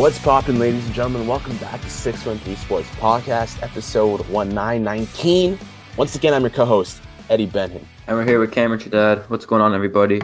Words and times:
What's 0.00 0.18
poppin', 0.18 0.58
ladies 0.58 0.86
and 0.86 0.94
gentlemen? 0.94 1.26
Welcome 1.26 1.56
back 1.58 1.78
to 1.80 1.90
613 1.90 2.56
Sports 2.56 2.88
Podcast, 2.90 3.62
episode 3.62 4.20
1919. 4.28 5.58
Once 5.98 6.14
again, 6.14 6.32
I'm 6.32 6.40
your 6.40 6.50
co 6.50 6.64
host, 6.64 7.02
Eddie 7.28 7.44
Benham. 7.44 7.86
And 8.06 8.16
we're 8.16 8.24
here 8.24 8.40
with 8.40 8.50
Cameron 8.50 8.80
Dad. 8.88 9.24
What's 9.28 9.44
going 9.44 9.60
on, 9.60 9.74
everybody? 9.74 10.22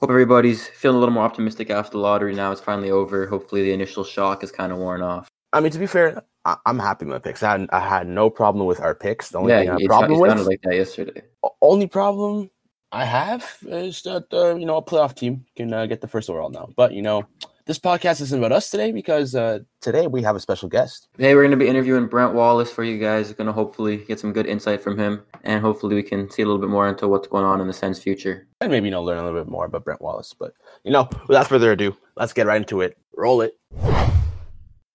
Hope 0.00 0.10
everybody's 0.10 0.66
feeling 0.68 0.96
a 0.96 0.98
little 0.98 1.14
more 1.14 1.24
optimistic 1.24 1.70
after 1.70 1.92
the 1.92 1.98
lottery 1.98 2.34
now. 2.34 2.52
It's 2.52 2.60
finally 2.60 2.90
over. 2.90 3.26
Hopefully, 3.26 3.62
the 3.62 3.72
initial 3.72 4.04
shock 4.04 4.44
is 4.44 4.52
kind 4.52 4.72
of 4.72 4.78
worn 4.78 5.00
off. 5.00 5.26
I 5.54 5.60
mean, 5.60 5.70
to 5.72 5.78
be 5.78 5.86
fair, 5.86 6.22
I- 6.44 6.56
am 6.66 6.78
happy 6.78 7.04
with 7.06 7.14
my 7.14 7.18
picks. 7.18 7.42
I 7.42 7.52
had, 7.52 7.68
I 7.72 7.80
had 7.80 8.06
no 8.06 8.30
problem 8.30 8.66
with 8.66 8.80
our 8.80 8.94
picks. 8.94 9.30
The 9.30 9.38
only 9.38 9.52
yeah, 9.52 9.60
thing 9.60 9.70
I 9.70 9.72
had 9.72 9.86
problem 9.86 10.20
with 10.20 10.46
like 10.46 10.62
that 10.62 10.74
yesterday. 10.74 11.22
Only 11.60 11.86
problem 11.86 12.50
I 12.92 13.04
have 13.04 13.56
is 13.66 14.02
that 14.02 14.26
uh, 14.32 14.54
you 14.54 14.66
know 14.66 14.76
a 14.76 14.82
playoff 14.82 15.14
team 15.14 15.46
can 15.56 15.72
uh, 15.72 15.86
get 15.86 16.00
the 16.00 16.08
first 16.08 16.30
overall 16.30 16.50
now. 16.50 16.68
But 16.76 16.92
you 16.92 17.02
know, 17.02 17.26
this 17.66 17.78
podcast 17.78 18.20
isn't 18.20 18.38
about 18.38 18.52
us 18.52 18.70
today 18.70 18.92
because 18.92 19.34
uh, 19.34 19.60
today 19.80 20.06
we 20.06 20.22
have 20.22 20.36
a 20.36 20.40
special 20.40 20.68
guest. 20.68 21.08
Hey, 21.18 21.34
we're 21.34 21.42
going 21.42 21.50
to 21.50 21.56
be 21.56 21.66
interviewing 21.66 22.06
Brent 22.06 22.34
Wallace 22.34 22.70
for 22.70 22.84
you 22.84 22.98
guys. 22.98 23.32
Going 23.32 23.46
to 23.46 23.52
hopefully 23.52 24.04
get 24.04 24.20
some 24.20 24.32
good 24.32 24.46
insight 24.46 24.82
from 24.82 24.98
him, 24.98 25.22
and 25.42 25.60
hopefully 25.60 25.96
we 25.96 26.02
can 26.02 26.30
see 26.30 26.42
a 26.42 26.46
little 26.46 26.60
bit 26.60 26.70
more 26.70 26.88
into 26.88 27.08
what's 27.08 27.26
going 27.26 27.44
on 27.44 27.60
in 27.60 27.66
the 27.66 27.72
Sens' 27.72 27.98
future, 27.98 28.46
and 28.60 28.70
maybe 28.70 28.86
you 28.86 28.92
know 28.92 29.02
learn 29.02 29.18
a 29.18 29.24
little 29.24 29.40
bit 29.40 29.50
more 29.50 29.64
about 29.64 29.84
Brent 29.84 30.02
Wallace. 30.02 30.34
But 30.38 30.52
you 30.84 30.92
know, 30.92 31.08
without 31.26 31.48
further 31.48 31.72
ado, 31.72 31.96
let's 32.16 32.32
get 32.32 32.46
right 32.46 32.58
into 32.58 32.80
it. 32.80 32.96
Roll 33.16 33.40
it. 33.40 33.58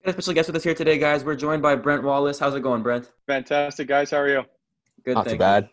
Got 0.05 0.12
a 0.12 0.13
special 0.13 0.34
guest 0.34 0.48
with 0.48 0.55
us 0.55 0.63
here 0.63 0.73
today, 0.73 0.98
guys. 0.98 1.26
We're 1.26 1.35
joined 1.35 1.62
by 1.62 1.76
Brent 1.76 2.03
Wallace. 2.03 2.39
How's 2.39 2.55
it 2.55 2.63
going, 2.63 2.81
Brent? 2.81 3.12
Fantastic, 3.27 3.89
guys. 3.89 4.09
How 4.12 4.17
are 4.20 4.30
you? 4.30 4.44
Good. 5.03 5.16
Not 5.16 5.27
too 5.27 5.38
bad. 5.38 5.66
You. 5.66 5.70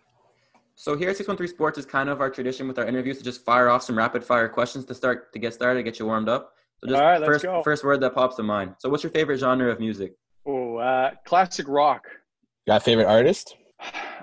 So 0.74 0.96
here 0.96 1.10
at 1.10 1.16
613 1.16 1.54
Sports 1.54 1.78
is 1.78 1.86
kind 1.86 2.08
of 2.08 2.20
our 2.20 2.28
tradition 2.28 2.66
with 2.66 2.76
our 2.76 2.86
interviews 2.86 3.18
to 3.18 3.24
just 3.24 3.44
fire 3.44 3.68
off 3.68 3.84
some 3.84 3.96
rapid 3.96 4.24
fire 4.24 4.48
questions 4.48 4.84
to 4.86 4.94
start 4.94 5.32
to 5.32 5.38
get 5.38 5.54
started, 5.54 5.84
get 5.84 6.00
you 6.00 6.06
warmed 6.06 6.28
up. 6.28 6.54
So 6.80 6.88
just 6.88 7.00
All 7.00 7.08
right, 7.08 7.24
first, 7.24 7.44
go. 7.44 7.62
first 7.62 7.84
word 7.84 8.00
that 8.00 8.16
pops 8.16 8.34
to 8.36 8.42
mind. 8.42 8.74
So 8.78 8.88
what's 8.88 9.04
your 9.04 9.12
favorite 9.12 9.38
genre 9.38 9.70
of 9.70 9.78
music? 9.78 10.14
Oh, 10.44 10.78
uh, 10.78 11.12
classic 11.24 11.68
rock. 11.68 12.02
Got 12.66 12.78
a 12.78 12.80
favorite 12.80 13.06
artist? 13.06 13.56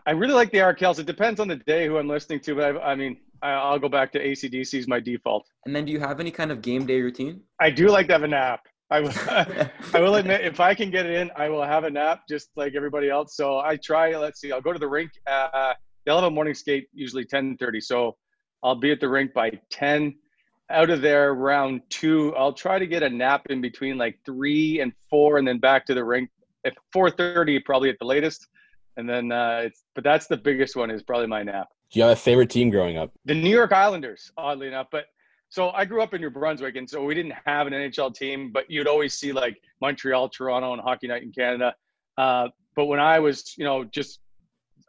I 0.06 0.12
really 0.12 0.34
like 0.34 0.52
the 0.52 0.58
Arkells. 0.58 1.00
It 1.00 1.06
depends 1.06 1.40
on 1.40 1.48
the 1.48 1.56
day 1.56 1.88
who 1.88 1.98
I'm 1.98 2.10
listening 2.10 2.42
to, 2.42 2.56
but 2.56 2.76
I, 2.76 2.92
I 2.92 2.96
mean, 2.96 3.18
I, 3.42 3.72
will 3.72 3.80
go 3.80 3.90
back 3.90 4.12
to 4.12 4.20
ACDC 4.20 4.80
is 4.80 4.88
my 4.88 5.00
default. 5.00 5.50
And 5.66 5.74
then 5.74 5.86
do 5.86 5.94
you 5.94 6.00
have 6.02 6.20
any 6.20 6.30
kind 6.30 6.52
of 6.52 6.62
game 6.62 6.86
day 6.86 7.02
routine? 7.02 7.40
I 7.62 7.70
do 7.70 7.88
like 7.88 8.08
to 8.08 8.14
have 8.14 8.24
a 8.24 8.28
nap. 8.28 8.68
I 8.94 9.00
will, 9.00 9.12
I 9.94 10.00
will 10.00 10.16
admit, 10.16 10.42
if 10.42 10.60
I 10.60 10.76
can 10.76 10.92
get 10.92 11.08
it 11.08 11.16
in, 11.16 11.32
I 11.36 11.50
will 11.50 11.64
have 11.64 11.84
a 11.84 11.90
nap 11.90 12.22
just 12.30 12.50
like 12.56 12.76
everybody 12.76 13.10
else. 13.10 13.36
So 13.36 13.58
I 13.58 13.78
try, 13.78 14.16
let's 14.16 14.40
see, 14.40 14.52
I'll 14.52 14.62
go 14.62 14.72
to 14.72 14.78
the 14.78 14.88
rink. 14.88 15.10
Uh, 15.26 15.74
they'll 16.06 16.18
have 16.18 16.26
a 16.26 16.32
morning 16.32 16.54
skate 16.54 16.88
usually 16.94 17.26
10.30. 17.26 17.82
So 17.82 18.16
I'll 18.62 18.76
be 18.76 18.92
at 18.92 19.00
the 19.00 19.10
rink 19.10 19.34
by 19.34 19.60
10 19.72 20.14
out 20.70 20.92
of 20.92 21.02
there 21.02 21.34
round 21.34 21.82
two. 21.90 22.36
I'll 22.36 22.54
try 22.54 22.78
to 22.78 22.86
get 22.86 23.02
a 23.02 23.10
nap 23.10 23.48
in 23.50 23.62
between 23.62 23.98
like 23.98 24.20
three 24.26 24.80
and 24.80 24.94
four, 25.10 25.38
and 25.38 25.48
then 25.48 25.60
back 25.60 25.86
to 25.88 25.94
the 25.94 26.04
rink 26.04 26.30
at 26.66 26.74
four 26.92 27.10
thirty, 27.10 27.60
probably 27.60 27.90
at 27.90 27.98
the 28.00 28.06
latest. 28.06 28.48
And 28.96 29.10
then 29.10 29.32
uh, 29.32 29.64
it's 29.66 29.84
but 29.94 30.04
that's 30.04 30.28
the 30.28 30.38
biggest 30.38 30.76
one 30.76 30.90
is 30.90 31.04
probably 31.04 31.28
my 31.28 31.44
nap. 31.44 31.68
Do 31.92 32.00
you 32.00 32.06
have 32.06 32.14
a 32.14 32.20
favorite 32.20 32.50
team 32.50 32.70
growing 32.70 32.98
up? 32.98 33.12
The 33.26 33.36
New 33.36 33.50
York 33.50 33.72
Islanders, 33.72 34.32
oddly 34.38 34.68
enough. 34.68 34.88
But 34.92 35.06
so 35.54 35.70
I 35.72 35.86
grew 35.86 36.02
up 36.02 36.14
in 36.14 36.22
New 36.22 36.30
Brunswick, 36.30 36.76
and 36.76 36.90
so 36.90 37.04
we 37.04 37.14
didn't 37.14 37.36
have 37.46 37.68
an 37.68 37.74
NHL 37.74 38.16
team, 38.16 38.52
but 38.52 38.70
you'd 38.70 38.88
always 38.88 39.14
see 39.14 39.32
like 39.32 39.62
Montreal, 39.82 40.30
Toronto, 40.30 40.74
and 40.74 40.82
Hockey 40.82 41.08
Night 41.08 41.24
in 41.24 41.32
Canada. 41.32 41.76
Uh, 42.18 42.48
but 42.76 42.86
when 42.86 43.00
I 43.00 43.20
was, 43.20 43.54
you 43.58 43.64
know, 43.64 43.84
just 43.84 44.20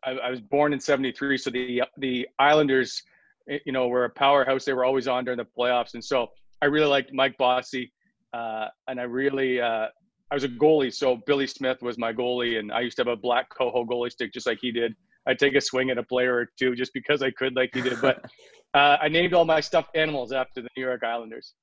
I, 0.05 0.13
I 0.13 0.31
was 0.31 0.41
born 0.41 0.73
in 0.73 0.81
'73, 0.81 1.39
so 1.39 1.51
the 1.51 1.83
the 1.99 2.29
Islanders 2.39 3.03
Eh, 3.49 3.59
you 3.67 3.73
know, 3.73 3.89
were 3.89 4.05
a 4.05 4.11
powerhouse. 4.11 4.65
They 4.65 4.73
were 4.73 4.85
always 4.85 5.09
on 5.09 5.25
during 5.25 5.39
the 5.39 5.47
playoffs. 5.59 5.95
And 5.95 6.05
so 6.05 6.29
I 6.63 6.67
really 6.67 6.87
liked 6.87 7.13
Mike 7.13 7.37
Bossy. 7.39 7.93
Uh, 8.33 8.69
and 8.89 9.01
I 9.01 9.05
really, 9.05 9.61
uh, 9.61 9.87
I 10.31 10.35
was 10.35 10.45
a 10.45 10.49
goalie. 10.49 10.93
So 10.93 11.21
Billy 11.27 11.47
Smith 11.47 11.83
was 11.83 11.99
my 11.99 12.13
goalie. 12.13 12.59
And 12.59 12.73
I 12.73 12.81
used 12.81 12.97
to 12.97 13.03
have 13.03 13.13
a 13.13 13.17
black 13.17 13.49
coho 13.51 13.85
goalie 13.85 14.11
stick 14.11 14.33
just 14.33 14.47
like 14.47 14.59
he 14.61 14.73
did. 14.73 14.95
I'd 15.27 15.39
take 15.39 15.55
a 15.55 15.61
swing 15.61 15.91
at 15.91 15.99
a 15.99 16.03
player 16.03 16.35
or 16.35 16.47
two 16.59 16.75
just 16.75 16.93
because 16.93 17.23
I 17.23 17.31
could, 17.31 17.57
like 17.57 17.71
he 17.75 17.81
did. 17.81 18.01
But 18.01 18.25
uh, 18.75 18.99
I 19.01 19.09
named 19.09 19.35
all 19.35 19.45
my 19.45 19.61
stuffed 19.61 19.97
animals 19.97 20.33
after 20.33 20.61
the 20.63 20.69
New 20.77 20.85
York 20.85 21.03
Islanders. 21.03 21.55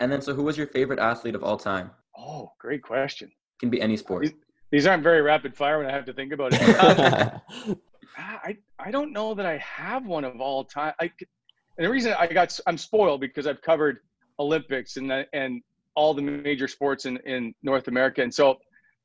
And 0.00 0.10
then, 0.10 0.20
so 0.20 0.34
who 0.34 0.42
was 0.42 0.56
your 0.58 0.66
favorite 0.66 0.98
athlete 0.98 1.34
of 1.34 1.44
all 1.44 1.56
time? 1.56 1.90
Oh, 2.18 2.50
great 2.58 2.82
question. 2.82 3.30
Can 3.60 3.70
be 3.70 3.80
any 3.80 3.96
sport. 3.96 4.24
These, 4.24 4.34
these 4.70 4.86
aren't 4.86 5.02
very 5.02 5.22
rapid 5.22 5.54
fire 5.56 5.78
when 5.78 5.86
I 5.86 5.92
have 5.92 6.06
to 6.06 6.12
think 6.12 6.32
about 6.32 6.52
it. 6.54 7.40
Um, 7.68 7.80
I 8.16 8.58
I 8.78 8.90
don't 8.90 9.12
know 9.12 9.32
that 9.32 9.46
I 9.46 9.56
have 9.58 10.04
one 10.06 10.24
of 10.24 10.40
all 10.40 10.64
time. 10.64 10.92
I 11.00 11.10
and 11.78 11.86
the 11.86 11.88
reason 11.88 12.14
I 12.18 12.26
got 12.26 12.58
I'm 12.66 12.76
spoiled 12.76 13.20
because 13.20 13.46
I've 13.46 13.62
covered 13.62 13.98
Olympics 14.38 14.96
and 14.96 15.10
and 15.32 15.62
all 15.94 16.12
the 16.12 16.22
major 16.22 16.68
sports 16.68 17.06
in 17.06 17.16
in 17.18 17.54
North 17.62 17.88
America, 17.88 18.22
and 18.22 18.34
so 18.34 18.58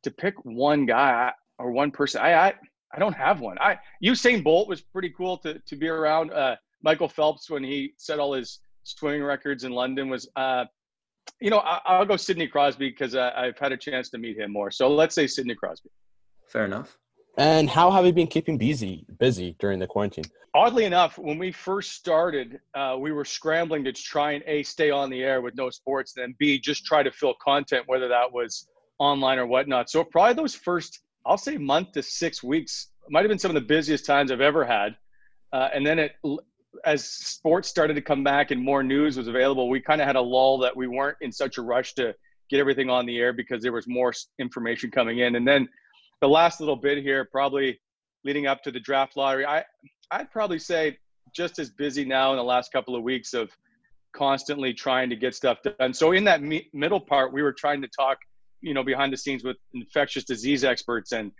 to 0.03 0.11
pick 0.11 0.33
one 0.43 0.85
guy 0.85 1.31
or 1.57 1.71
one 1.71 1.91
person, 1.91 2.21
I 2.21 2.33
I, 2.33 2.53
I 2.93 2.99
don't 2.99 3.13
have 3.13 3.41
one. 3.41 3.57
I 3.59 3.77
Usain 4.03 4.43
Bolt 4.43 4.67
was 4.67 4.81
pretty 4.81 5.09
cool 5.09 5.37
to 5.39 5.59
to 5.59 5.75
be 5.75 5.87
around. 5.87 6.31
Uh, 6.31 6.55
Michael 6.83 7.09
Phelps 7.09 7.49
when 7.49 7.63
he 7.63 7.93
set 7.97 8.19
all 8.19 8.33
his 8.33 8.59
swimming 8.83 9.23
records 9.23 9.63
in 9.63 9.71
London 9.71 10.09
was. 10.09 10.29
Uh, 10.35 10.65
you 11.41 11.49
know, 11.49 11.57
I, 11.57 11.99
will 11.99 12.05
go 12.05 12.15
Sidney 12.15 12.47
Crosby 12.47 12.89
because 12.89 13.13
uh, 13.13 13.31
I've 13.35 13.57
had 13.59 13.73
a 13.73 13.77
chance 13.77 14.09
to 14.11 14.17
meet 14.17 14.37
him 14.37 14.51
more. 14.51 14.71
So 14.71 14.87
let's 14.87 15.13
say 15.13 15.27
Sidney 15.27 15.55
Crosby. 15.55 15.89
Fair 16.47 16.63
enough. 16.63 16.97
And 17.37 17.69
how 17.69 17.91
have 17.91 18.05
you 18.05 18.13
been 18.13 18.27
keeping 18.27 18.57
busy 18.57 19.05
busy 19.19 19.55
during 19.59 19.79
the 19.79 19.87
quarantine? 19.87 20.23
Oddly 20.55 20.85
enough, 20.85 21.19
when 21.19 21.37
we 21.37 21.51
first 21.51 21.91
started, 21.91 22.59
uh, 22.73 22.95
we 22.99 23.11
were 23.11 23.25
scrambling 23.25 23.83
to 23.83 23.91
try 23.91 24.31
and 24.31 24.43
a 24.47 24.63
stay 24.63 24.89
on 24.89 25.11
the 25.11 25.21
air 25.21 25.41
with 25.41 25.55
no 25.55 25.69
sports, 25.69 26.15
and 26.15 26.23
then 26.23 26.35
b 26.39 26.57
just 26.59 26.83
try 26.83 27.03
to 27.03 27.11
fill 27.11 27.35
content, 27.43 27.83
whether 27.85 28.07
that 28.07 28.31
was 28.31 28.67
online 28.97 29.37
or 29.37 29.45
whatnot. 29.45 29.89
So 29.89 30.03
probably 30.03 30.33
those 30.33 30.55
first, 30.55 31.01
I'll 31.27 31.37
say, 31.37 31.57
month 31.57 31.91
to 31.93 32.03
six 32.03 32.41
weeks 32.41 32.87
might 33.09 33.21
have 33.21 33.29
been 33.29 33.39
some 33.39 33.51
of 33.51 33.55
the 33.55 33.67
busiest 33.67 34.05
times 34.05 34.31
I've 34.31 34.41
ever 34.41 34.65
had. 34.65 34.95
Uh, 35.53 35.69
and 35.73 35.85
then 35.85 35.99
it, 35.99 36.15
as 36.85 37.05
sports 37.05 37.67
started 37.67 37.93
to 37.95 38.01
come 38.01 38.23
back 38.23 38.51
and 38.51 38.61
more 38.61 38.83
news 38.83 39.17
was 39.17 39.27
available, 39.27 39.69
we 39.69 39.79
kind 39.79 40.01
of 40.01 40.07
had 40.07 40.15
a 40.15 40.21
lull 40.21 40.57
that 40.59 40.75
we 40.75 40.87
weren't 40.87 41.17
in 41.21 41.31
such 41.31 41.57
a 41.57 41.61
rush 41.61 41.93
to 41.93 42.13
get 42.49 42.59
everything 42.59 42.89
on 42.89 43.05
the 43.05 43.17
air 43.17 43.33
because 43.33 43.61
there 43.61 43.71
was 43.71 43.87
more 43.87 44.13
information 44.39 44.89
coming 44.91 45.19
in, 45.19 45.35
and 45.35 45.47
then 45.47 45.67
the 46.21 46.27
last 46.27 46.59
little 46.59 46.75
bit 46.75 46.97
here, 46.97 47.25
probably 47.25 47.79
leading 48.23 48.47
up 48.47 48.63
to 48.63 48.71
the 48.71 48.79
draft 48.79 49.15
lottery, 49.17 49.45
I 49.45 49.63
I'd 50.11 50.31
probably 50.31 50.59
say 50.59 50.97
just 51.35 51.59
as 51.59 51.69
busy 51.69 52.05
now 52.05 52.31
in 52.31 52.37
the 52.37 52.43
last 52.43 52.71
couple 52.71 52.95
of 52.95 53.03
weeks 53.03 53.33
of 53.33 53.49
constantly 54.13 54.73
trying 54.73 55.09
to 55.09 55.15
get 55.15 55.35
stuff 55.35 55.59
done. 55.79 55.93
So 55.93 56.13
in 56.13 56.23
that 56.23 56.41
me- 56.41 56.69
middle 56.73 56.99
part, 56.99 57.33
we 57.33 57.43
were 57.43 57.53
trying 57.53 57.81
to 57.81 57.87
talk, 57.87 58.17
you 58.61 58.73
know, 58.73 58.83
behind 58.83 59.13
the 59.13 59.17
scenes 59.17 59.43
with 59.43 59.57
infectious 59.73 60.23
disease 60.23 60.63
experts 60.63 61.11
and 61.11 61.31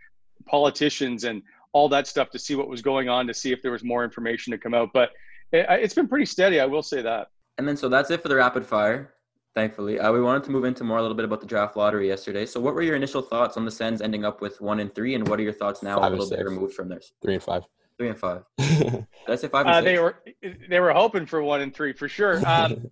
politicians 0.45 1.23
and 1.23 1.41
all 1.73 1.89
that 1.89 2.07
stuff 2.07 2.29
to 2.31 2.39
see 2.39 2.55
what 2.55 2.67
was 2.67 2.81
going 2.81 3.09
on, 3.09 3.28
to 3.28 3.33
see 3.33 3.51
if 3.51 3.61
there 3.61 3.72
was 3.72 3.83
more 3.83 4.03
information 4.03 4.51
to 4.51 4.57
come 4.57 4.73
out. 4.73 4.89
But 4.94 5.11
it, 5.51 5.66
it's 5.69 5.94
been 5.94 6.07
pretty 6.07 6.25
steady, 6.25 6.59
I 6.59 6.66
will 6.66 6.83
say 6.83 7.01
that. 7.01 7.28
And 7.57 7.67
then 7.67 7.78
so 7.78 7.89
that's 7.89 8.11
it 8.11 8.22
for 8.22 8.29
the 8.29 8.35
rapid 8.35 8.66
fire 8.66 9.13
thankfully. 9.57 10.00
Uh, 10.00 10.11
we 10.11 10.22
wanted 10.22 10.44
to 10.44 10.51
move 10.51 10.66
into 10.66 10.83
more 10.83 11.00
a 11.00 11.01
little 11.01 11.17
bit 11.17 11.25
about 11.25 11.41
the 11.41 11.47
draft 11.47 11.75
lottery 11.75 12.07
yesterday. 12.07 12.45
So, 12.45 12.59
what 12.59 12.75
were 12.75 12.83
your 12.83 12.95
initial 12.95 13.23
thoughts 13.23 13.57
on 13.57 13.66
the 13.66 13.72
Sens 13.72 14.03
ending 14.03 14.23
up 14.23 14.39
with 14.39 14.61
one 14.61 14.79
and 14.79 14.94
three, 14.94 15.16
and 15.16 15.28
what 15.28 15.39
are 15.39 15.44
your 15.44 15.51
thoughts 15.51 15.81
now 15.81 15.99
five 15.99 16.13
a 16.13 16.16
little 16.16 16.29
bit 16.29 16.45
removed 16.45 16.75
from 16.75 16.89
this? 16.89 17.11
Three 17.23 17.34
and 17.34 17.44
five. 17.44 17.63
Three 17.97 18.09
and 18.09 18.19
five. 18.19 18.44
Did 18.59 19.07
I 19.28 19.35
say 19.35 19.47
five? 19.47 19.66
Uh, 19.66 19.81
they 19.81 19.97
were 19.97 20.22
they 20.69 20.79
were 20.79 20.94
hoping 20.94 21.25
for 21.25 21.41
one 21.41 21.61
and 21.61 21.73
three 21.73 21.91
for 21.91 22.07
sure. 22.07 22.47
Um, 22.47 22.91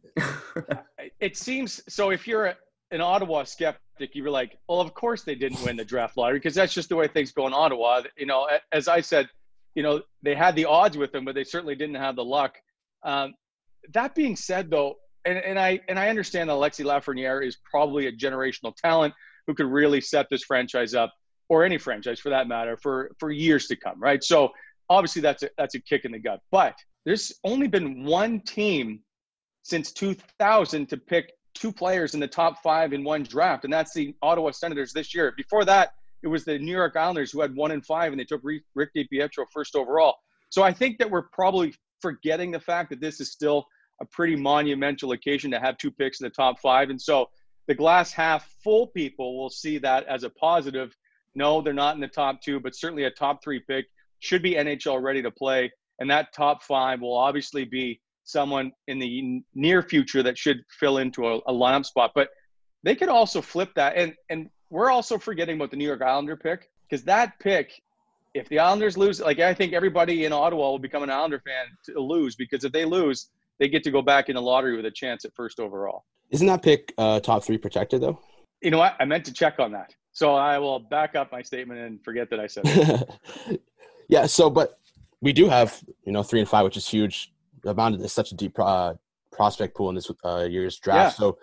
it 1.20 1.38
seems 1.38 1.84
so. 1.88 2.10
If 2.10 2.28
you're 2.28 2.48
a, 2.48 2.56
an 2.96 3.02
Ottawa 3.02 3.44
skeptic, 3.44 4.16
you 4.16 4.24
were 4.24 4.30
like, 4.30 4.58
well, 4.68 4.80
of 4.80 4.94
course 4.94 5.24
they 5.24 5.36
didn't 5.36 5.62
win 5.64 5.76
the 5.76 5.86
draft 5.86 6.18
lottery 6.18 6.40
because 6.40 6.56
that's 6.56 6.74
just 6.74 6.90
the 6.90 6.96
way 6.96 7.08
things 7.08 7.32
go 7.32 7.46
in 7.46 7.54
Ottawa. 7.54 8.02
You 8.18 8.26
know, 8.26 8.48
as 8.72 8.88
I 8.88 9.02
said, 9.02 9.30
you 9.76 9.84
know, 9.84 10.02
they 10.24 10.34
had 10.34 10.56
the 10.56 10.66
odds 10.66 10.98
with 10.98 11.12
them, 11.12 11.26
but 11.26 11.36
they 11.36 11.44
certainly 11.44 11.76
didn't 11.76 11.96
have 11.96 12.16
the 12.16 12.24
luck. 12.24 12.56
Um, 13.04 13.36
that 13.94 14.16
being 14.16 14.36
said, 14.36 14.72
though, 14.72 14.96
and, 15.26 15.38
and 15.38 15.60
I 15.60 15.82
and 15.90 16.00
I 16.00 16.10
understand 16.10 16.50
that 16.50 16.54
Alexi 16.54 16.86
Lafreniere 16.86 17.46
is 17.46 17.58
probably 17.70 18.08
a 18.08 18.12
generational 18.12 18.76
talent 18.76 19.14
who 19.46 19.54
could 19.54 19.68
really 19.68 20.02
set 20.02 20.28
this 20.32 20.44
franchise 20.44 20.94
up, 20.94 21.14
or 21.50 21.64
any 21.64 21.78
franchise 21.78 22.20
for 22.20 22.30
that 22.30 22.48
matter, 22.48 22.78
for 22.78 23.12
for 23.20 23.30
years 23.30 23.68
to 23.68 23.76
come, 23.76 24.00
right? 24.00 24.24
So 24.24 24.52
obviously 24.90 25.22
that's 25.22 25.44
a 25.44 25.50
that's 25.58 25.76
a 25.76 25.82
kick 25.82 26.06
in 26.06 26.14
the 26.14 26.20
gut. 26.20 26.40
But 26.52 26.76
there's 27.06 27.34
only 27.44 27.68
been 27.68 28.06
one 28.06 28.40
team 28.40 29.02
since 29.64 29.92
2000 29.92 30.88
to 30.88 30.98
pick 30.98 31.34
two 31.56 31.72
players 31.72 32.14
in 32.14 32.20
the 32.20 32.28
top 32.28 32.62
five 32.62 32.94
in 32.94 33.04
one 33.04 33.24
draft, 33.24 33.64
and 33.64 33.74
that's 33.74 33.94
the 33.94 34.14
Ottawa 34.22 34.52
Senators 34.52 34.94
this 34.94 35.16
year. 35.16 35.34
Before 35.36 35.66
that, 35.66 35.94
it 36.22 36.28
was 36.28 36.46
the 36.46 36.60
New 36.60 36.72
York 36.72 36.96
Islanders 36.96 37.32
who 37.32 37.42
had 37.42 37.56
one 37.56 37.72
in 37.72 37.82
five, 37.82 38.12
and 38.12 38.20
they 38.20 38.26
took 38.26 38.42
Rick 38.44 38.92
DiPietro 38.96 39.46
first 39.52 39.76
overall. 39.76 40.16
So 40.50 40.64
I 40.64 40.72
think 40.72 40.98
that 41.00 41.10
we're 41.10 41.30
probably 41.34 41.74
forgetting 42.02 42.52
the 42.52 42.60
fact 42.60 42.90
that 42.92 43.02
this 43.02 43.20
is 43.20 43.32
still 43.32 43.66
a 44.02 44.06
pretty 44.06 44.36
monumental 44.36 45.14
occasion 45.14 45.52
to 45.52 45.60
have 45.60 45.78
two 45.78 45.92
picks 45.92 46.20
in 46.20 46.26
the 46.26 46.30
top 46.30 46.60
five. 46.60 46.90
And 46.90 47.02
so 47.02 47.30
the 47.68 47.76
glass 47.76 48.12
half 48.12 48.48
full 48.64 48.88
people 48.88 49.38
will 49.38 49.50
see 49.50 49.78
that 49.80 50.06
as 50.06 50.24
a 50.24 50.30
positive 50.30 50.96
No, 51.36 51.62
they're 51.62 51.74
not 51.74 51.96
in 51.96 52.02
the 52.02 52.08
top 52.08 52.42
two, 52.42 52.60
but 52.60 52.76
certainly 52.76 53.04
a 53.04 53.12
top 53.12 53.44
three 53.44 53.60
pick 53.60 53.86
should 54.20 54.42
be 54.42 54.54
NHL 54.54 55.02
ready 55.02 55.22
to 55.22 55.32
play. 55.32 55.72
And 56.00 56.10
that 56.10 56.34
top 56.34 56.64
five 56.64 57.02
will 57.02 57.18
obviously 57.18 57.66
be 57.66 58.02
someone 58.26 58.72
in 58.88 59.00
the 59.00 59.42
near 59.54 59.82
future 59.82 60.22
that 60.24 60.38
should 60.38 60.58
fill 60.70 60.98
into 60.98 61.28
a, 61.28 61.38
a 61.48 61.54
lineup 61.54 61.86
spot. 61.86 62.12
But 62.14 62.30
they 62.84 62.96
could 62.96 63.10
also 63.10 63.42
flip 63.42 63.70
that. 63.76 63.96
And 63.96 64.14
and 64.30 64.50
we're 64.70 64.92
also 64.92 65.18
forgetting 65.18 65.56
about 65.56 65.72
the 65.72 65.78
New 65.78 65.86
York 65.86 66.02
Islander 66.02 66.36
pick 66.36 66.70
because 66.90 67.04
that 67.06 67.40
pick, 67.40 67.82
if 68.34 68.50
the 68.50 68.60
Islanders 68.60 68.98
lose, 68.98 69.22
like 69.22 69.40
I 69.40 69.54
think 69.54 69.74
everybody 69.74 70.26
in 70.26 70.34
Ottawa 70.34 70.72
will 70.72 70.80
become 70.80 71.04
an 71.04 71.10
Islander 71.10 71.42
fan 71.46 71.68
to 71.86 72.00
lose 72.00 72.36
because 72.36 72.64
if 72.64 72.72
they 72.74 72.84
lose, 72.84 73.30
they 73.60 73.70
get 73.70 73.84
to 73.84 73.92
go 73.92 74.02
back 74.02 74.28
in 74.28 74.36
the 74.36 74.42
lottery 74.42 74.76
with 74.76 74.86
a 74.86 74.92
chance 74.92 75.24
at 75.24 75.34
first 75.36 75.60
overall. 75.60 76.04
Isn't 76.32 76.48
that 76.48 76.64
pick 76.64 76.94
uh, 76.98 77.20
top 77.20 77.44
three 77.44 77.58
protected 77.58 78.02
though? 78.02 78.20
You 78.62 78.72
know 78.72 78.80
what? 78.80 78.96
I 79.00 79.06
meant 79.06 79.26
to 79.26 79.34
check 79.34 79.60
on 79.60 79.72
that. 79.74 79.94
So 80.12 80.34
I 80.34 80.58
will 80.60 80.80
back 80.80 81.16
up 81.16 81.32
my 81.32 81.42
statement 81.42 81.80
and 81.80 82.04
forget 82.04 82.30
that 82.30 82.40
I 82.40 82.48
said 82.48 82.64
it. 82.66 83.62
yeah. 84.10 84.26
So, 84.26 84.50
but 84.50 84.80
we 85.22 85.34
do 85.34 85.50
have, 85.50 85.84
you 86.06 86.12
know, 86.12 86.24
three 86.24 86.40
and 86.40 86.48
five, 86.48 86.64
which 86.64 86.78
is 86.78 86.88
huge. 86.88 87.34
Amount 87.66 88.02
of 88.02 88.12
such 88.12 88.32
a 88.32 88.36
deep 88.36 88.58
uh, 88.60 88.94
prospect 89.32 89.76
pool 89.76 89.90
in 89.90 89.96
this 89.96 90.10
uh, 90.24 90.48
year's 90.50 90.78
draft. 90.80 91.16
Yeah. 91.16 91.20
So, 91.20 91.38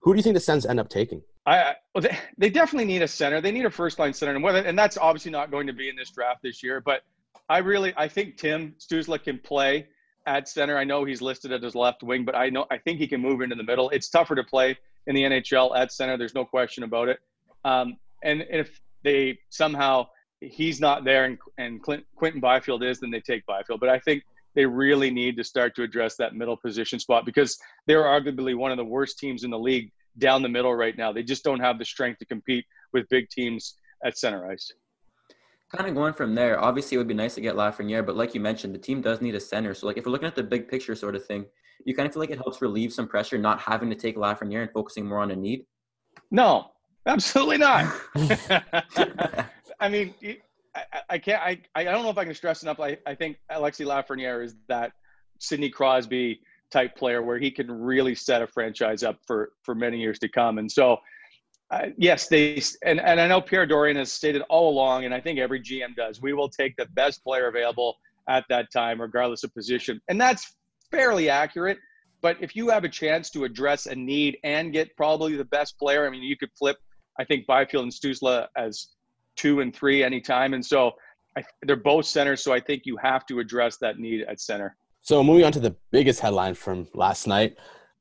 who 0.00 0.12
do 0.12 0.16
you 0.16 0.22
think 0.22 0.34
the 0.34 0.40
Sens 0.40 0.66
end 0.66 0.80
up 0.80 0.88
taking? 0.88 1.22
I 1.46 1.74
well, 1.94 2.02
they, 2.02 2.18
they 2.38 2.50
definitely 2.50 2.86
need 2.86 3.02
a 3.02 3.08
center. 3.08 3.40
They 3.40 3.50
need 3.50 3.64
a 3.64 3.70
first 3.70 3.98
line 3.98 4.12
center, 4.12 4.34
and 4.34 4.42
whether 4.42 4.58
and 4.58 4.78
that's 4.78 4.96
obviously 4.96 5.30
not 5.30 5.50
going 5.50 5.66
to 5.66 5.72
be 5.72 5.88
in 5.88 5.96
this 5.96 6.10
draft 6.10 6.42
this 6.42 6.62
year. 6.62 6.80
But 6.80 7.02
I 7.48 7.58
really 7.58 7.92
I 7.96 8.08
think 8.08 8.36
Tim 8.36 8.74
Stützle 8.78 9.22
can 9.22 9.38
play 9.38 9.88
at 10.26 10.48
center. 10.48 10.78
I 10.78 10.84
know 10.84 11.04
he's 11.04 11.20
listed 11.20 11.52
as 11.52 11.62
his 11.62 11.74
left 11.74 12.02
wing, 12.02 12.24
but 12.24 12.36
I 12.36 12.48
know 12.50 12.66
I 12.70 12.78
think 12.78 12.98
he 12.98 13.08
can 13.08 13.20
move 13.20 13.40
into 13.40 13.56
the 13.56 13.64
middle. 13.64 13.90
It's 13.90 14.08
tougher 14.08 14.34
to 14.34 14.44
play 14.44 14.78
in 15.06 15.14
the 15.14 15.22
NHL 15.22 15.76
at 15.76 15.92
center. 15.92 16.16
There's 16.16 16.34
no 16.34 16.44
question 16.44 16.84
about 16.84 17.08
it. 17.08 17.18
Um, 17.64 17.96
and 18.22 18.44
if 18.48 18.80
they 19.02 19.38
somehow 19.50 20.06
he's 20.40 20.80
not 20.80 21.04
there 21.04 21.24
and, 21.24 21.38
and 21.58 21.82
Clint, 21.82 22.04
Quinton 22.16 22.40
Byfield 22.40 22.82
is, 22.82 23.00
then 23.00 23.10
they 23.10 23.20
take 23.20 23.44
Byfield. 23.46 23.80
But 23.80 23.88
I 23.88 23.98
think 23.98 24.22
they 24.54 24.66
really 24.66 25.10
need 25.10 25.36
to 25.36 25.44
start 25.44 25.74
to 25.76 25.82
address 25.82 26.16
that 26.16 26.34
middle 26.34 26.56
position 26.56 26.98
spot 26.98 27.24
because 27.24 27.58
they're 27.86 28.04
arguably 28.04 28.56
one 28.56 28.70
of 28.70 28.76
the 28.76 28.84
worst 28.84 29.18
teams 29.18 29.44
in 29.44 29.50
the 29.50 29.58
league 29.58 29.90
down 30.18 30.42
the 30.42 30.48
middle 30.48 30.74
right 30.74 30.96
now. 30.96 31.12
They 31.12 31.22
just 31.22 31.44
don't 31.44 31.60
have 31.60 31.78
the 31.78 31.84
strength 31.84 32.18
to 32.18 32.26
compete 32.26 32.64
with 32.92 33.08
big 33.08 33.28
teams 33.30 33.76
at 34.04 34.18
center 34.18 34.50
ice. 34.50 34.70
Kind 35.74 35.88
of 35.88 35.94
going 35.94 36.12
from 36.12 36.34
there, 36.34 36.60
obviously 36.60 36.96
it 36.96 36.98
would 36.98 37.08
be 37.08 37.14
nice 37.14 37.34
to 37.36 37.40
get 37.40 37.54
Lafreniere, 37.54 38.04
but 38.04 38.14
like 38.14 38.34
you 38.34 38.40
mentioned, 38.40 38.74
the 38.74 38.78
team 38.78 39.00
does 39.00 39.22
need 39.22 39.34
a 39.34 39.40
center. 39.40 39.72
So 39.72 39.86
like 39.86 39.96
if 39.96 40.04
we're 40.04 40.12
looking 40.12 40.28
at 40.28 40.34
the 40.34 40.42
big 40.42 40.68
picture 40.68 40.94
sort 40.94 41.16
of 41.16 41.24
thing, 41.24 41.46
you 41.86 41.94
kind 41.94 42.06
of 42.06 42.12
feel 42.12 42.20
like 42.20 42.30
it 42.30 42.36
helps 42.36 42.60
relieve 42.60 42.92
some 42.92 43.08
pressure 43.08 43.38
not 43.38 43.58
having 43.58 43.88
to 43.88 43.96
take 43.96 44.16
Lafreniere 44.16 44.62
and 44.62 44.70
focusing 44.72 45.06
more 45.06 45.20
on 45.20 45.30
a 45.30 45.36
need? 45.36 45.64
No, 46.30 46.72
absolutely 47.06 47.56
not. 47.56 47.92
I 49.80 49.88
mean, 49.88 50.14
I, 50.74 50.84
I, 51.10 51.18
can't. 51.18 51.42
I, 51.42 51.60
I 51.74 51.84
don't 51.84 52.02
know 52.02 52.10
if 52.10 52.18
I 52.18 52.24
can 52.24 52.34
stress 52.34 52.62
enough. 52.62 52.80
I, 52.80 52.96
I 53.06 53.14
think 53.14 53.36
Alexi 53.50 53.86
Lafreniere 53.86 54.44
is 54.44 54.54
that 54.68 54.92
Sidney 55.38 55.70
Crosby 55.70 56.40
type 56.70 56.96
player 56.96 57.22
where 57.22 57.38
he 57.38 57.50
can 57.50 57.70
really 57.70 58.14
set 58.14 58.42
a 58.42 58.46
franchise 58.46 59.02
up 59.02 59.18
for 59.26 59.52
for 59.62 59.74
many 59.74 60.00
years 60.00 60.18
to 60.20 60.28
come. 60.28 60.58
And 60.58 60.70
so, 60.70 60.96
uh, 61.70 61.88
yes, 61.98 62.28
they 62.28 62.62
and 62.84 63.00
and 63.00 63.20
I 63.20 63.26
know 63.26 63.40
Pierre 63.40 63.66
Dorion 63.66 63.96
has 63.96 64.10
stated 64.10 64.42
all 64.48 64.70
along, 64.70 65.04
and 65.04 65.14
I 65.14 65.20
think 65.20 65.38
every 65.38 65.60
GM 65.60 65.94
does. 65.94 66.22
We 66.22 66.32
will 66.32 66.48
take 66.48 66.76
the 66.76 66.86
best 66.86 67.22
player 67.22 67.48
available 67.48 67.96
at 68.28 68.44
that 68.48 68.72
time, 68.72 69.00
regardless 69.00 69.44
of 69.44 69.52
position, 69.54 70.00
and 70.08 70.20
that's 70.20 70.54
fairly 70.90 71.28
accurate. 71.28 71.78
But 72.22 72.36
if 72.40 72.54
you 72.54 72.68
have 72.70 72.84
a 72.84 72.88
chance 72.88 73.30
to 73.30 73.44
address 73.44 73.86
a 73.86 73.96
need 73.96 74.38
and 74.44 74.72
get 74.72 74.96
probably 74.96 75.36
the 75.36 75.44
best 75.44 75.76
player, 75.76 76.06
I 76.06 76.10
mean, 76.10 76.22
you 76.22 76.36
could 76.36 76.50
flip, 76.56 76.76
I 77.18 77.24
think, 77.24 77.46
Byfield 77.46 77.82
and 77.82 77.92
Stützle 77.92 78.46
as 78.56 78.90
two 79.36 79.60
and 79.60 79.74
three 79.74 80.02
anytime. 80.02 80.54
And 80.54 80.64
so 80.64 80.92
I, 81.36 81.44
they're 81.62 81.76
both 81.76 82.06
centers. 82.06 82.42
So 82.42 82.52
I 82.52 82.60
think 82.60 82.82
you 82.84 82.96
have 82.98 83.26
to 83.26 83.40
address 83.40 83.76
that 83.78 83.98
need 83.98 84.22
at 84.22 84.40
center. 84.40 84.76
So 85.02 85.22
moving 85.24 85.44
on 85.44 85.52
to 85.52 85.60
the 85.60 85.74
biggest 85.90 86.20
headline 86.20 86.54
from 86.54 86.88
last 86.94 87.26
night. 87.26 87.56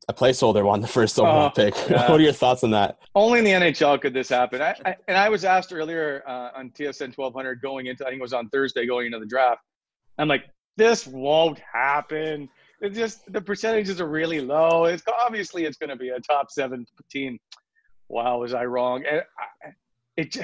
A 0.07 0.13
placeholder 0.13 0.65
won 0.65 0.81
the 0.81 0.87
first 0.87 1.17
overall 1.19 1.45
uh, 1.45 1.49
pick. 1.49 1.75
Yeah. 1.89 2.09
what 2.09 2.19
are 2.19 2.23
your 2.23 2.33
thoughts 2.33 2.63
on 2.63 2.71
that? 2.71 2.97
Only 3.15 3.39
in 3.39 3.45
the 3.45 3.51
NHL 3.51 4.01
could 4.01 4.13
this 4.13 4.29
happen. 4.29 4.61
I, 4.61 4.75
I, 4.83 4.95
and 5.07 5.17
I 5.17 5.29
was 5.29 5.45
asked 5.45 5.71
earlier 5.71 6.23
uh, 6.27 6.49
on 6.55 6.71
TSN 6.71 7.15
1200 7.17 7.61
going 7.61 7.85
into, 7.85 8.03
I 8.05 8.09
think 8.09 8.19
it 8.19 8.23
was 8.23 8.33
on 8.33 8.49
Thursday 8.49 8.85
going 8.85 9.05
into 9.05 9.19
the 9.19 9.25
draft. 9.25 9.61
I'm 10.17 10.27
like, 10.27 10.45
this 10.75 11.07
won't 11.07 11.59
happen 11.59 12.49
it 12.81 12.93
just 12.93 13.31
the 13.31 13.41
percentages 13.41 14.01
are 14.01 14.07
really 14.07 14.41
low. 14.41 14.85
It's 14.85 15.03
obviously 15.23 15.65
it's 15.65 15.77
going 15.77 15.91
to 15.91 15.95
be 15.95 16.09
a 16.09 16.19
top 16.19 16.51
seven 16.51 16.85
team. 17.09 17.39
Wow, 18.09 18.39
was 18.39 18.53
I 18.53 18.65
wrong? 18.65 19.03
And 19.09 19.21
I, 19.37 19.69
it, 20.17 20.35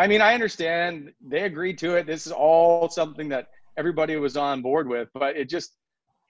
I 0.00 0.06
mean, 0.06 0.20
I 0.20 0.34
understand 0.34 1.12
they 1.20 1.42
agreed 1.42 1.78
to 1.78 1.96
it. 1.96 2.06
This 2.06 2.26
is 2.26 2.32
all 2.32 2.88
something 2.88 3.28
that 3.28 3.48
everybody 3.76 4.16
was 4.16 4.36
on 4.36 4.62
board 4.62 4.88
with, 4.88 5.08
but 5.12 5.36
it 5.36 5.48
just 5.48 5.76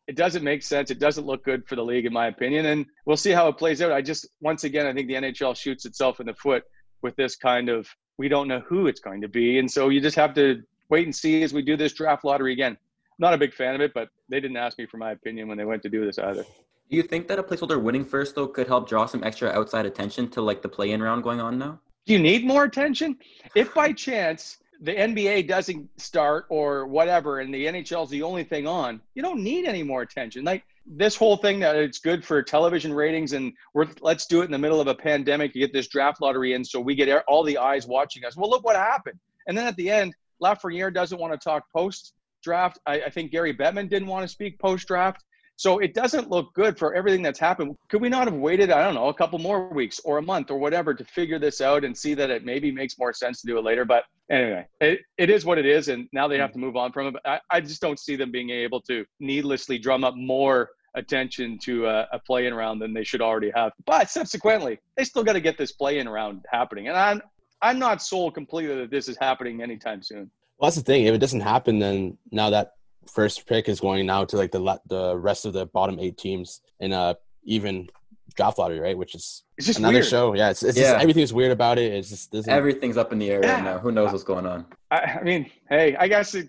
it 0.08 0.16
doesn't 0.16 0.42
make 0.42 0.62
sense. 0.62 0.90
It 0.90 0.98
doesn't 0.98 1.24
look 1.24 1.44
good 1.44 1.66
for 1.68 1.76
the 1.76 1.84
league, 1.84 2.04
in 2.04 2.12
my 2.12 2.26
opinion. 2.26 2.66
And 2.66 2.84
we'll 3.06 3.16
see 3.16 3.30
how 3.30 3.46
it 3.46 3.58
plays 3.58 3.80
out. 3.80 3.92
I 3.92 4.02
just 4.02 4.26
once 4.40 4.64
again, 4.64 4.86
I 4.86 4.92
think 4.92 5.06
the 5.06 5.14
NHL 5.14 5.56
shoots 5.56 5.84
itself 5.84 6.18
in 6.18 6.26
the 6.26 6.34
foot 6.34 6.64
with 7.02 7.14
this 7.16 7.36
kind 7.36 7.68
of 7.68 7.88
we 8.18 8.28
don't 8.28 8.48
know 8.48 8.60
who 8.60 8.88
it's 8.88 9.00
going 9.00 9.20
to 9.20 9.28
be, 9.28 9.58
and 9.58 9.70
so 9.70 9.88
you 9.88 10.00
just 10.00 10.16
have 10.16 10.34
to 10.34 10.62
wait 10.88 11.06
and 11.06 11.14
see 11.14 11.42
as 11.42 11.52
we 11.52 11.62
do 11.62 11.76
this 11.76 11.92
draft 11.92 12.24
lottery 12.24 12.52
again 12.52 12.76
not 13.20 13.34
a 13.34 13.38
big 13.38 13.52
fan 13.54 13.74
of 13.74 13.82
it, 13.82 13.92
but 13.94 14.08
they 14.30 14.40
didn't 14.40 14.56
ask 14.56 14.78
me 14.78 14.86
for 14.86 14.96
my 14.96 15.12
opinion 15.12 15.46
when 15.46 15.58
they 15.58 15.64
went 15.64 15.82
to 15.82 15.90
do 15.90 16.04
this 16.04 16.18
either. 16.18 16.42
Do 16.90 16.96
you 16.96 17.02
think 17.02 17.28
that 17.28 17.38
a 17.38 17.42
placeholder 17.42 17.80
winning 17.80 18.04
first 18.04 18.34
though 18.34 18.48
could 18.48 18.66
help 18.66 18.88
draw 18.88 19.06
some 19.06 19.22
extra 19.22 19.50
outside 19.50 19.86
attention 19.86 20.28
to 20.30 20.40
like 20.40 20.62
the 20.62 20.68
play-in 20.68 21.00
round 21.02 21.22
going 21.22 21.40
on 21.40 21.58
now? 21.58 21.78
Do 22.06 22.12
you 22.12 22.18
need 22.18 22.44
more 22.44 22.64
attention? 22.64 23.16
If 23.54 23.74
by 23.74 23.92
chance 23.92 24.58
the 24.80 24.94
NBA 24.94 25.46
doesn't 25.46 25.88
start 26.00 26.46
or 26.48 26.86
whatever, 26.86 27.40
and 27.40 27.52
the 27.52 27.66
NHL 27.66 28.04
is 28.04 28.10
the 28.10 28.22
only 28.22 28.44
thing 28.44 28.66
on, 28.66 29.00
you 29.14 29.22
don't 29.22 29.42
need 29.42 29.66
any 29.66 29.82
more 29.82 30.02
attention. 30.02 30.44
Like 30.44 30.64
this 30.86 31.14
whole 31.14 31.36
thing 31.36 31.60
that 31.60 31.76
it's 31.76 31.98
good 31.98 32.24
for 32.24 32.42
television 32.42 32.92
ratings, 32.92 33.32
and 33.32 33.52
we're 33.74 33.86
let's 34.00 34.26
do 34.26 34.40
it 34.40 34.46
in 34.46 34.50
the 34.50 34.58
middle 34.58 34.80
of 34.80 34.86
a 34.86 34.94
pandemic 34.94 35.52
to 35.52 35.58
get 35.58 35.72
this 35.72 35.88
draft 35.88 36.20
lottery 36.20 36.54
in, 36.54 36.64
so 36.64 36.80
we 36.80 36.94
get 36.94 37.08
all 37.28 37.44
the 37.44 37.58
eyes 37.58 37.86
watching 37.86 38.24
us. 38.24 38.36
Well, 38.36 38.50
look 38.50 38.64
what 38.64 38.76
happened. 38.76 39.18
And 39.46 39.56
then 39.56 39.66
at 39.66 39.76
the 39.76 39.90
end, 39.90 40.14
Lafreniere 40.42 40.92
doesn't 40.92 41.18
want 41.18 41.32
to 41.32 41.38
talk 41.38 41.64
post 41.74 42.14
draft. 42.42 42.78
I, 42.86 43.02
I 43.02 43.10
think 43.10 43.30
Gary 43.30 43.54
Bettman 43.54 43.88
didn't 43.88 44.08
want 44.08 44.24
to 44.24 44.28
speak 44.28 44.58
post 44.58 44.88
draft. 44.88 45.22
So 45.60 45.78
it 45.78 45.92
doesn't 45.92 46.30
look 46.30 46.54
good 46.54 46.78
for 46.78 46.94
everything 46.94 47.20
that's 47.20 47.38
happened. 47.38 47.76
Could 47.90 48.00
we 48.00 48.08
not 48.08 48.26
have 48.26 48.32
waited, 48.32 48.70
I 48.70 48.82
don't 48.82 48.94
know, 48.94 49.08
a 49.08 49.14
couple 49.14 49.38
more 49.38 49.68
weeks 49.68 50.00
or 50.04 50.16
a 50.16 50.22
month 50.22 50.50
or 50.50 50.56
whatever 50.56 50.94
to 50.94 51.04
figure 51.04 51.38
this 51.38 51.60
out 51.60 51.84
and 51.84 51.94
see 51.94 52.14
that 52.14 52.30
it 52.30 52.46
maybe 52.46 52.72
makes 52.72 52.98
more 52.98 53.12
sense 53.12 53.42
to 53.42 53.46
do 53.46 53.58
it 53.58 53.62
later? 53.62 53.84
But 53.84 54.04
anyway, 54.30 54.66
it, 54.80 55.00
it 55.18 55.28
is 55.28 55.44
what 55.44 55.58
it 55.58 55.66
is. 55.66 55.88
And 55.88 56.08
now 56.14 56.28
they 56.28 56.38
have 56.38 56.52
to 56.52 56.58
move 56.58 56.76
on 56.76 56.92
from 56.92 57.08
it. 57.08 57.12
But 57.12 57.28
I, 57.28 57.40
I 57.50 57.60
just 57.60 57.82
don't 57.82 57.98
see 57.98 58.16
them 58.16 58.30
being 58.30 58.48
able 58.48 58.80
to 58.88 59.04
needlessly 59.18 59.78
drum 59.78 60.02
up 60.02 60.14
more 60.16 60.70
attention 60.94 61.58
to 61.64 61.88
a, 61.88 62.08
a 62.10 62.18
play-in 62.20 62.54
round 62.54 62.80
than 62.80 62.94
they 62.94 63.04
should 63.04 63.20
already 63.20 63.50
have. 63.54 63.72
But 63.84 64.08
subsequently, 64.08 64.78
they 64.96 65.04
still 65.04 65.24
got 65.24 65.34
to 65.34 65.42
get 65.42 65.58
this 65.58 65.72
play-in 65.72 66.08
round 66.08 66.46
happening. 66.50 66.88
And 66.88 66.96
I'm, 66.96 67.20
I'm 67.60 67.78
not 67.78 68.00
sold 68.00 68.32
completely 68.32 68.76
that 68.76 68.90
this 68.90 69.10
is 69.10 69.18
happening 69.18 69.62
anytime 69.62 70.02
soon. 70.02 70.30
Well, 70.56 70.70
that's 70.70 70.76
the 70.76 70.82
thing. 70.82 71.04
If 71.04 71.14
it 71.14 71.18
doesn't 71.18 71.40
happen, 71.40 71.78
then 71.80 72.16
now 72.32 72.48
that 72.48 72.76
first 73.08 73.46
pick 73.46 73.68
is 73.68 73.80
going 73.80 74.06
now 74.06 74.24
to 74.24 74.36
like 74.36 74.52
the 74.52 74.80
the 74.86 75.16
rest 75.16 75.44
of 75.44 75.52
the 75.52 75.66
bottom 75.66 75.98
eight 75.98 76.16
teams 76.18 76.60
in 76.80 76.92
a 76.92 77.16
even 77.44 77.88
draft 78.34 78.58
lottery, 78.58 78.80
right? 78.80 78.96
Which 78.96 79.14
is 79.14 79.42
it's 79.56 79.66
just 79.66 79.78
another 79.78 79.94
weird. 79.94 80.06
show. 80.06 80.34
Yeah, 80.34 80.50
it's, 80.50 80.62
it's 80.62 80.78
yeah. 80.78 80.92
Just, 80.92 81.02
everything's 81.02 81.32
weird 81.32 81.52
about 81.52 81.78
it. 81.78 81.92
It's 81.92 82.08
just 82.08 82.32
doesn't... 82.32 82.52
everything's 82.52 82.96
up 82.96 83.12
in 83.12 83.18
the 83.18 83.30
air 83.30 83.40
yeah. 83.42 83.54
right 83.54 83.64
now. 83.64 83.78
Who 83.78 83.92
knows 83.92 84.12
what's 84.12 84.24
going 84.24 84.46
on? 84.46 84.66
I, 84.90 85.18
I 85.20 85.22
mean, 85.22 85.50
hey, 85.68 85.96
I 85.96 86.08
guess 86.08 86.34
it, 86.34 86.48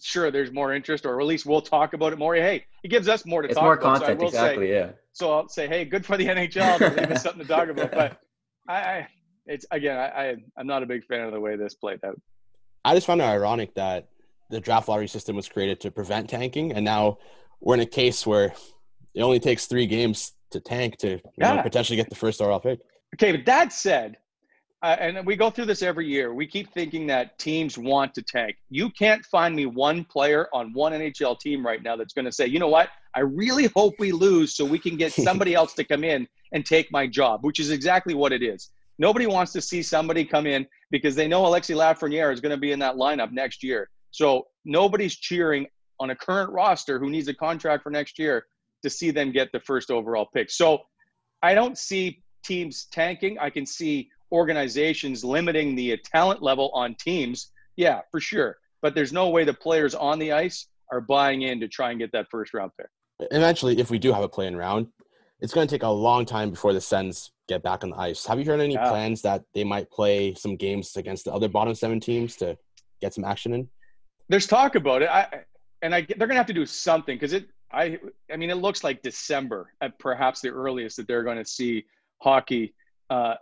sure 0.00 0.30
there's 0.30 0.52
more 0.52 0.74
interest, 0.74 1.06
or 1.06 1.20
at 1.20 1.26
least 1.26 1.46
we'll 1.46 1.62
talk 1.62 1.94
about 1.94 2.12
it 2.12 2.18
more. 2.18 2.34
Hey, 2.34 2.64
it 2.82 2.88
gives 2.88 3.08
us 3.08 3.26
more 3.26 3.42
to 3.42 3.48
it's 3.48 3.54
talk 3.54 3.64
more 3.64 3.74
about. 3.74 4.00
content, 4.00 4.20
so 4.20 4.26
exactly. 4.26 4.68
Say, 4.68 4.72
yeah. 4.72 4.90
So 5.12 5.32
I'll 5.32 5.48
say, 5.48 5.68
hey, 5.68 5.84
good 5.84 6.04
for 6.06 6.16
the 6.16 6.26
NHL 6.26 6.78
to 6.78 6.88
leave 7.00 7.10
us 7.10 7.22
something 7.22 7.42
to 7.42 7.48
talk 7.48 7.68
about. 7.68 7.92
But 7.92 8.18
I, 8.68 8.74
I 8.74 9.08
it's 9.46 9.66
again, 9.70 9.98
I, 9.98 10.06
I 10.06 10.36
I'm 10.56 10.66
not 10.66 10.82
a 10.82 10.86
big 10.86 11.04
fan 11.04 11.26
of 11.26 11.32
the 11.32 11.40
way 11.40 11.56
this 11.56 11.74
played 11.74 12.00
out. 12.04 12.20
I 12.84 12.94
just 12.94 13.06
found 13.06 13.20
it 13.20 13.24
ironic 13.24 13.74
that 13.74 14.08
the 14.52 14.60
draft 14.60 14.86
lottery 14.86 15.08
system 15.08 15.34
was 15.34 15.48
created 15.48 15.80
to 15.80 15.90
prevent 15.90 16.30
tanking, 16.30 16.72
and 16.72 16.84
now 16.84 17.18
we're 17.60 17.74
in 17.74 17.80
a 17.80 17.86
case 17.86 18.26
where 18.26 18.54
it 19.14 19.22
only 19.22 19.40
takes 19.40 19.66
three 19.66 19.86
games 19.86 20.32
to 20.50 20.60
tank 20.60 20.98
to 20.98 21.18
yeah. 21.38 21.54
know, 21.54 21.62
potentially 21.62 21.96
get 21.96 22.08
the 22.08 22.14
first 22.14 22.40
overall 22.40 22.60
pick. 22.60 22.78
Okay, 23.14 23.32
but 23.32 23.44
that 23.46 23.72
said, 23.72 24.16
uh, 24.82 24.96
and 24.98 25.24
we 25.24 25.36
go 25.36 25.48
through 25.48 25.64
this 25.64 25.82
every 25.82 26.06
year. 26.06 26.34
We 26.34 26.46
keep 26.46 26.72
thinking 26.74 27.06
that 27.06 27.38
teams 27.38 27.78
want 27.78 28.14
to 28.14 28.22
tank. 28.22 28.56
You 28.68 28.90
can't 28.90 29.24
find 29.26 29.54
me 29.54 29.66
one 29.66 30.04
player 30.04 30.48
on 30.52 30.72
one 30.72 30.92
NHL 30.92 31.38
team 31.38 31.64
right 31.64 31.82
now 31.82 31.96
that's 31.96 32.12
going 32.12 32.24
to 32.24 32.32
say, 32.32 32.46
you 32.46 32.58
know 32.58 32.68
what? 32.68 32.88
I 33.14 33.20
really 33.20 33.66
hope 33.66 33.94
we 33.98 34.12
lose 34.12 34.54
so 34.54 34.64
we 34.64 34.78
can 34.78 34.96
get 34.96 35.12
somebody 35.28 35.54
else 35.54 35.72
to 35.74 35.84
come 35.84 36.04
in 36.04 36.26
and 36.52 36.66
take 36.66 36.90
my 36.90 37.06
job, 37.06 37.44
which 37.44 37.60
is 37.60 37.70
exactly 37.70 38.14
what 38.14 38.32
it 38.32 38.42
is. 38.42 38.70
Nobody 38.98 39.26
wants 39.26 39.52
to 39.52 39.60
see 39.60 39.82
somebody 39.82 40.24
come 40.24 40.46
in 40.46 40.66
because 40.90 41.14
they 41.14 41.28
know 41.28 41.42
Alexi 41.42 41.74
Lafreniere 41.74 42.32
is 42.32 42.40
going 42.40 42.50
to 42.50 42.60
be 42.60 42.72
in 42.72 42.78
that 42.80 42.96
lineup 42.96 43.32
next 43.32 43.62
year. 43.62 43.88
So 44.12 44.46
nobody's 44.64 45.16
cheering 45.16 45.66
on 45.98 46.10
a 46.10 46.16
current 46.16 46.50
roster 46.52 46.98
who 46.98 47.10
needs 47.10 47.28
a 47.28 47.34
contract 47.34 47.82
for 47.82 47.90
next 47.90 48.18
year 48.18 48.46
to 48.82 48.90
see 48.90 49.10
them 49.10 49.32
get 49.32 49.50
the 49.52 49.60
first 49.60 49.90
overall 49.90 50.28
pick. 50.32 50.50
So 50.50 50.82
I 51.42 51.54
don't 51.54 51.76
see 51.76 52.22
teams 52.44 52.86
tanking. 52.92 53.38
I 53.38 53.50
can 53.50 53.66
see 53.66 54.08
organizations 54.30 55.24
limiting 55.24 55.74
the 55.74 55.96
talent 56.04 56.42
level 56.42 56.70
on 56.74 56.94
teams, 56.96 57.52
yeah, 57.76 58.00
for 58.10 58.20
sure. 58.20 58.58
But 58.80 58.94
there's 58.94 59.12
no 59.12 59.28
way 59.28 59.44
the 59.44 59.54
players 59.54 59.94
on 59.94 60.18
the 60.18 60.32
ice 60.32 60.66
are 60.90 61.00
buying 61.00 61.42
in 61.42 61.60
to 61.60 61.68
try 61.68 61.90
and 61.90 61.98
get 61.98 62.12
that 62.12 62.26
first 62.30 62.52
round 62.54 62.72
pick. 62.78 62.88
Eventually, 63.30 63.78
if 63.78 63.90
we 63.90 63.98
do 63.98 64.12
have 64.12 64.24
a 64.24 64.28
play 64.28 64.46
in 64.46 64.56
round, 64.56 64.88
it's 65.40 65.52
going 65.52 65.66
to 65.66 65.72
take 65.74 65.82
a 65.82 65.88
long 65.88 66.24
time 66.24 66.50
before 66.50 66.72
the 66.72 66.80
Sens 66.80 67.32
get 67.48 67.62
back 67.62 67.84
on 67.84 67.90
the 67.90 67.96
ice. 67.96 68.24
Have 68.26 68.38
you 68.38 68.44
heard 68.44 68.60
any 68.60 68.74
yeah. 68.74 68.88
plans 68.88 69.22
that 69.22 69.42
they 69.54 69.64
might 69.64 69.90
play 69.90 70.34
some 70.34 70.56
games 70.56 70.96
against 70.96 71.24
the 71.24 71.32
other 71.32 71.48
bottom 71.48 71.74
seven 71.74 72.00
teams 72.00 72.36
to 72.36 72.56
get 73.00 73.14
some 73.14 73.24
action 73.24 73.52
in? 73.54 73.68
There's 74.28 74.46
talk 74.46 74.74
about 74.74 75.02
it. 75.02 75.08
I 75.08 75.44
and 75.82 75.94
I 75.94 76.02
they're 76.02 76.26
going 76.26 76.30
to 76.30 76.36
have 76.36 76.46
to 76.46 76.52
do 76.52 76.66
something 76.66 77.16
because 77.16 77.32
it. 77.32 77.48
I 77.72 77.98
I 78.32 78.36
mean, 78.36 78.50
it 78.50 78.56
looks 78.56 78.84
like 78.84 79.02
December 79.02 79.72
at 79.80 79.98
perhaps 79.98 80.40
the 80.40 80.50
earliest 80.50 80.96
that 80.98 81.06
they're 81.08 81.22
going 81.22 81.38
to 81.38 81.44
see 81.44 81.84
hockey 82.18 82.74
uh, 83.10 83.34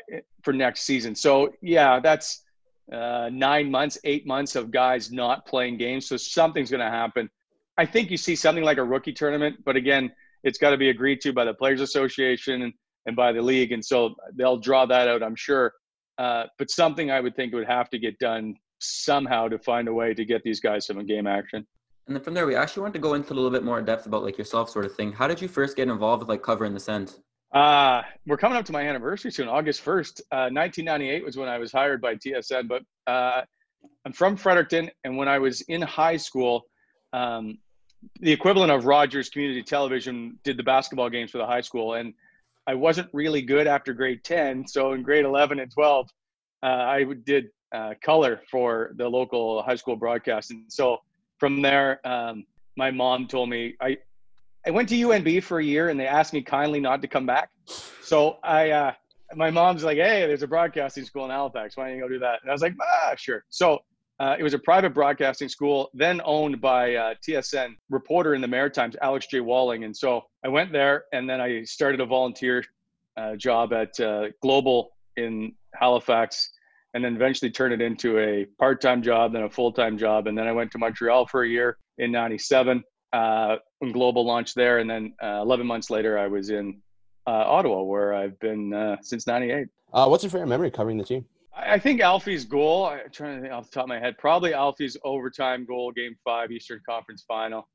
for 0.43 0.53
next 0.53 0.83
season. 0.83 1.15
So 1.15 1.53
yeah, 1.61 2.01
that's 2.01 2.43
uh, 2.93 3.29
nine 3.33 3.71
months, 3.71 3.99
eight 4.05 4.27
months 4.27 4.57
of 4.57 4.71
guys 4.71 5.13
not 5.13 5.47
playing 5.47 5.77
games. 5.79 6.07
So 6.07 6.17
something's 6.17 6.71
going 6.71 6.81
to 6.81 6.91
happen. 6.91 7.31
I 7.79 7.87
think 7.87 8.11
you 8.11 8.17
see 8.17 8.35
something 8.37 8.65
like 8.65 8.79
a 8.79 8.85
rookie 8.85 9.13
tournament, 9.13 9.57
but 9.65 9.77
again, 9.77 10.13
it's 10.43 10.59
got 10.59 10.71
to 10.71 10.77
be 10.77 10.91
agreed 10.91 11.21
to 11.23 11.33
by 11.33 11.45
the 11.45 11.55
Players 11.55 11.81
Association 11.81 12.63
and, 12.63 12.73
and 13.07 13.17
by 13.17 13.33
the 13.33 13.41
league, 13.41 13.73
and 13.73 13.85
so 13.85 14.15
they'll 14.35 14.59
draw 14.59 14.87
that 14.87 15.09
out, 15.09 15.23
I'm 15.23 15.37
sure. 15.37 15.73
Uh, 16.19 16.45
but 16.59 16.71
something 16.71 17.11
I 17.11 17.21
would 17.21 17.37
think 17.37 17.55
would 17.55 17.67
have 17.67 17.89
to 17.91 17.99
get 17.99 18.19
done 18.19 18.55
somehow 18.81 19.49
to 19.49 19.59
find 19.59 19.89
a 19.89 19.93
way 19.93 20.15
to 20.15 20.25
get 20.25 20.43
these 20.43 20.61
guys 20.61 20.87
some 20.87 21.05
game 21.07 21.27
action. 21.27 21.67
And 22.07 22.17
then 22.17 22.23
from 22.25 22.35
there, 22.35 22.47
we 22.47 22.57
actually 22.57 22.83
want 22.83 22.95
to 22.95 23.01
go 23.01 23.15
into 23.15 23.33
a 23.33 23.37
little 23.37 23.51
bit 23.51 23.63
more 23.63 23.81
depth 23.81 24.07
about 24.07 24.25
like 24.25 24.37
yourself, 24.37 24.71
sort 24.71 24.85
of 24.85 24.95
thing. 24.95 25.13
How 25.13 25.29
did 25.29 25.41
you 25.41 25.49
first 25.49 25.77
get 25.77 25.89
involved 25.89 26.23
with 26.23 26.29
like 26.29 26.43
covering 26.43 26.75
the 26.75 26.81
Sens? 26.81 27.21
Uh, 27.55 28.03
we're 28.27 28.37
coming 28.37 28.57
up 28.57 28.65
to 28.65 28.73
my 28.73 28.83
anniversary 28.83 29.31
soon, 29.31 29.49
August 29.49 29.85
1st. 29.85 30.21
Uh, 30.33 30.51
1998 30.51 31.25
was 31.25 31.37
when 31.37 31.49
I 31.49 31.59
was 31.59 31.73
hired 31.73 32.01
by 32.01 32.15
TSN, 32.15 32.69
but 32.69 32.83
uh, 33.07 33.43
I'm 34.05 34.13
from 34.13 34.37
Fredericton. 34.37 34.91
And 35.05 35.17
when 35.17 35.29
I 35.29 35.39
was 35.39 35.61
in 35.63 35.83
high 35.83 36.17
school, 36.17 36.65
um, 37.13 37.59
the 38.21 38.33
equivalent 38.33 38.71
of 38.71 38.87
Rogers 38.87 39.29
Community 39.29 39.63
Television 39.63 40.39
did 40.45 40.57
the 40.57 40.63
basketball 40.63 41.11
games 41.11 41.31
for 41.31 41.39
the 41.39 41.47
high 41.47 41.61
school. 41.61 41.95
And 41.95 42.15
I 42.67 42.75
wasn't 42.75 43.09
really 43.13 43.43
good 43.43 43.67
after 43.67 43.93
grade 43.93 44.23
10. 44.25 44.67
So 44.69 44.93
in 44.93 45.03
grade 45.03 45.25
11 45.25 45.59
and 45.59 45.71
12, 45.73 46.09
uh, 46.63 46.67
I 46.67 47.05
did 47.25 47.47
uh, 47.73 47.95
color 48.03 48.41
for 48.51 48.93
the 48.97 49.09
local 49.09 49.63
high 49.63 49.77
school 49.77 49.97
broadcast. 49.97 50.51
And 50.51 50.65
so 50.69 50.99
from 51.39 51.63
there, 51.63 52.07
um, 52.07 52.45
my 52.77 52.91
mom 52.91 53.27
told 53.27 53.49
me 53.49 53.75
I, 53.81 53.99
I 54.67 54.71
went 54.71 54.89
to 54.91 54.95
UNB 54.95 55.43
for 55.43 55.59
a 55.59 55.65
year 55.65 55.89
and 55.89 55.99
they 55.99 56.07
asked 56.07 56.33
me 56.33 56.43
kindly 56.43 56.81
not 56.81 57.01
to 57.03 57.09
come 57.09 57.27
back. 57.27 57.51
So 58.03 58.39
I, 58.43 58.71
uh, 58.71 58.93
my 59.35 59.51
mom's 59.51 59.85
like, 59.85 59.99
Hey, 59.99 60.27
there's 60.27 60.43
a 60.43 60.49
broadcasting 60.49 61.05
school 61.05 61.25
in 61.25 61.31
Halifax. 61.31 61.77
Why 61.77 61.89
don't 61.89 61.97
you 61.97 62.03
go 62.03 62.09
do 62.09 62.19
that? 62.19 62.41
And 62.43 62.51
I 62.51 62.53
was 62.53 62.63
like, 62.63 62.75
ah, 62.81 63.15
sure. 63.17 63.45
So 63.49 63.79
uh, 64.19 64.37
it 64.39 64.43
was 64.43 64.53
a 64.53 64.59
private 64.59 64.93
broadcasting 64.93 65.49
school, 65.49 65.91
then 65.95 66.21
owned 66.25 66.61
by 66.61 66.95
uh, 66.95 67.15
TSN 67.27 67.77
reporter 67.89 68.35
in 68.35 68.43
the 68.43 68.49
Maritimes, 68.49 68.95
Alex 69.01 69.27
J. 69.27 69.41
Walling. 69.41 69.85
And 69.85 69.97
so 69.97 70.23
I 70.45 70.49
went 70.49 70.73
there 70.73 71.05
and 71.15 71.29
then 71.29 71.41
I 71.41 71.63
started 71.65 72.01
a 72.01 72.07
volunteer 72.07 72.63
uh, 73.17 73.37
job 73.37 73.73
at 73.73 73.99
uh, 73.99 74.27
Global 74.43 74.91
in 75.17 75.55
Halifax 75.75 76.51
and 76.95 77.05
then 77.05 77.15
eventually 77.15 77.51
turned 77.51 77.73
it 77.73 77.81
into 77.81 78.19
a 78.19 78.47
part-time 78.59 79.03
job, 79.03 79.33
then 79.33 79.43
a 79.43 79.51
full-time 79.51 79.97
job. 79.97 80.27
And 80.27 80.37
then 80.37 80.47
I 80.47 80.53
went 80.53 80.73
to 80.73 80.79
Montreal 80.79 81.27
for 81.27 81.45
a 81.45 81.49
year 81.49 81.77
in 81.99 82.11
97 82.11 82.83
uh, 83.13 83.57
when 83.79 83.93
Global 83.93 84.25
launched 84.25 84.55
there. 84.55 84.79
And 84.79 84.91
then 84.91 85.15
uh, 85.23 85.41
11 85.43 85.67
months 85.67 85.91
later, 85.91 86.19
I 86.19 86.27
was 86.27 86.51
in 86.51 86.81
uh, 87.27 87.45
Ottawa, 87.47 87.83
where 87.83 88.15
I've 88.15 88.39
been 88.41 88.73
uh, 88.73 88.97
since 89.03 89.27
'98. 89.27 89.69
Uh, 89.93 90.07
what's 90.07 90.23
your 90.23 90.31
favorite 90.31 90.49
memory 90.49 90.71
covering 90.71 90.99
the 90.99 91.05
team? 91.05 91.25
I 91.55 91.79
think 91.79 92.01
Alfie's 92.01 92.45
goal. 92.45 92.87
I'm 92.87 93.11
trying 93.13 93.37
to 93.37 93.43
think 93.43 93.53
off 93.53 93.71
the 93.71 93.75
top 93.75 93.85
of 93.85 93.89
my 93.89 93.99
head. 93.99 94.17
Probably 94.19 94.55
Alfie's 94.55 94.97
overtime 95.05 95.65
goal, 95.65 95.93
Game 95.93 96.17
Five, 96.25 96.51
Eastern 96.51 96.81
Conference 96.89 97.25
Final, 97.27 97.69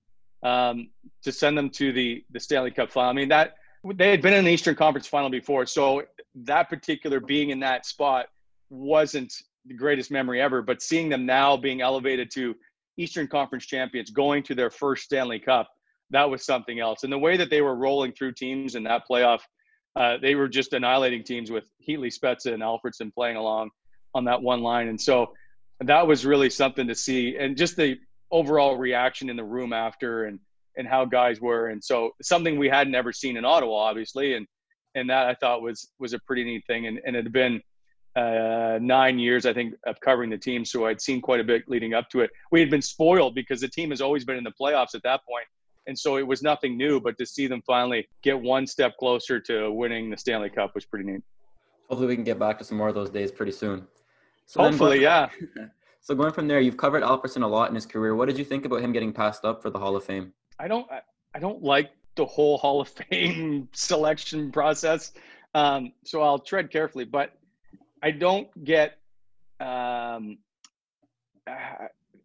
um, 0.43 0.89
to 1.23 1.31
send 1.31 1.57
them 1.57 1.69
to 1.71 1.91
the 1.91 2.23
the 2.31 2.39
Stanley 2.39 2.71
Cup 2.71 2.91
final. 2.91 3.09
I 3.09 3.13
mean 3.13 3.29
that 3.29 3.55
they 3.95 4.09
had 4.09 4.21
been 4.21 4.33
in 4.33 4.45
the 4.45 4.51
Eastern 4.51 4.75
Conference 4.75 5.07
Final 5.07 5.29
before, 5.29 5.65
so 5.65 6.03
that 6.35 6.69
particular 6.69 7.19
being 7.19 7.51
in 7.51 7.59
that 7.59 7.85
spot 7.85 8.27
wasn't 8.69 9.33
the 9.65 9.73
greatest 9.73 10.11
memory 10.11 10.41
ever. 10.41 10.61
But 10.61 10.81
seeing 10.81 11.09
them 11.09 11.25
now 11.25 11.57
being 11.57 11.81
elevated 11.81 12.29
to 12.31 12.55
Eastern 12.97 13.27
Conference 13.27 13.65
champions 13.65 14.09
going 14.09 14.43
to 14.43 14.55
their 14.55 14.69
first 14.69 15.03
Stanley 15.03 15.39
Cup, 15.39 15.67
that 16.11 16.29
was 16.29 16.45
something 16.45 16.79
else. 16.79 17.03
And 17.03 17.11
the 17.11 17.17
way 17.17 17.35
that 17.37 17.49
they 17.49 17.61
were 17.61 17.75
rolling 17.75 18.13
through 18.13 18.33
teams 18.33 18.75
in 18.75 18.83
that 18.83 19.03
playoff, 19.09 19.41
uh, 19.95 20.17
they 20.21 20.35
were 20.35 20.47
just 20.47 20.73
annihilating 20.73 21.23
teams 21.23 21.49
with 21.49 21.65
Heatley, 21.87 22.13
Spezza, 22.13 22.53
and 22.53 22.61
Alfredsson 22.61 23.13
playing 23.13 23.37
along 23.37 23.71
on 24.13 24.25
that 24.25 24.41
one 24.41 24.61
line. 24.61 24.87
And 24.87 25.01
so 25.01 25.33
that 25.81 26.05
was 26.05 26.25
really 26.25 26.49
something 26.49 26.87
to 26.87 26.95
see. 26.95 27.37
And 27.37 27.57
just 27.57 27.75
the 27.75 27.97
overall 28.31 28.77
reaction 28.77 29.29
in 29.29 29.35
the 29.35 29.43
room 29.43 29.73
after 29.73 30.25
and, 30.25 30.39
and 30.77 30.87
how 30.87 31.05
guys 31.05 31.41
were. 31.41 31.67
And 31.67 31.83
so 31.83 32.11
something 32.21 32.57
we 32.57 32.69
hadn't 32.69 32.95
ever 32.95 33.11
seen 33.11 33.35
in 33.35 33.45
Ottawa, 33.45 33.75
obviously. 33.75 34.35
And, 34.35 34.45
and 34.93 35.09
that 35.09 35.27
I 35.27 35.33
thought 35.33 35.61
was, 35.61 35.89
was 35.99 36.13
a 36.13 36.19
pretty 36.19 36.43
neat 36.43 36.65
thing. 36.67 36.87
And, 36.87 37.01
and 37.05 37.15
it 37.15 37.23
had 37.23 37.33
been– 37.33 37.61
uh, 38.15 38.79
nine 38.81 39.19
years, 39.19 39.45
I 39.45 39.53
think, 39.53 39.75
of 39.85 39.99
covering 39.99 40.29
the 40.29 40.37
team. 40.37 40.63
So 40.63 40.85
I'd 40.85 41.01
seen 41.01 41.21
quite 41.21 41.39
a 41.39 41.43
bit 41.43 41.67
leading 41.67 41.93
up 41.93 42.09
to 42.11 42.21
it. 42.21 42.31
We 42.51 42.59
had 42.59 42.69
been 42.69 42.81
spoiled 42.81 43.35
because 43.35 43.61
the 43.61 43.67
team 43.67 43.89
has 43.89 44.01
always 44.01 44.23
been 44.23 44.37
in 44.37 44.43
the 44.43 44.53
playoffs 44.59 44.95
at 44.95 45.03
that 45.03 45.25
point. 45.25 45.45
And 45.87 45.97
so 45.97 46.17
it 46.17 46.25
was 46.25 46.41
nothing 46.41 46.77
new, 46.77 46.99
but 46.99 47.17
to 47.19 47.25
see 47.25 47.47
them 47.47 47.61
finally 47.65 48.07
get 48.23 48.39
one 48.39 48.65
step 48.65 48.97
closer 48.97 49.39
to 49.41 49.71
winning 49.71 50.09
the 50.09 50.17
Stanley 50.17 50.49
Cup 50.49 50.73
was 50.73 50.85
pretty 50.85 51.05
neat. 51.05 51.21
Hopefully, 51.89 52.07
we 52.07 52.15
can 52.15 52.23
get 52.23 52.39
back 52.39 52.57
to 52.57 52.63
some 52.63 52.77
more 52.77 52.87
of 52.87 52.95
those 52.95 53.11
days 53.11 53.31
pretty 53.31 53.51
soon. 53.51 53.85
So 54.47 54.61
Hopefully, 54.61 55.01
yeah. 55.01 55.29
so 56.01 56.15
going 56.15 56.33
from 56.33 56.47
there, 56.47 56.59
you've 56.59 56.77
covered 56.77 57.03
Alfredsson 57.03 57.43
a 57.43 57.47
lot 57.47 57.69
in 57.69 57.75
his 57.75 57.85
career. 57.85 58.15
What 58.15 58.27
did 58.27 58.39
you 58.39 58.45
think 58.45 58.65
about 58.65 58.81
him 58.81 58.91
getting 58.91 59.13
passed 59.13 59.45
up 59.45 59.61
for 59.61 59.69
the 59.69 59.77
Hall 59.77 59.95
of 59.95 60.03
Fame? 60.03 60.33
I 60.59 60.67
don't, 60.67 60.87
I 61.35 61.39
don't 61.39 61.61
like 61.61 61.91
the 62.15 62.25
whole 62.25 62.57
Hall 62.57 62.81
of 62.81 62.87
Fame 62.87 63.69
selection 63.73 64.51
process. 64.51 65.11
Um, 65.53 65.93
so 66.03 66.21
I'll 66.21 66.39
tread 66.39 66.71
carefully, 66.71 67.05
but 67.05 67.33
I 68.05 68.11
don't 68.11 68.47
get 68.63 68.99
um, 69.59 70.37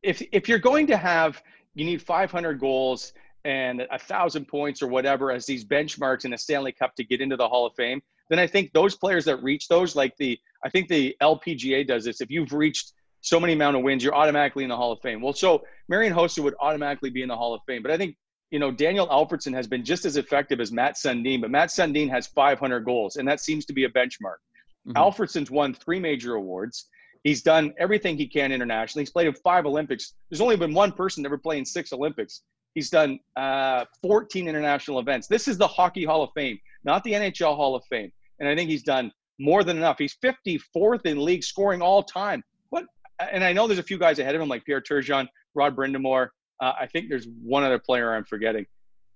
if 0.02 0.22
if 0.30 0.46
you're 0.46 0.58
going 0.58 0.86
to 0.88 0.96
have 0.98 1.42
you 1.74 1.86
need 1.86 2.02
500 2.02 2.60
goals 2.60 3.14
and 3.46 3.86
a 3.90 3.98
thousand 3.98 4.46
points 4.46 4.82
or 4.82 4.88
whatever 4.88 5.32
as 5.32 5.46
these 5.46 5.64
benchmarks 5.64 6.26
in 6.26 6.34
a 6.34 6.38
Stanley 6.38 6.72
Cup 6.72 6.94
to 6.96 7.04
get 7.04 7.22
into 7.22 7.36
the 7.36 7.48
Hall 7.48 7.64
of 7.66 7.72
Fame, 7.76 8.02
then 8.28 8.38
I 8.38 8.46
think 8.46 8.72
those 8.74 8.94
players 8.94 9.24
that 9.24 9.42
reach 9.42 9.68
those, 9.68 9.96
like 9.96 10.14
the 10.18 10.38
I 10.62 10.68
think 10.68 10.88
the 10.88 11.16
LPGA 11.22 11.86
does 11.86 12.04
this. 12.04 12.20
If 12.20 12.30
you've 12.30 12.52
reached 12.52 12.92
so 13.22 13.40
many 13.40 13.54
amount 13.54 13.78
of 13.78 13.82
wins, 13.82 14.04
you're 14.04 14.14
automatically 14.14 14.64
in 14.64 14.68
the 14.68 14.76
Hall 14.76 14.92
of 14.92 15.00
Fame. 15.00 15.22
Well, 15.22 15.32
so 15.32 15.64
Marian 15.88 16.12
Hossa 16.12 16.42
would 16.42 16.56
automatically 16.60 17.08
be 17.08 17.22
in 17.22 17.28
the 17.28 17.36
Hall 17.36 17.54
of 17.54 17.62
Fame, 17.66 17.82
but 17.82 17.90
I 17.90 17.96
think 17.96 18.16
you 18.50 18.58
know 18.58 18.70
Daniel 18.70 19.06
Alfredsson 19.08 19.54
has 19.54 19.66
been 19.66 19.82
just 19.82 20.04
as 20.04 20.18
effective 20.18 20.60
as 20.60 20.72
Mats 20.72 21.02
Sundin, 21.02 21.40
but 21.40 21.50
Mats 21.50 21.74
Sundin 21.74 22.10
has 22.10 22.26
500 22.26 22.80
goals, 22.80 23.16
and 23.16 23.26
that 23.26 23.40
seems 23.40 23.64
to 23.64 23.72
be 23.72 23.84
a 23.84 23.88
benchmark. 23.88 24.40
Mm-hmm. 24.88 24.96
Alfredsson's 24.96 25.50
won 25.50 25.74
three 25.74 26.00
major 26.00 26.34
awards. 26.34 26.88
He's 27.24 27.42
done 27.42 27.74
everything 27.78 28.16
he 28.16 28.26
can 28.26 28.50
internationally. 28.50 29.02
He's 29.02 29.10
played 29.10 29.26
in 29.26 29.34
five 29.34 29.66
Olympics. 29.66 30.14
There's 30.30 30.40
only 30.40 30.56
been 30.56 30.72
one 30.72 30.92
person 30.92 31.24
ever 31.26 31.36
playing 31.36 31.66
six 31.66 31.92
Olympics. 31.92 32.42
He's 32.74 32.88
done 32.88 33.18
uh, 33.36 33.84
14 34.02 34.48
international 34.48 35.00
events. 35.00 35.26
This 35.26 35.48
is 35.48 35.58
the 35.58 35.66
Hockey 35.66 36.04
Hall 36.04 36.22
of 36.22 36.30
Fame, 36.34 36.58
not 36.84 37.04
the 37.04 37.12
NHL 37.12 37.56
Hall 37.56 37.74
of 37.74 37.84
Fame. 37.90 38.10
And 38.38 38.48
I 38.48 38.54
think 38.54 38.70
he's 38.70 38.82
done 38.82 39.12
more 39.38 39.64
than 39.64 39.76
enough. 39.76 39.96
He's 39.98 40.16
54th 40.24 41.04
in 41.04 41.22
league 41.22 41.44
scoring 41.44 41.82
all 41.82 42.02
time. 42.02 42.42
What? 42.70 42.84
And 43.18 43.44
I 43.44 43.52
know 43.52 43.66
there's 43.66 43.80
a 43.80 43.82
few 43.82 43.98
guys 43.98 44.18
ahead 44.18 44.34
of 44.34 44.40
him 44.40 44.48
like 44.48 44.64
Pierre 44.64 44.80
Turgeon, 44.80 45.28
Rod 45.54 45.76
Brind'Amour. 45.76 46.28
Uh, 46.60 46.72
I 46.80 46.86
think 46.86 47.08
there's 47.08 47.26
one 47.42 47.64
other 47.64 47.78
player 47.78 48.14
I'm 48.14 48.24
forgetting 48.24 48.66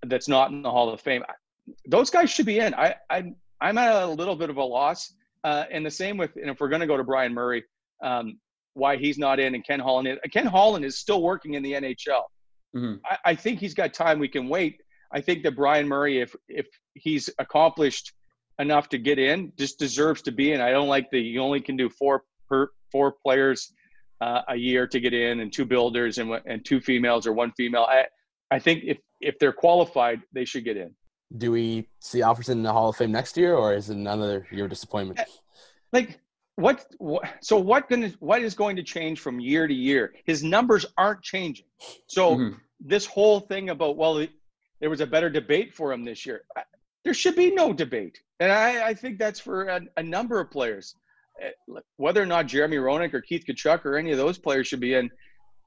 that's 0.06 0.28
not 0.28 0.50
in 0.50 0.62
the 0.62 0.70
Hall 0.70 0.90
of 0.90 1.00
Fame. 1.00 1.22
Those 1.86 2.10
guys 2.10 2.30
should 2.30 2.46
be 2.46 2.58
in. 2.58 2.74
I, 2.74 2.96
I 3.08 3.32
I'm 3.60 3.78
at 3.78 4.02
a 4.02 4.06
little 4.06 4.36
bit 4.36 4.50
of 4.50 4.58
a 4.58 4.64
loss 4.64 5.14
uh, 5.44 5.64
and 5.70 5.84
the 5.84 5.90
same 5.90 6.16
with, 6.16 6.34
and 6.36 6.50
if 6.50 6.58
we're 6.58 6.70
going 6.70 6.80
to 6.80 6.86
go 6.86 6.96
to 6.96 7.04
Brian 7.04 7.32
Murray, 7.34 7.64
um, 8.02 8.38
why 8.72 8.96
he's 8.96 9.18
not 9.18 9.38
in, 9.38 9.54
and 9.54 9.64
Ken 9.64 9.78
Holland. 9.78 10.08
Is, 10.08 10.18
Ken 10.32 10.46
Holland 10.46 10.84
is 10.84 10.98
still 10.98 11.22
working 11.22 11.54
in 11.54 11.62
the 11.62 11.72
NHL. 11.72 12.22
Mm-hmm. 12.74 12.94
I, 13.04 13.18
I, 13.24 13.34
think 13.34 13.60
he's 13.60 13.74
got 13.74 13.94
time. 13.94 14.18
We 14.18 14.26
can 14.26 14.48
wait. 14.48 14.80
I 15.12 15.20
think 15.20 15.44
that 15.44 15.54
Brian 15.54 15.86
Murray, 15.86 16.20
if 16.20 16.34
if 16.48 16.66
he's 16.94 17.30
accomplished 17.38 18.12
enough 18.58 18.88
to 18.88 18.98
get 18.98 19.18
in, 19.18 19.52
just 19.56 19.78
deserves 19.78 20.22
to 20.22 20.32
be 20.32 20.52
in. 20.52 20.60
I 20.60 20.70
don't 20.70 20.88
like 20.88 21.10
the 21.10 21.20
you 21.20 21.40
only 21.40 21.60
can 21.60 21.76
do 21.76 21.88
four 21.88 22.24
per 22.48 22.70
four 22.90 23.14
players 23.24 23.72
uh, 24.20 24.42
a 24.48 24.56
year 24.56 24.88
to 24.88 24.98
get 24.98 25.14
in, 25.14 25.40
and 25.40 25.52
two 25.52 25.66
builders 25.66 26.18
and 26.18 26.40
and 26.46 26.64
two 26.64 26.80
females 26.80 27.28
or 27.28 27.32
one 27.32 27.52
female. 27.52 27.86
I 27.88 28.06
I 28.50 28.58
think 28.58 28.82
if 28.84 28.98
if 29.20 29.38
they're 29.38 29.52
qualified, 29.52 30.22
they 30.32 30.44
should 30.44 30.64
get 30.64 30.76
in 30.76 30.94
do 31.36 31.50
we 31.50 31.88
see 32.00 32.20
Alfredsson 32.20 32.50
in 32.50 32.62
the 32.62 32.72
Hall 32.72 32.88
of 32.88 32.96
Fame 32.96 33.12
next 33.12 33.36
year, 33.36 33.54
or 33.54 33.74
is 33.74 33.90
it 33.90 33.96
another 33.96 34.46
year 34.50 34.64
of 34.64 34.70
disappointment? 34.70 35.20
Like 35.92 36.20
what, 36.56 36.86
what? 36.98 37.22
So 37.40 37.56
what 37.56 37.88
going 37.88 38.14
what 38.20 38.42
is 38.42 38.54
going 38.54 38.76
to 38.76 38.82
change 38.82 39.20
from 39.20 39.40
year 39.40 39.66
to 39.66 39.74
year? 39.74 40.14
His 40.24 40.44
numbers 40.44 40.86
aren't 40.96 41.22
changing. 41.22 41.66
So 42.06 42.36
mm-hmm. 42.36 42.58
this 42.80 43.06
whole 43.06 43.40
thing 43.40 43.70
about 43.70 43.96
well, 43.96 44.24
there 44.80 44.90
was 44.90 45.00
a 45.00 45.06
better 45.06 45.30
debate 45.30 45.74
for 45.74 45.92
him 45.92 46.04
this 46.04 46.24
year. 46.24 46.44
There 47.04 47.14
should 47.14 47.36
be 47.36 47.50
no 47.50 47.72
debate, 47.72 48.18
and 48.40 48.52
I, 48.52 48.88
I 48.88 48.94
think 48.94 49.18
that's 49.18 49.40
for 49.40 49.64
a, 49.64 49.80
a 49.96 50.02
number 50.02 50.40
of 50.40 50.50
players. 50.50 50.94
eh, 51.40 51.50
whether 51.96 52.22
or 52.22 52.26
not 52.26 52.46
Jeremy 52.46 52.76
Roenick 52.76 53.12
or 53.12 53.20
Keith 53.20 53.44
Tkachuk 53.46 53.84
or 53.84 53.96
any 53.96 54.12
of 54.12 54.18
those 54.18 54.38
players 54.38 54.68
should 54.68 54.80
be 54.80 54.94
in, 54.94 55.10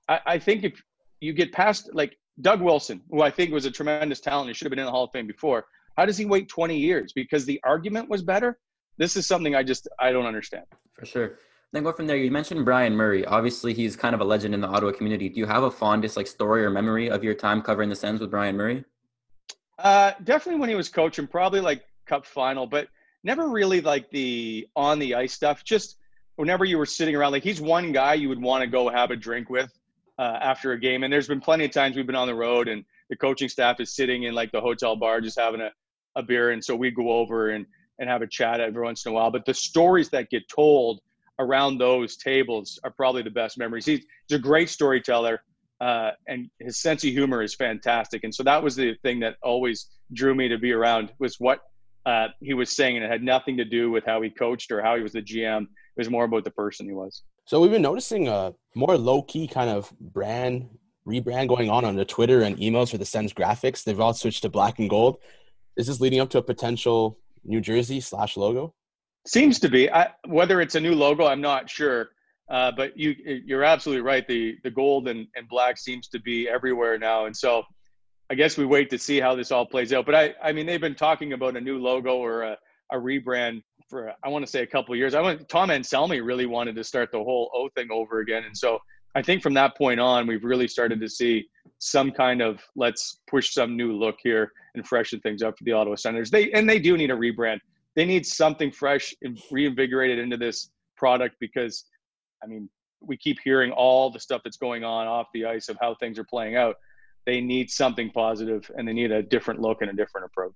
I, 0.07 0.19
I 0.25 0.39
think 0.39 0.63
if 0.63 0.81
you 1.19 1.33
get 1.33 1.51
past 1.51 1.89
like 1.93 2.17
Doug 2.41 2.62
Wilson, 2.62 3.01
who 3.10 3.22
I 3.22 3.32
think 3.32 3.51
was 3.51 3.65
a 3.65 3.72
tremendous 3.72 4.20
talent, 4.20 4.50
he 4.50 4.53
should 4.53 4.65
have 4.65 4.72
been 4.72 4.79
in 4.79 4.86
the 4.86 4.91
Hall 4.91 5.06
of 5.06 5.12
Fame 5.12 5.27
before. 5.27 5.65
How 5.98 6.06
does 6.06 6.17
he 6.17 6.25
wait 6.25 6.48
20 6.48 6.77
years? 6.77 7.13
Because 7.13 7.46
the 7.46 7.60
argument 7.63 8.10
was 8.10 8.22
better. 8.22 8.60
This 8.98 9.15
is 9.15 9.27
something 9.27 9.56
I 9.56 9.63
just 9.63 9.88
I 10.00 10.12
don't 10.12 10.25
understand. 10.25 10.65
For 10.94 11.06
sure. 11.06 11.39
Then 11.74 11.84
go 11.84 11.91
from 11.91 12.08
there. 12.08 12.17
You 12.17 12.32
mentioned 12.32 12.63
Brian 12.63 12.96
Murray. 12.96 13.25
Obviously, 13.25 13.74
he's 13.74 13.96
kind 13.96 14.15
of 14.15 14.22
a 14.22 14.24
legend 14.24 14.53
in 14.53 14.62
the 14.62 14.67
Ottawa 14.67 14.91
community. 14.91 15.27
Do 15.29 15.39
you 15.39 15.46
have 15.46 15.63
a 15.63 15.72
fondest 15.72 16.15
like 16.15 16.27
story 16.27 16.63
or 16.63 16.70
memory 16.70 17.10
of 17.10 17.24
your 17.24 17.34
time 17.34 17.62
covering 17.62 17.89
the 17.89 17.96
Sens 17.96 18.22
with 18.22 18.32
Brian 18.32 18.56
Murray? 18.56 18.86
Uh, 19.77 20.13
definitely 20.24 20.60
when 20.60 20.70
he 20.70 20.75
was 20.75 20.89
coaching, 20.89 21.27
probably 21.27 21.60
like 21.60 21.84
Cup 22.06 22.25
final, 22.25 22.65
but 22.65 22.88
never 23.24 23.50
really 23.50 23.82
like 23.82 24.10
the 24.12 24.67
on 24.75 24.98
the 24.98 25.13
ice 25.13 25.34
stuff. 25.34 25.63
Just 25.63 25.98
whenever 26.38 26.63
you 26.63 26.77
were 26.77 26.86
sitting 26.86 27.15
around, 27.15 27.34
like 27.34 27.44
he's 27.44 27.60
one 27.60 27.91
guy 27.91 28.13
you 28.13 28.29
would 28.29 28.41
want 28.41 28.62
to 28.62 28.67
go 28.67 28.88
have 28.89 29.12
a 29.12 29.15
drink 29.15 29.50
with 29.50 29.72
uh, 30.19 30.38
after 30.41 30.71
a 30.71 30.79
game. 30.79 31.03
And 31.03 31.12
there's 31.12 31.27
been 31.27 31.41
plenty 31.41 31.65
of 31.65 31.71
times 31.71 31.95
we've 31.95 32.07
been 32.07 32.15
on 32.15 32.27
the 32.27 32.36
road 32.36 32.67
and 32.67 32.83
the 33.09 33.15
coaching 33.15 33.50
staff 33.50 33.79
is 33.79 33.95
sitting 33.95 34.24
in 34.24 34.33
like 34.33 34.51
the 34.51 34.62
hotel 34.62 34.95
bar 34.95 35.21
just 35.21 35.39
having 35.39 35.62
a, 35.62 35.71
a 36.15 36.24
beer, 36.24 36.51
and 36.51 36.63
so 36.63 36.75
we 36.75 36.91
go 36.91 37.12
over 37.12 37.51
and 37.51 37.65
and 38.00 38.09
have 38.09 38.21
a 38.21 38.27
chat 38.27 38.59
every 38.59 38.83
once 38.83 39.05
in 39.05 39.12
a 39.12 39.15
while. 39.15 39.31
But 39.31 39.45
the 39.45 39.53
stories 39.53 40.09
that 40.09 40.29
get 40.29 40.47
told 40.50 41.01
around 41.39 41.77
those 41.77 42.17
tables 42.17 42.79
are 42.83 42.91
probably 42.91 43.24
the 43.24 43.31
best 43.31 43.57
memories. 43.57 43.86
He's, 43.86 44.05
he's 44.27 44.38
a 44.38 44.41
great 44.41 44.69
storyteller, 44.69 45.41
uh, 45.81 46.12
and 46.27 46.50
his 46.59 46.79
sense 46.79 47.03
of 47.03 47.09
humor 47.09 47.41
is 47.41 47.55
fantastic. 47.55 48.24
And 48.24 48.33
so 48.33 48.43
that 48.43 48.62
was 48.62 48.75
the 48.75 48.95
thing 49.01 49.19
that 49.21 49.36
always 49.41 49.88
drew 50.13 50.36
me 50.36 50.47
to 50.47 50.57
be 50.57 50.74
around 50.74 51.12
was 51.19 51.39
what 51.39 51.62
uh, 52.05 52.27
he 52.39 52.53
was 52.53 52.75
saying, 52.75 52.97
and 52.97 53.05
it 53.05 53.12
had 53.12 53.24
nothing 53.24 53.57
to 53.57 53.65
do 53.65 53.89
with 53.91 54.05
how 54.05 54.21
he 54.21 54.29
coached 54.29 54.71
or 54.71 54.81
how 54.81 54.95
he 54.95 55.01
was 55.01 55.13
the 55.13 55.21
GM. 55.21 55.63
It 55.63 55.67
was 55.97 56.09
more 56.09 56.25
about 56.25 56.43
the 56.43 56.51
person 56.51 56.86
he 56.86 56.93
was. 56.93 57.24
So 57.47 57.61
we've 57.61 57.71
been 57.71 57.81
noticing 57.81 58.27
a 58.27 58.53
more 58.75 58.97
low 58.97 59.21
key 59.21 59.47
kind 59.47 59.69
of 59.69 59.93
brand 60.01 60.67
rebrand 61.07 61.47
going 61.47 61.69
on 61.69 61.85
on 61.85 61.95
the 61.95 62.03
Twitter 62.03 62.41
and 62.41 62.57
emails 62.57 62.91
for 62.91 62.97
the 62.97 63.05
Sens 63.05 63.31
graphics. 63.31 63.85
They've 63.85 64.01
all 64.01 64.13
switched 64.13 64.41
to 64.41 64.49
black 64.49 64.79
and 64.79 64.89
gold. 64.89 65.19
Is 65.77 65.87
this 65.87 66.01
leading 66.01 66.19
up 66.19 66.29
to 66.31 66.39
a 66.39 66.43
potential 66.43 67.17
New 67.45 67.61
Jersey 67.61 68.01
slash 68.01 68.35
logo? 68.35 68.73
Seems 69.25 69.59
to 69.59 69.69
be. 69.69 69.89
I, 69.89 70.09
whether 70.27 70.59
it's 70.59 70.75
a 70.75 70.79
new 70.81 70.93
logo, 70.93 71.25
I'm 71.25 71.39
not 71.39 71.69
sure. 71.69 72.09
Uh, 72.49 72.73
but 72.75 72.97
you 72.97 73.15
you're 73.45 73.63
absolutely 73.63 74.01
right. 74.01 74.27
The 74.27 74.57
the 74.65 74.71
gold 74.71 75.07
and, 75.07 75.25
and 75.37 75.47
black 75.47 75.77
seems 75.77 76.09
to 76.09 76.19
be 76.19 76.49
everywhere 76.49 76.97
now, 76.99 77.27
and 77.27 77.35
so 77.35 77.63
I 78.29 78.35
guess 78.35 78.57
we 78.57 78.65
wait 78.65 78.89
to 78.89 78.99
see 78.99 79.21
how 79.21 79.35
this 79.35 79.53
all 79.53 79.65
plays 79.65 79.93
out. 79.93 80.05
But 80.05 80.15
I 80.15 80.35
I 80.43 80.51
mean 80.51 80.65
they've 80.65 80.81
been 80.81 80.95
talking 80.95 81.31
about 81.31 81.55
a 81.55 81.61
new 81.61 81.77
logo 81.77 82.17
or 82.17 82.43
a, 82.43 82.57
a 82.91 82.97
rebrand 82.97 83.63
for 83.89 84.13
I 84.24 84.29
want 84.29 84.46
to 84.46 84.51
say 84.51 84.62
a 84.62 84.67
couple 84.67 84.96
years. 84.96 85.13
I 85.13 85.22
went 85.22 85.48
Tom 85.50 85.70
Anselmi 85.70 86.25
really 86.25 86.46
wanted 86.46 86.75
to 86.75 86.84
start 86.84 87.12
the 87.12 87.20
whole 87.20 87.50
O 87.53 87.70
thing 87.70 87.89
over 87.91 88.20
again, 88.20 88.44
and 88.44 88.58
so 88.58 88.79
I 89.15 89.22
think 89.22 89.41
from 89.41 89.53
that 89.56 89.77
point 89.77 90.00
on 90.00 90.27
we've 90.27 90.44
really 90.44 90.67
started 90.67 91.00
to 91.01 91.10
see 91.10 91.48
some 91.79 92.12
kind 92.12 92.41
of 92.41 92.62
let's 92.75 93.22
push 93.27 93.53
some 93.53 93.77
new 93.77 93.94
look 93.94 94.15
here 94.22 94.51
and 94.75 94.88
freshen 94.88 95.20
things 95.22 95.41
up 95.41 95.58
for 95.58 95.63
the 95.63 95.72
Ottawa 95.72 95.96
Senators. 95.96 96.29
They 96.29 96.51
and 96.51 96.70
they 96.70 96.79
do 96.79 96.98
need 96.98 97.12
a 97.12 97.15
rebrand 97.15 97.60
they 97.98 98.06
need 98.06 98.27
something 98.27 98.72
fresh 98.72 99.13
and 99.24 99.41
reinvigorated 99.50 100.20
into 100.20 100.38
this 100.38 100.70
product 100.96 101.36
because, 101.39 101.86
I 102.44 102.48
mean, 102.48 102.70
we 103.01 103.17
keep 103.17 103.39
hearing 103.44 103.72
all 103.72 104.12
the 104.12 104.20
stuff 104.20 104.41
that's 104.44 104.58
going 104.58 104.84
on 104.84 105.08
off 105.08 105.25
the 105.34 105.46
ice 105.46 105.67
of 105.67 105.77
how 105.82 105.96
things 105.96 106.20
are 106.20 106.24
playing 106.24 106.56
out. 106.56 106.75
They 107.25 107.41
need 107.41 107.72
something 107.72 108.12
positive 108.12 108.70
and 108.77 108.88
they 108.88 108.94
need 108.94 109.12
a 109.12 109.24
different 109.24 109.62
look 109.62 109.82
and 109.82 109.89
a 109.89 109.94
different 109.94 110.25
approach. 110.25 110.53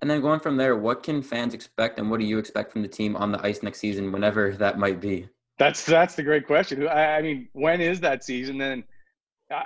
And 0.00 0.10
then 0.10 0.20
going 0.20 0.40
from 0.40 0.56
there, 0.56 0.76
what 0.76 1.02
can 1.02 1.22
fans 1.22 1.54
expect 1.54 1.98
and 1.98 2.10
what 2.10 2.20
do 2.20 2.26
you 2.26 2.38
expect 2.38 2.72
from 2.72 2.82
the 2.82 2.88
team 2.88 3.16
on 3.16 3.32
the 3.32 3.40
ice 3.44 3.62
next 3.62 3.78
season, 3.78 4.12
whenever 4.12 4.52
that 4.56 4.78
might 4.78 5.00
be? 5.00 5.28
That's 5.58 5.84
that's 5.84 6.14
the 6.14 6.22
great 6.22 6.46
question. 6.46 6.86
I, 6.88 7.16
I 7.16 7.22
mean, 7.22 7.48
when 7.52 7.80
is 7.80 8.00
that 8.00 8.24
season? 8.24 8.58
Then, 8.58 8.84
I, 9.50 9.64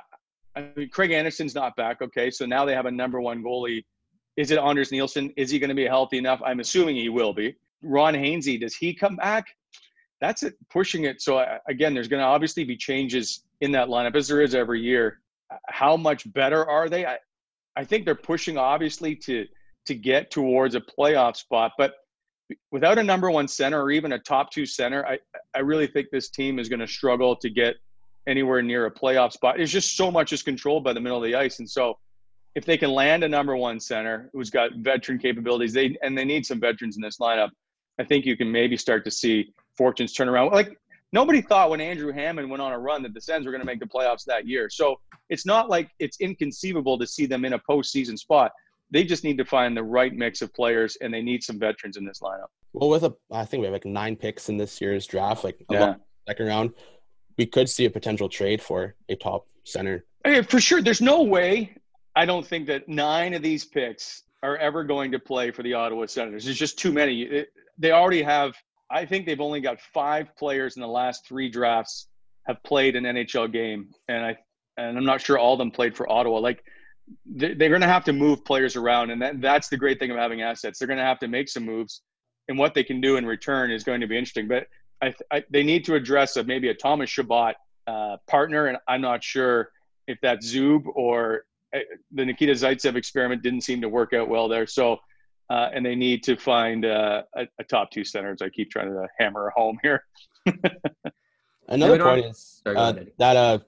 I 0.54 0.68
mean, 0.76 0.90
Craig 0.90 1.11
Anderson's 1.11 1.54
not 1.54 1.75
back. 1.76 2.02
Okay, 2.02 2.30
so 2.30 2.47
now 2.47 2.64
they 2.64 2.75
have 2.75 2.87
a 2.87 2.90
number 2.90 3.20
one 3.20 3.43
goalie 3.43 3.84
is 4.38 4.52
it 4.52 4.58
Anders 4.58 4.93
Nilsson? 4.93 5.32
Is 5.36 5.50
he 5.50 5.58
going 5.58 5.69
to 5.69 5.75
be 5.75 5.84
healthy 5.84 6.17
enough? 6.17 6.41
I'm 6.47 6.60
assuming 6.60 6.95
he 6.95 7.08
will 7.08 7.34
be. 7.34 7.56
Ron 7.82 8.14
Hainsey, 8.14 8.60
does 8.60 8.76
he 8.76 8.95
come 8.95 9.17
back? 9.17 9.47
That's 10.21 10.45
it, 10.45 10.54
pushing 10.71 11.04
it. 11.04 11.21
So 11.21 11.45
again, 11.69 11.93
there's 11.93 12.06
going 12.06 12.21
to 12.21 12.26
obviously 12.26 12.62
be 12.62 12.76
changes 12.76 13.43
in 13.60 13.73
that 13.73 13.88
lineup 13.88 14.14
as 14.14 14.28
there 14.28 14.41
is 14.41 14.54
every 14.54 14.80
year. 14.80 15.19
How 15.69 15.97
much 15.97 16.32
better 16.32 16.64
are 16.64 16.88
they? 16.88 17.04
I, 17.04 17.19
I 17.75 17.84
think 17.84 18.04
they're 18.04 18.14
pushing 18.14 18.56
obviously 18.56 19.17
to 19.17 19.45
to 19.88 19.94
get 19.94 20.30
towards 20.30 20.74
a 20.74 20.80
playoff 20.80 21.36
spot, 21.36 21.72
but 21.76 21.94
without 22.70 22.98
a 22.98 23.02
number 23.02 23.30
one 23.30 23.48
center 23.48 23.82
or 23.82 23.90
even 23.90 24.12
a 24.12 24.18
top 24.18 24.50
two 24.50 24.64
center, 24.64 25.04
I 25.06 25.18
I 25.54 25.60
really 25.60 25.86
think 25.86 26.08
this 26.10 26.30
team 26.30 26.58
is 26.58 26.68
going 26.68 26.80
to 26.80 26.86
struggle 26.86 27.34
to 27.36 27.50
get 27.50 27.76
anywhere 28.26 28.62
near 28.62 28.86
a 28.86 28.90
playoff 28.90 29.32
spot. 29.32 29.58
It's 29.60 29.72
just 29.72 29.96
so 29.96 30.10
much 30.10 30.32
is 30.32 30.42
controlled 30.42 30.84
by 30.84 30.92
the 30.92 31.00
middle 31.00 31.18
of 31.18 31.24
the 31.24 31.34
ice, 31.34 31.58
and 31.58 31.68
so 31.68 31.98
if 32.54 32.64
they 32.64 32.76
can 32.76 32.90
land 32.90 33.24
a 33.24 33.28
number 33.28 33.56
one 33.56 33.80
center 33.80 34.30
who's 34.32 34.50
got 34.50 34.72
veteran 34.76 35.18
capabilities, 35.18 35.72
they 35.72 35.96
and 36.02 36.16
they 36.16 36.24
need 36.24 36.44
some 36.46 36.60
veterans 36.60 36.96
in 36.96 37.02
this 37.02 37.18
lineup. 37.18 37.50
I 37.98 38.04
think 38.04 38.24
you 38.24 38.36
can 38.36 38.50
maybe 38.50 38.76
start 38.76 39.04
to 39.04 39.10
see 39.10 39.52
fortunes 39.76 40.12
turn 40.12 40.28
around. 40.28 40.52
Like 40.52 40.78
nobody 41.12 41.40
thought 41.40 41.70
when 41.70 41.80
Andrew 41.80 42.12
Hammond 42.12 42.50
went 42.50 42.62
on 42.62 42.72
a 42.72 42.78
run 42.78 43.02
that 43.02 43.14
the 43.14 43.20
Sens 43.20 43.46
were 43.46 43.52
going 43.52 43.60
to 43.60 43.66
make 43.66 43.80
the 43.80 43.86
playoffs 43.86 44.24
that 44.24 44.46
year. 44.46 44.68
So 44.70 45.00
it's 45.30 45.46
not 45.46 45.68
like 45.68 45.90
it's 45.98 46.20
inconceivable 46.20 46.98
to 46.98 47.06
see 47.06 47.26
them 47.26 47.44
in 47.44 47.54
a 47.54 47.58
postseason 47.58 48.18
spot. 48.18 48.52
They 48.90 49.04
just 49.04 49.24
need 49.24 49.38
to 49.38 49.44
find 49.44 49.76
the 49.76 49.82
right 49.82 50.14
mix 50.14 50.42
of 50.42 50.52
players, 50.54 50.96
and 51.00 51.12
they 51.12 51.22
need 51.22 51.42
some 51.42 51.58
veterans 51.58 51.96
in 51.96 52.04
this 52.04 52.20
lineup. 52.20 52.46
Well, 52.72 52.88
with 52.88 53.04
a, 53.04 53.14
I 53.30 53.44
think 53.44 53.60
we 53.60 53.66
have 53.66 53.72
like 53.72 53.84
nine 53.84 54.16
picks 54.16 54.48
in 54.48 54.56
this 54.56 54.80
year's 54.80 55.06
draft, 55.06 55.44
like 55.44 55.64
yeah. 55.70 55.96
second 56.26 56.46
round, 56.46 56.72
we 57.36 57.46
could 57.46 57.68
see 57.68 57.84
a 57.84 57.90
potential 57.90 58.28
trade 58.28 58.62
for 58.62 58.94
a 59.08 59.16
top 59.16 59.46
center. 59.64 60.04
For 60.48 60.60
sure, 60.60 60.82
there's 60.82 61.00
no 61.00 61.22
way 61.22 61.74
I 62.18 62.26
don't 62.26 62.44
think 62.44 62.66
that 62.66 62.88
nine 62.88 63.32
of 63.34 63.42
these 63.42 63.64
picks 63.64 64.24
are 64.42 64.56
ever 64.56 64.82
going 64.82 65.12
to 65.12 65.20
play 65.20 65.52
for 65.52 65.62
the 65.62 65.74
Ottawa 65.74 66.06
Senators. 66.06 66.44
There's 66.44 66.58
just 66.58 66.76
too 66.76 66.92
many. 66.92 67.22
It, 67.22 67.52
they 67.78 67.92
already 67.92 68.22
have. 68.22 68.54
I 68.90 69.04
think 69.04 69.24
they've 69.24 69.40
only 69.40 69.60
got 69.60 69.80
five 69.80 70.34
players 70.36 70.76
in 70.76 70.82
the 70.82 70.88
last 70.88 71.26
three 71.28 71.48
drafts 71.48 72.08
have 72.48 72.60
played 72.64 72.96
an 72.96 73.04
NHL 73.04 73.52
game, 73.52 73.90
and 74.08 74.24
I 74.24 74.38
and 74.76 74.98
I'm 74.98 75.04
not 75.04 75.20
sure 75.20 75.38
all 75.38 75.52
of 75.52 75.58
them 75.58 75.70
played 75.70 75.96
for 75.96 76.10
Ottawa. 76.10 76.38
Like 76.38 76.64
they're 77.26 77.54
going 77.54 77.80
to 77.80 77.86
have 77.86 78.04
to 78.04 78.12
move 78.12 78.44
players 78.44 78.76
around, 78.76 79.10
and 79.10 79.23
that, 79.23 79.40
that's 79.40 79.68
the 79.68 79.76
great 79.76 79.99
thing 79.99 80.10
of 80.10 80.16
having 80.16 80.42
assets. 80.42 80.78
They're 80.78 80.88
going 80.88 80.99
to 80.99 81.04
have 81.04 81.18
to 81.21 81.28
make 81.28 81.49
some 81.49 81.64
moves, 81.64 82.02
and 82.49 82.58
what 82.58 82.75
they 82.75 82.84
can 82.84 83.00
do 83.00 83.16
in 83.16 83.26
return 83.26 83.71
is 83.71 83.84
going 83.84 84.00
to 84.00 84.06
be 84.06 84.16
interesting. 84.16 84.49
But 84.49 84.66
I, 85.02 85.14
I 85.30 85.44
they 85.50 85.62
need 85.62 85.84
to 85.86 85.94
address 85.94 86.36
a, 86.36 86.44
maybe 86.44 86.68
a 86.68 86.75
Thomas 86.75 87.10
Chabot 87.10 87.54
uh, 87.86 88.16
partner, 88.26 88.66
and 88.66 88.78
I'm 88.86 89.00
not 89.00 89.23
sure 89.23 89.71
if 90.06 90.18
that's 90.23 90.52
Zub 90.52 90.84
or 90.94 91.44
Eh, 91.75 91.80
the 92.12 92.25
Nikita 92.25 92.52
Zaitsev 92.52 92.97
experiment 92.97 93.42
didn't 93.42 93.60
seem 93.62 93.80
to 93.82 93.88
work 93.88 94.12
out 94.12 94.28
well 94.28 94.49
there. 94.49 94.66
So, 94.66 94.99
uh, 95.50 95.68
and 95.73 95.84
they 95.84 95.94
need 95.94 96.23
to 96.25 96.36
find 96.36 96.84
uh, 96.84 97.23
a, 97.36 97.47
a, 97.58 97.64
top 97.64 97.90
two 97.90 98.04
centers. 98.04 98.40
I 98.40 98.49
keep 98.49 98.71
trying 98.71 98.88
to 98.88 99.06
hammer 99.18 99.52
home 99.54 99.78
here. 99.82 100.04
Another 101.68 101.99
point 101.99 102.26
is 102.26 102.62
uh, 102.64 102.94
that 103.18 103.36
uh, 103.36 103.58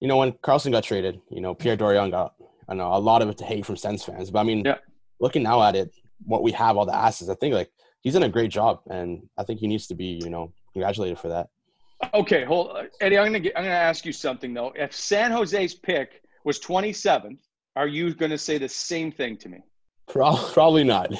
you 0.00 0.08
know 0.08 0.16
when 0.16 0.32
Karlsson 0.32 0.72
got 0.72 0.84
traded, 0.84 1.20
you 1.30 1.40
know 1.42 1.54
Pierre 1.54 1.76
Dorion 1.76 2.10
got 2.10 2.34
I 2.68 2.74
know 2.74 2.94
a 2.94 2.98
lot 2.98 3.22
of 3.22 3.28
it 3.28 3.38
to 3.38 3.44
hate 3.44 3.66
from 3.66 3.76
Sens 3.76 4.04
fans, 4.04 4.30
but 4.30 4.40
I 4.40 4.42
mean, 4.42 4.64
yeah. 4.64 4.78
looking 5.20 5.42
now 5.42 5.62
at 5.62 5.76
it, 5.76 5.94
what 6.24 6.42
we 6.42 6.52
have, 6.52 6.76
all 6.76 6.86
the 6.86 6.94
assets, 6.94 7.30
I 7.30 7.34
think 7.34 7.54
like 7.54 7.70
he's 8.02 8.14
done 8.14 8.22
a 8.22 8.28
great 8.28 8.50
job, 8.50 8.80
and 8.88 9.28
I 9.38 9.44
think 9.44 9.60
he 9.60 9.66
needs 9.66 9.86
to 9.88 9.94
be 9.94 10.20
you 10.22 10.30
know 10.30 10.52
congratulated 10.72 11.18
for 11.18 11.28
that. 11.28 11.48
Okay, 12.12 12.44
hold 12.44 12.76
Eddie. 13.00 13.18
I'm 13.18 13.26
gonna 13.26 13.40
get, 13.40 13.56
I'm 13.56 13.64
gonna 13.64 13.74
ask 13.74 14.04
you 14.04 14.12
something 14.12 14.54
though. 14.54 14.72
If 14.76 14.94
San 14.94 15.30
Jose's 15.30 15.74
pick 15.74 16.22
was 16.44 16.60
27th, 16.60 17.38
are 17.76 17.88
you 17.88 18.14
going 18.14 18.30
to 18.30 18.38
say 18.38 18.58
the 18.58 18.68
same 18.68 19.10
thing 19.10 19.36
to 19.38 19.48
me? 19.48 19.58
Probably 20.06 20.84
not. 20.84 21.12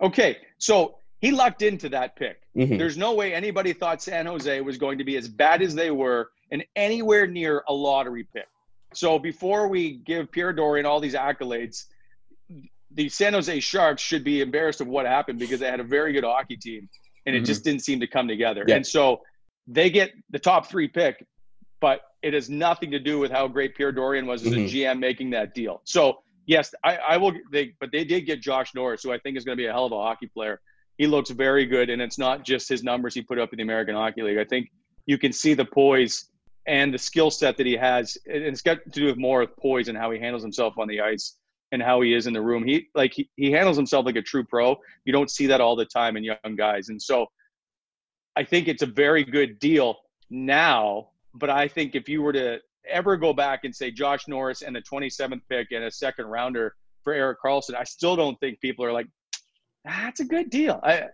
Okay, 0.00 0.36
so 0.58 0.96
he 1.20 1.30
lucked 1.30 1.62
into 1.62 1.88
that 1.90 2.16
pick. 2.16 2.40
Mm-hmm. 2.56 2.76
There's 2.76 2.98
no 2.98 3.14
way 3.14 3.32
anybody 3.32 3.72
thought 3.72 4.02
San 4.02 4.26
Jose 4.26 4.60
was 4.60 4.76
going 4.76 4.98
to 4.98 5.04
be 5.04 5.16
as 5.16 5.28
bad 5.28 5.62
as 5.62 5.74
they 5.74 5.90
were 5.90 6.30
and 6.50 6.64
anywhere 6.76 7.26
near 7.26 7.62
a 7.68 7.72
lottery 7.72 8.24
pick. 8.24 8.46
So 8.96 9.18
before 9.18 9.68
we 9.68 9.98
give 9.98 10.30
Pierre 10.30 10.52
Dorion 10.52 10.86
all 10.86 11.00
these 11.00 11.14
accolades, 11.14 11.84
the 12.90 13.08
San 13.08 13.32
Jose 13.32 13.60
Sharks 13.60 14.02
should 14.02 14.24
be 14.24 14.40
embarrassed 14.40 14.80
of 14.80 14.86
what 14.86 15.06
happened 15.06 15.38
because 15.38 15.60
they 15.60 15.70
had 15.70 15.80
a 15.80 15.84
very 15.84 16.12
good 16.12 16.24
hockey 16.24 16.56
team 16.56 16.88
and 17.26 17.34
it 17.34 17.40
mm-hmm. 17.40 17.46
just 17.46 17.64
didn't 17.64 17.82
seem 17.82 18.00
to 18.00 18.06
come 18.06 18.28
together. 18.28 18.64
Yeah. 18.66 18.76
And 18.76 18.86
so 18.86 19.22
they 19.66 19.90
get 19.90 20.12
the 20.30 20.38
top 20.38 20.68
three 20.68 20.88
pick, 20.88 21.24
but 21.80 22.02
it 22.22 22.34
has 22.34 22.50
nothing 22.50 22.90
to 22.90 22.98
do 22.98 23.18
with 23.18 23.30
how 23.30 23.48
great 23.48 23.74
Pierre 23.74 23.92
Dorion 23.92 24.26
was 24.26 24.44
as 24.46 24.52
mm-hmm. 24.52 24.64
a 24.64 24.68
GM 24.68 24.98
making 24.98 25.30
that 25.30 25.54
deal. 25.54 25.80
So 25.84 26.22
yes, 26.46 26.74
I, 26.84 26.96
I 26.96 27.16
will. 27.16 27.32
They, 27.50 27.74
but 27.80 27.90
they 27.92 28.04
did 28.04 28.26
get 28.26 28.40
Josh 28.40 28.74
Norris, 28.74 29.02
who 29.02 29.12
I 29.12 29.18
think 29.18 29.36
is 29.36 29.44
going 29.44 29.56
to 29.56 29.60
be 29.60 29.66
a 29.66 29.72
hell 29.72 29.86
of 29.86 29.92
a 29.92 29.96
hockey 29.96 30.26
player. 30.26 30.60
He 30.98 31.06
looks 31.06 31.30
very 31.30 31.66
good, 31.66 31.90
and 31.90 32.02
it's 32.02 32.18
not 32.18 32.44
just 32.44 32.68
his 32.68 32.82
numbers 32.82 33.14
he 33.14 33.22
put 33.22 33.38
up 33.38 33.52
in 33.52 33.56
the 33.56 33.62
American 33.62 33.94
Hockey 33.94 34.22
League. 34.22 34.38
I 34.38 34.44
think 34.44 34.70
you 35.06 35.18
can 35.18 35.32
see 35.32 35.54
the 35.54 35.64
poise 35.64 36.28
and 36.66 36.92
the 36.92 36.98
skill 36.98 37.30
set 37.30 37.56
that 37.56 37.66
he 37.66 37.76
has. 37.76 38.16
And 38.26 38.42
it's 38.42 38.62
got 38.62 38.82
to 38.84 38.90
do 38.90 39.06
with 39.06 39.16
more 39.16 39.40
with 39.40 39.56
poise 39.56 39.88
and 39.88 39.98
how 39.98 40.10
he 40.10 40.18
handles 40.18 40.42
himself 40.42 40.78
on 40.78 40.88
the 40.88 41.00
ice 41.00 41.36
and 41.72 41.82
how 41.82 42.00
he 42.02 42.14
is 42.14 42.26
in 42.26 42.32
the 42.32 42.40
room. 42.40 42.64
He 42.64 42.88
like 42.94 43.12
he, 43.14 43.28
he 43.36 43.50
handles 43.50 43.76
himself 43.76 44.06
like 44.06 44.16
a 44.16 44.22
true 44.22 44.44
pro. 44.44 44.76
You 45.04 45.12
don't 45.12 45.30
see 45.30 45.46
that 45.46 45.60
all 45.60 45.74
the 45.74 45.86
time 45.86 46.16
in 46.16 46.24
young 46.24 46.56
guys, 46.56 46.88
and 46.90 47.00
so 47.00 47.26
I 48.36 48.44
think 48.44 48.68
it's 48.68 48.82
a 48.82 48.86
very 48.86 49.24
good 49.24 49.58
deal 49.58 49.96
now. 50.30 51.08
But 51.34 51.50
I 51.50 51.66
think 51.66 51.94
if 51.94 52.08
you 52.08 52.22
were 52.22 52.32
to 52.34 52.60
ever 52.88 53.16
go 53.16 53.32
back 53.32 53.64
and 53.64 53.74
say 53.74 53.90
Josh 53.90 54.28
Norris 54.28 54.62
and 54.62 54.76
the 54.76 54.82
27th 54.82 55.40
pick 55.48 55.68
and 55.72 55.84
a 55.84 55.90
second 55.90 56.26
rounder 56.26 56.74
for 57.02 57.12
Erik 57.14 57.38
Karlsson, 57.42 57.74
I 57.74 57.84
still 57.84 58.16
don't 58.16 58.38
think 58.40 58.60
people 58.60 58.84
are 58.84 58.92
like, 58.92 59.06
that's 59.84 60.20
a 60.20 60.24
good 60.24 60.50
deal. 60.50 60.78
I, 60.82 61.04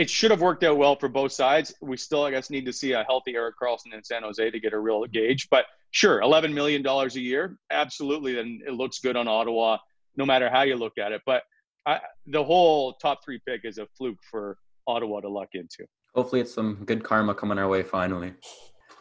it 0.00 0.08
should 0.08 0.30
have 0.30 0.40
worked 0.40 0.64
out 0.64 0.78
well 0.78 0.96
for 0.96 1.10
both 1.10 1.30
sides. 1.30 1.74
We 1.82 1.98
still, 1.98 2.24
I 2.24 2.30
guess, 2.30 2.48
need 2.48 2.64
to 2.64 2.72
see 2.72 2.92
a 2.92 3.04
healthy 3.04 3.34
Erik 3.34 3.56
Karlsson 3.62 3.92
in 3.92 4.02
San 4.02 4.22
Jose 4.22 4.50
to 4.50 4.58
get 4.58 4.72
a 4.72 4.78
real 4.78 5.04
gauge. 5.04 5.48
But 5.50 5.66
sure, 5.90 6.22
$11 6.22 6.54
million 6.54 6.84
a 6.86 7.06
year, 7.18 7.58
absolutely. 7.70 8.38
And 8.38 8.62
it 8.62 8.72
looks 8.72 9.00
good 9.00 9.14
on 9.14 9.28
Ottawa, 9.28 9.76
no 10.16 10.24
matter 10.24 10.48
how 10.48 10.62
you 10.62 10.76
look 10.76 10.96
at 10.96 11.12
it. 11.12 11.20
But 11.26 11.42
I, 11.84 12.00
the 12.26 12.42
whole 12.42 12.94
top 12.94 13.22
three 13.22 13.42
pick 13.46 13.60
is 13.64 13.76
a 13.76 13.86
fluke 13.98 14.16
for 14.30 14.56
Ottawa 14.86 15.20
to 15.20 15.28
luck 15.28 15.50
into. 15.52 15.84
Hopefully, 16.14 16.40
it's 16.40 16.54
some 16.54 16.82
good 16.86 17.04
karma 17.04 17.34
coming 17.34 17.58
our 17.58 17.68
way 17.68 17.82
finally. 17.82 18.32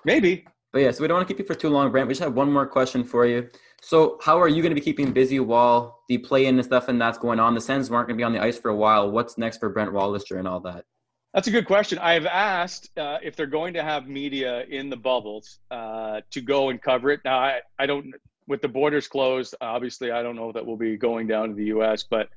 Maybe. 0.04 0.46
But 0.72 0.82
yeah, 0.84 0.92
so 0.92 1.02
we 1.02 1.08
don't 1.08 1.18
want 1.18 1.28
to 1.28 1.34
keep 1.34 1.40
you 1.40 1.46
for 1.46 1.60
too 1.60 1.70
long, 1.70 1.92
Brent. 1.92 2.08
We 2.08 2.14
just 2.14 2.22
have 2.22 2.36
one 2.36 2.52
more 2.52 2.68
question 2.68 3.04
for 3.04 3.26
you. 3.26 3.50
So, 3.82 4.20
how 4.22 4.40
are 4.40 4.48
you 4.48 4.62
going 4.62 4.72
to 4.72 4.76
be 4.76 4.82
keeping 4.82 5.12
busy 5.12 5.40
while 5.40 6.02
the 6.10 6.18
play-in 6.20 6.56
and 6.56 6.66
stuff 6.66 6.90
and 6.90 7.02
that's 7.02 7.18
going 7.18 7.40
on? 7.40 7.56
The 7.56 7.62
Sens 7.62 7.90
aren't 7.90 8.08
going 8.08 8.18
to 8.18 8.22
be 8.22 8.24
on 8.24 8.34
the 8.34 8.42
ice 8.42 8.60
for 8.60 8.70
a 8.70 8.76
while. 8.76 9.10
What's 9.10 9.38
next 9.38 9.60
for 9.60 9.70
Brent 9.70 9.94
Wallace 9.94 10.30
and 10.30 10.48
all 10.48 10.60
that? 10.62 10.86
That's 11.34 11.48
a 11.48 11.52
good 11.52 11.66
question. 11.66 11.98
I've 12.00 12.26
asked 12.26 12.98
uh, 12.98 13.20
if 13.24 13.36
they're 13.36 13.48
going 13.48 13.74
to 13.76 13.84
have 13.84 14.08
media 14.08 14.64
in 14.66 14.90
the 14.90 14.98
bubbles 14.98 15.60
uh, 15.72 16.22
to 16.32 16.42
go 16.42 16.70
and 16.70 16.82
cover 16.82 17.12
it. 17.12 17.22
Now, 17.24 17.40
I, 17.40 17.62
I 17.78 17.86
don't, 17.86 18.14
with 18.48 18.62
the 18.62 18.68
borders 18.68 19.08
closed, 19.08 19.56
obviously, 19.62 20.12
I 20.12 20.24
don't 20.24 20.36
know 20.36 20.52
that 20.52 20.66
we'll 20.66 20.76
be 20.76 20.98
going 20.98 21.28
down 21.28 21.50
to 21.50 21.56
the 21.56 21.66
U.S., 21.66 22.04
but 22.04 22.30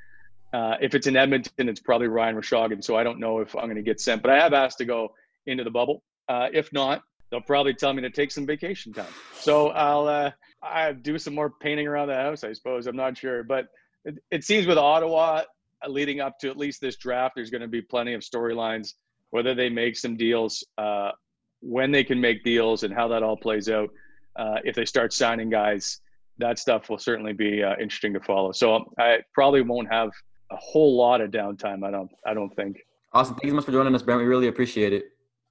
uh, 0.53 0.77
if 0.81 0.95
it's 0.95 1.07
in 1.07 1.17
Edmonton, 1.17 1.69
it's 1.69 1.81
probably 1.81 2.09
Ryan 2.09 2.37
Rishagan. 2.37 2.85
So 2.85 2.97
I 2.97 3.03
don't 3.03 3.19
know 3.19 3.41
if 3.41 3.57
I'm 3.57 3.65
going 3.65 3.77
to 3.77 3.83
get 3.83 4.01
sent, 4.01 4.23
but 4.23 4.31
I 4.31 4.39
have 4.39 4.53
asked 4.53 4.79
to 4.79 4.85
go 4.85 5.15
into 5.47 5.65
the 5.65 5.71
bubble. 5.71 6.03
Uh, 6.29 6.49
if 6.53 6.71
not, 6.73 7.03
they'll 7.33 7.41
probably 7.41 7.73
tell 7.75 7.93
me 7.95 8.03
to 8.03 8.11
take 8.11 8.31
some 8.31 8.47
vacation 8.47 8.93
time. 8.93 9.13
So 9.41 9.71
I'll 9.71 10.07
uh, 10.07 10.31
I 10.63 10.93
do 10.93 11.19
some 11.19 11.35
more 11.35 11.51
painting 11.51 11.89
around 11.89 12.09
the 12.09 12.15
house, 12.15 12.45
I 12.45 12.53
suppose. 12.53 12.87
I'm 12.87 12.95
not 12.95 13.19
sure, 13.19 13.43
but 13.43 13.67
it, 14.05 14.19
it 14.31 14.45
seems 14.45 14.67
with 14.67 14.79
Ottawa 14.79 15.43
uh, 15.85 15.89
leading 15.89 16.21
up 16.21 16.39
to 16.41 16.51
at 16.51 16.57
least 16.57 16.81
this 16.81 16.97
draft, 16.97 17.35
there's 17.35 17.51
going 17.51 17.63
to 17.63 17.69
be 17.69 17.83
plenty 17.83 18.15
of 18.15 18.21
storylines. 18.21 18.93
Whether 19.31 19.55
they 19.55 19.71
make 19.71 19.97
some 19.97 20.17
deals, 20.17 20.63
uh, 20.77 21.13
when 21.61 21.91
they 21.91 22.05
can 22.05 22.21
make 22.21 22.45
deals, 22.45 22.83
and 22.83 22.93
how 22.93 23.09
that 23.09 23.23
all 23.23 23.37
plays 23.37 23.69
out. 23.71 23.89
Uh, 24.37 24.57
if 24.65 24.75
they 24.75 24.85
start 24.85 25.13
signing 25.13 25.49
guys, 25.49 26.01
that 26.39 26.59
stuff 26.59 26.91
will 26.91 26.99
certainly 26.99 27.33
be 27.33 27.63
uh, 27.63 27.75
interesting 27.81 28.13
to 28.13 28.21
follow. 28.21 28.53
So 28.53 28.93
I 28.99 29.21
probably 29.33 29.63
won't 29.63 29.91
have 29.91 30.11
a 30.51 30.57
whole 30.57 30.97
lot 30.97 31.23
of 31.23 31.31
downtime. 31.31 31.83
I 31.83 31.91
don't. 31.91 32.11
I 32.27 32.35
don't 32.35 32.55
think. 32.55 32.77
Awesome. 33.15 33.35
Thank 33.37 33.45
you 33.45 33.51
so 33.51 33.57
much 33.57 33.65
for 33.65 33.73
joining 33.73 33.95
us, 33.95 34.03
Brent. 34.03 34.21
We 34.21 34.27
really 34.27 34.49
appreciate 34.49 34.93
it. 34.93 35.05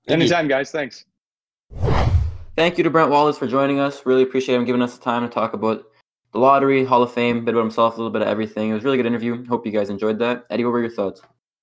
Thank 0.07 0.21
Anytime, 0.21 0.45
you. 0.45 0.49
guys. 0.49 0.71
Thanks. 0.71 1.05
Thank 2.57 2.77
you 2.77 2.83
to 2.83 2.89
Brent 2.89 3.09
Wallace 3.09 3.37
for 3.37 3.47
joining 3.47 3.79
us. 3.79 4.05
Really 4.05 4.23
appreciate 4.23 4.55
him 4.55 4.65
giving 4.65 4.81
us 4.81 4.97
the 4.97 5.03
time 5.03 5.23
to 5.23 5.33
talk 5.33 5.53
about 5.53 5.85
the 6.33 6.39
lottery, 6.39 6.83
Hall 6.83 7.01
of 7.01 7.13
Fame, 7.13 7.37
a 7.37 7.41
bit 7.41 7.53
about 7.53 7.61
himself, 7.61 7.93
a 7.93 7.97
little 7.97 8.11
bit 8.11 8.21
of 8.21 8.27
everything. 8.27 8.69
It 8.69 8.73
was 8.73 8.83
a 8.83 8.85
really 8.85 8.97
good 8.97 9.05
interview. 9.05 9.45
Hope 9.45 9.65
you 9.65 9.71
guys 9.71 9.89
enjoyed 9.89 10.19
that. 10.19 10.45
Eddie, 10.49 10.65
what 10.65 10.71
were 10.71 10.81
your 10.81 10.89
thoughts? 10.89 11.21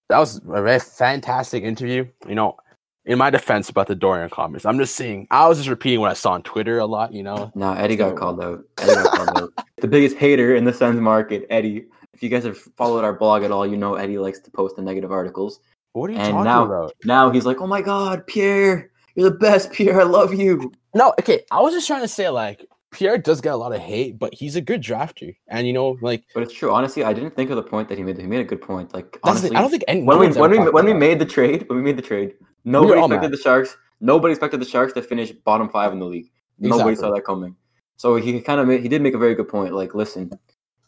That 0.09 0.19
was 0.19 0.39
a 0.39 0.63
very 0.63 0.81
fantastic 0.81 1.63
interview. 1.63 2.07
You 2.27 2.35
know, 2.35 2.57
in 3.05 3.19
my 3.19 3.29
defense 3.29 3.69
about 3.69 3.87
the 3.87 3.97
Dorion 3.97 4.31
comments, 4.31 4.65
I'm 4.65 4.79
just 4.79 4.97
saying 4.97 5.27
I 5.31 5.47
was 5.47 5.59
just 5.59 5.69
repeating 5.69 6.01
what 6.01 6.11
I 6.11 6.15
saw 6.15 6.33
on 6.33 6.43
Twitter 6.43 6.79
a 6.79 6.87
lot. 6.87 7.13
You 7.13 7.23
know, 7.23 7.53
no, 7.55 7.73
Eddie 7.75 7.97
got 7.97 8.17
called 8.17 8.43
out. 8.43 8.65
Eddie 8.79 8.95
got 8.95 9.13
called 9.13 9.43
out. 9.43 9.65
The 9.81 9.87
biggest 9.87 10.17
hater 10.17 10.57
in 10.57 10.65
the 10.65 10.73
Sens 10.73 10.99
market, 10.99 11.47
Eddie. 11.51 11.87
If 12.13 12.21
you 12.21 12.29
guys 12.29 12.43
have 12.43 12.59
followed 12.59 13.05
our 13.05 13.13
blog 13.13 13.45
at 13.45 13.53
all, 13.53 13.65
you 13.65 13.77
know 13.77 13.95
Eddie 13.95 14.19
likes 14.19 14.41
to 14.41 14.51
post 14.51 14.75
the 14.75 14.83
negative 14.83 15.13
articles. 15.13 15.61
What 15.93 16.11
are 16.11 16.15
you 16.15 16.19
and 16.19 16.33
talking 16.33 16.45
now, 16.45 16.65
about? 16.65 16.95
Now 17.05 17.31
he's 17.31 17.47
like, 17.47 17.61
"Oh 17.61 17.67
my 17.69 17.81
God, 17.81 18.27
Pierre, 18.27 18.91
you're 19.19 19.31
the 19.31 19.37
best, 19.37 19.73
Pierre. 19.73 20.01
I 20.01 20.05
love 20.05 20.33
you." 20.33 20.73
No, 20.95 21.15
okay. 21.21 21.43
I 21.51 21.61
was 21.61 21.75
just 21.75 21.87
trying 21.87 22.03
to 22.03 22.09
say 22.09 22.29
like 22.29 22.65
Pierre 22.91 23.19
does 23.19 23.41
get 23.41 23.53
a 23.53 23.57
lot 23.57 23.75
of 23.75 23.81
hate, 23.81 24.19
but 24.19 24.33
he's 24.33 24.57
a 24.57 24.61
good 24.61 24.83
drafter, 24.83 25.37
and 25.49 25.67
you 25.67 25.73
know, 25.73 25.99
like. 26.01 26.25
But 26.35 26.43
it's 26.43 26.55
true. 26.55 26.73
Honestly, 26.73 27.05
I 27.05 27.13
didn't 27.13 27.35
think 27.37 27.51
of 27.51 27.57
the 27.57 27.63
point 27.63 27.89
that 27.89 27.99
he 27.99 28.05
made. 28.05 28.19
He 28.19 28.27
made 28.27 28.41
a 28.41 28.45
good 28.45 28.63
point. 28.63 28.95
Like, 28.95 29.19
honestly, 29.23 29.55
I 29.55 29.61
don't 29.61 29.71
think 29.71 29.85
any, 29.89 30.03
when 30.03 30.19
we 30.19 30.29
when 30.29 30.51
we 30.51 30.59
when 30.59 30.85
we 30.87 30.95
made 30.95 31.19
the 31.19 31.27
trade, 31.27 31.69
when 31.69 31.79
we 31.79 31.85
made 31.85 31.99
the 31.99 32.03
trade, 32.03 32.35
nobody 32.65 32.95
we 32.95 32.99
expected 33.01 33.31
mad. 33.31 33.33
the 33.33 33.43
Sharks. 33.43 33.77
Nobody 34.01 34.33
expected 34.33 34.61
the 34.61 34.65
Sharks 34.65 34.93
to 34.93 35.03
finish 35.03 35.33
bottom 35.33 35.69
five 35.69 35.93
in 35.93 35.99
the 35.99 36.07
league. 36.07 36.31
Exactly. 36.61 36.79
Nobody 36.79 36.97
saw 36.97 37.11
that 37.13 37.25
coming. 37.25 37.57
So 37.97 38.15
he 38.15 38.41
kind 38.41 38.61
of 38.61 38.69
made, 38.69 38.81
he 38.81 38.89
did 38.89 39.03
make 39.03 39.15
a 39.15 39.19
very 39.19 39.35
good 39.35 39.49
point. 39.49 39.75
Like, 39.75 39.93
listen, 39.93 40.31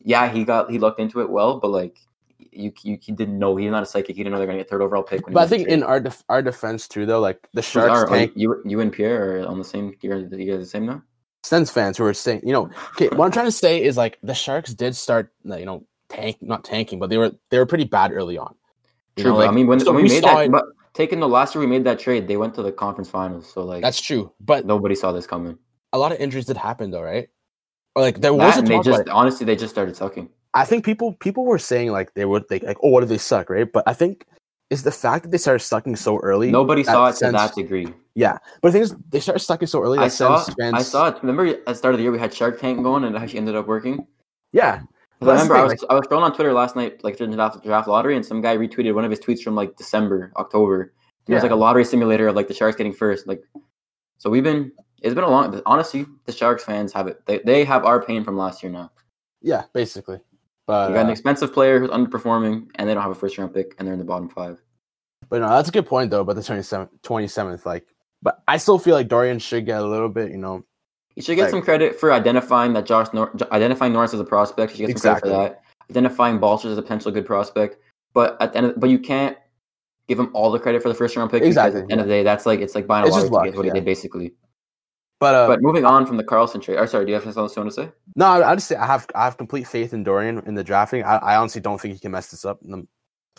yeah, 0.01 0.33
he 0.33 0.45
got 0.45 0.71
he 0.71 0.79
looked 0.79 1.01
into 1.01 1.21
it 1.21 1.29
well, 1.29 1.59
but 1.59 1.71
like 1.71 1.99
you, 2.53 2.73
you 2.83 2.99
he 3.01 3.13
didn't 3.13 3.39
know 3.39 3.57
he's 3.57 3.71
not 3.71 3.83
a 3.83 3.87
psychic. 3.87 4.17
He 4.17 4.23
didn't 4.23 4.33
know 4.33 4.39
they're 4.39 4.47
gonna 4.47 4.59
get 4.59 4.69
third 4.69 4.83
overall 4.83 5.03
pick. 5.03 5.25
but 5.27 5.37
I 5.37 5.47
think 5.47 5.69
in 5.69 5.83
our 5.83 6.01
def- 6.01 6.25
our 6.29 6.43
defense 6.43 6.89
too, 6.89 7.07
though, 7.07 7.21
like 7.21 7.49
the 7.53 7.63
Sharks, 7.63 7.91
are, 7.91 8.07
tank- 8.07 8.33
you 8.35 8.61
you 8.65 8.81
and 8.81 8.93
Pierre 8.93 9.41
are 9.41 9.47
on 9.47 9.59
the 9.59 9.65
same. 9.65 9.95
You're 10.01 10.19
you 10.19 10.53
guys 10.53 10.61
the 10.61 10.67
same 10.67 10.87
now. 10.87 11.03
Sens 11.43 11.71
fans 11.71 11.97
who 11.97 12.05
are 12.05 12.13
saying, 12.13 12.43
you 12.45 12.53
know, 12.53 12.71
okay, 12.93 13.09
what 13.09 13.25
I'm 13.25 13.33
trying 13.33 13.47
to 13.47 13.53
say 13.53 13.83
is 13.83 13.97
like 13.97 14.19
the 14.23 14.35
Sharks 14.35 14.75
did 14.75 14.95
start, 14.95 15.33
you 15.45 15.65
know, 15.65 15.87
tank 16.11 16.37
not 16.41 16.65
tanking, 16.65 16.99
but 16.99 17.09
they 17.09 17.17
were 17.17 17.33
they 17.49 17.59
were 17.59 17.67
pretty 17.67 17.85
bad 17.85 18.13
early 18.13 18.37
on. 18.37 18.55
You 19.17 19.25
True, 19.25 19.33
know, 19.33 19.39
like, 19.39 19.49
I 19.49 19.53
mean, 19.53 19.67
when, 19.67 19.81
so 19.81 19.93
when 19.93 19.97
we, 19.97 20.03
we 20.05 20.09
made 20.09 20.25
that, 20.25 20.45
it, 20.45 20.53
but 20.53 20.65
taking 20.93 21.21
the 21.21 21.29
last 21.29 21.55
year 21.55 21.61
we 21.61 21.67
made 21.67 21.85
that 21.85 21.99
trade, 21.99 22.29
they 22.29 22.37
went 22.37 22.55
to 22.55 22.63
the 22.63 22.73
conference 22.73 23.09
finals. 23.09 23.51
So 23.51 23.65
like 23.65 23.83
that's 23.83 24.01
true, 24.01 24.33
but 24.41 24.67
nobody 24.67 24.95
saw 24.95 25.13
this 25.13 25.27
coming. 25.27 25.59
A 25.93 25.99
lot 25.99 26.13
of 26.13 26.19
injuries 26.21 26.47
did 26.47 26.57
happen 26.57 26.91
though, 26.91 27.03
right? 27.03 27.29
Or 27.95 28.03
like 28.03 28.21
there 28.21 28.35
was. 28.35 28.59
a 28.59 28.63
They 28.63 28.81
just 28.81 29.09
honestly 29.09 29.47
they 29.47 29.57
just 29.57 29.73
started 29.73 29.97
sucking. 29.97 30.29
I 30.55 30.65
think 30.65 30.85
people 30.85 31.13
people 31.15 31.45
were 31.45 31.59
saying 31.59 31.93
like 31.93 32.15
they 32.15 32.25
would 32.25 32.49
think 32.49 32.65
like 32.65 32.79
oh 32.83 32.91
what 32.91 33.01
do 33.01 33.07
they 33.07 33.19
suck 33.19 33.51
right? 33.51 33.71
But 33.71 33.85
I 33.87 33.93
think 33.93 34.27
it's 34.71 34.83
the 34.83 34.93
fact 34.93 35.25
that 35.25 35.31
they 35.31 35.39
started 35.39 35.61
sucking 35.61 35.97
so 35.97 36.19
early. 36.19 36.51
Nobody 36.51 36.85
saw 36.85 37.07
it 37.07 37.17
to 37.17 37.33
that 37.33 37.55
degree. 37.55 37.93
Yeah, 38.15 38.39
but 38.63 38.69
the 38.69 38.73
thing 38.73 38.83
is, 38.83 38.95
they 39.09 39.21
started 39.21 39.41
sucking 39.41 39.67
so 39.67 39.83
early. 39.83 39.99
I 39.99 40.09
saw. 40.09 40.45
Fans... 40.45 40.75
I 40.75 40.83
saw 40.83 41.09
it. 41.09 41.17
Remember 41.23 41.47
at 41.47 41.65
the 41.67 41.75
start 41.75 41.95
of 41.95 41.99
the 41.99 42.03
year 42.03 42.13
we 42.13 42.19
had 42.19 42.33
Shark 42.33 42.61
Tank 42.61 42.83
going, 42.83 43.05
and 43.05 43.17
it 43.17 43.19
actually 43.19 43.39
ended 43.39 43.57
up 43.57 43.67
working. 43.67 44.07
Yeah. 44.53 44.83
I 45.23 45.27
remember 45.27 45.57
I 45.57 45.63
was 45.63 45.71
like... 45.71 45.81
I 45.91 45.95
was 45.95 46.07
scrolling 46.07 46.23
on 46.23 46.35
Twitter 46.35 46.53
last 46.53 46.77
night, 46.77 47.03
like 47.05 47.17
during 47.17 47.31
the 47.31 47.37
draft, 47.37 47.63
draft 47.63 47.89
lottery, 47.89 48.17
and 48.17 48.25
some 48.25 48.41
guy 48.41 48.57
retweeted 48.57 48.95
one 48.95 49.05
of 49.05 49.11
his 49.11 49.21
tweets 49.21 49.43
from 49.43 49.55
like 49.55 49.77
December, 49.77 50.33
October. 50.37 50.93
It 51.27 51.33
yeah. 51.33 51.35
was 51.37 51.43
like 51.43 51.53
a 51.53 51.57
lottery 51.57 51.85
simulator 51.85 52.29
of 52.29 52.37
like 52.37 52.49
the 52.49 52.55
Sharks 52.55 52.77
getting 52.77 52.93
first. 52.93 53.27
Like, 53.27 53.43
so 54.19 54.31
we've 54.31 54.45
been. 54.45 54.73
It's 55.03 55.15
been 55.15 55.25
a 55.25 55.31
long. 55.31 55.61
Honestly, 55.67 56.07
the 56.27 56.33
Sharks 56.33 56.65
fans 56.65 56.93
have 56.93 57.07
it. 57.07 57.25
They 57.27 57.39
they 57.39 57.65
have 57.65 57.85
our 57.85 58.03
pain 58.03 58.23
from 58.23 58.37
last 58.37 58.63
year 58.63 58.71
now. 58.71 58.93
Yeah, 59.41 59.65
basically. 59.73 60.21
But 60.71 60.91
you 60.91 60.95
got 60.95 61.01
uh, 61.01 61.05
an 61.07 61.11
expensive 61.11 61.53
player 61.53 61.81
who's 61.81 61.91
underperforming, 61.91 62.69
and 62.77 62.89
they 62.89 62.95
don't 62.95 63.03
have 63.03 63.11
a 63.11 63.15
first 63.17 63.37
round 63.37 63.53
pick, 63.53 63.75
and 63.77 63.89
they're 63.89 63.93
in 63.93 63.99
the 63.99 64.05
bottom 64.05 64.29
five. 64.29 64.63
But 65.29 65.41
no, 65.41 65.49
that's 65.49 65.69
a 65.69 65.73
good 65.73 65.87
point 65.87 66.13
though 66.13 66.23
But 66.23 66.37
the 66.37 66.43
27th, 66.43 66.91
27th. 67.03 67.67
Like, 67.67 67.89
but 68.23 68.45
I 68.47 68.57
still 68.57 68.79
feel 68.79 68.95
like 68.95 69.09
Dorion 69.09 69.41
should 69.41 69.67
get 69.67 69.81
a 69.81 69.85
little 69.85 70.09
bit, 70.09 70.31
you 70.31 70.39
know. 70.39 70.65
He 71.17 71.23
should 71.23 71.35
get 71.35 71.43
like, 71.43 71.51
some 71.51 71.63
credit 71.63 71.99
for 71.99 72.13
identifying 72.13 72.73
that 72.75 72.87
Josh 72.87 73.09
Nor- 73.13 73.33
identifying 73.51 73.93
Norris 73.93 74.15
as 74.15 74.21
a 74.21 74.25
prospect. 74.25 74.71
He 74.71 74.77
should 74.77 74.87
get 74.87 74.91
exactly. 74.91 75.31
some 75.31 75.39
credit 75.39 75.55
for 75.57 75.63
that. 75.89 75.91
Identifying 75.91 76.39
Balcers 76.39 76.71
as 76.71 76.79
a 76.79 76.83
potential 76.83 77.11
good 77.11 77.27
prospect, 77.27 77.79
but 78.15 78.41
at 78.41 78.53
the 78.53 78.59
end, 78.59 78.67
of, 78.69 78.79
but 78.79 78.91
you 78.91 78.99
can't 79.01 79.37
give 80.07 80.21
him 80.21 80.31
all 80.35 80.53
the 80.53 80.61
credit 80.61 80.83
for 80.83 80.89
the 80.89 80.95
first 80.95 81.17
round 81.17 81.33
pick. 81.33 81.43
Exactly. 81.43 81.81
At 81.81 81.89
the 81.89 81.93
end 81.93 81.99
yeah. 81.99 82.03
of 82.03 82.07
the 82.07 82.15
day, 82.15 82.23
that's 82.23 82.47
like 82.47 82.61
it's 82.61 82.77
like 82.77 82.87
buying 82.87 83.09
a 83.09 83.11
lottery 83.11 83.49
ticket. 83.49 83.57
What 83.57 83.67
yeah. 83.67 83.73
he 83.73 83.81
did 83.81 83.85
basically. 83.85 84.35
But 85.21 85.35
uh, 85.35 85.47
but 85.49 85.63
moving 85.63 85.85
on 85.85 86.07
from 86.07 86.17
the 86.17 86.25
Karlsson 86.25 86.63
trade. 86.63 86.79
Or 86.79 86.87
sorry, 86.87 87.05
do 87.05 87.11
you 87.11 87.15
have 87.15 87.25
something 87.25 87.43
else 87.43 87.55
you 87.55 87.63
want 87.63 87.75
to 87.75 87.83
say? 87.83 87.93
No, 88.17 88.27
I, 88.27 88.53
I 88.53 88.55
just 88.55 88.69
say 88.69 88.77
I 88.77 88.87
have 88.87 89.07
I 89.15 89.25
have 89.25 89.37
complete 89.37 89.67
faith 89.67 89.93
in 89.93 90.03
Dorion 90.03 90.43
in 90.47 90.55
the 90.55 90.65
drafting. 90.65 91.05
I, 91.05 91.17
I 91.17 91.37
honestly 91.37 91.61
don't 91.61 91.79
think 91.79 91.93
he 91.93 92.01
can 92.01 92.11
mess 92.11 92.31
this 92.31 92.47
up. 92.47 92.59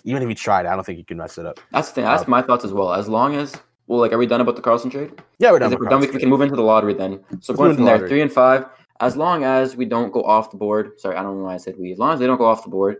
Even 0.04 0.22
if 0.24 0.30
he 0.30 0.36
tried, 0.36 0.68
I 0.68 0.76
don't 0.76 0.86
think 0.86 1.00
he 1.00 1.04
can 1.04 1.18
mess 1.18 1.40
it 1.40 1.46
up. 1.46 1.60
That's 1.72 1.90
the 1.90 1.96
thing. 1.96 2.04
That's 2.06 2.24
uh, 2.24 2.30
my 2.30 2.44
thoughts 2.44 2.64
as 2.64 2.72
well. 2.72 2.94
As 2.94 3.10
long 3.10 3.36
as 3.36 3.56
well, 3.88 4.00
like, 4.00 4.14
are 4.14 4.20
we 4.20 4.28
done 4.28 4.42
about 4.42 4.56
the 4.56 4.62
Karlsson 4.62 4.92
trade? 4.92 5.12
Yeah, 5.40 5.52
we're 5.52 5.60
done. 5.60 5.74
If 5.74 5.80
we're 5.80 5.90
done, 5.90 6.02
we 6.02 6.08
can 6.08 6.30
move 6.30 6.42
into 6.42 6.56
the 6.56 6.62
lottery 6.62 6.94
then. 6.94 7.24
So 7.40 7.54
Let's 7.54 7.58
going 7.58 7.76
from 7.76 7.86
the 7.86 7.98
there, 7.98 8.08
three 8.08 8.22
and 8.22 8.32
five. 8.32 8.66
As 9.00 9.18
long 9.18 9.44
as 9.44 9.76
we 9.76 9.86
don't 9.86 10.14
go 10.14 10.22
off 10.24 10.52
the 10.52 10.58
board. 10.58 11.00
Sorry, 11.00 11.16
I 11.16 11.24
don't 11.24 11.40
know 11.40 11.46
why 11.46 11.56
I 11.56 11.58
said 11.58 11.76
we. 11.80 11.92
As 11.92 11.98
long 11.98 12.14
as 12.14 12.20
they 12.20 12.28
don't 12.28 12.38
go 12.38 12.46
off 12.46 12.64
the 12.64 12.70
board, 12.70 12.98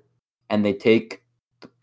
and 0.50 0.66
they 0.66 0.74
take 0.74 1.22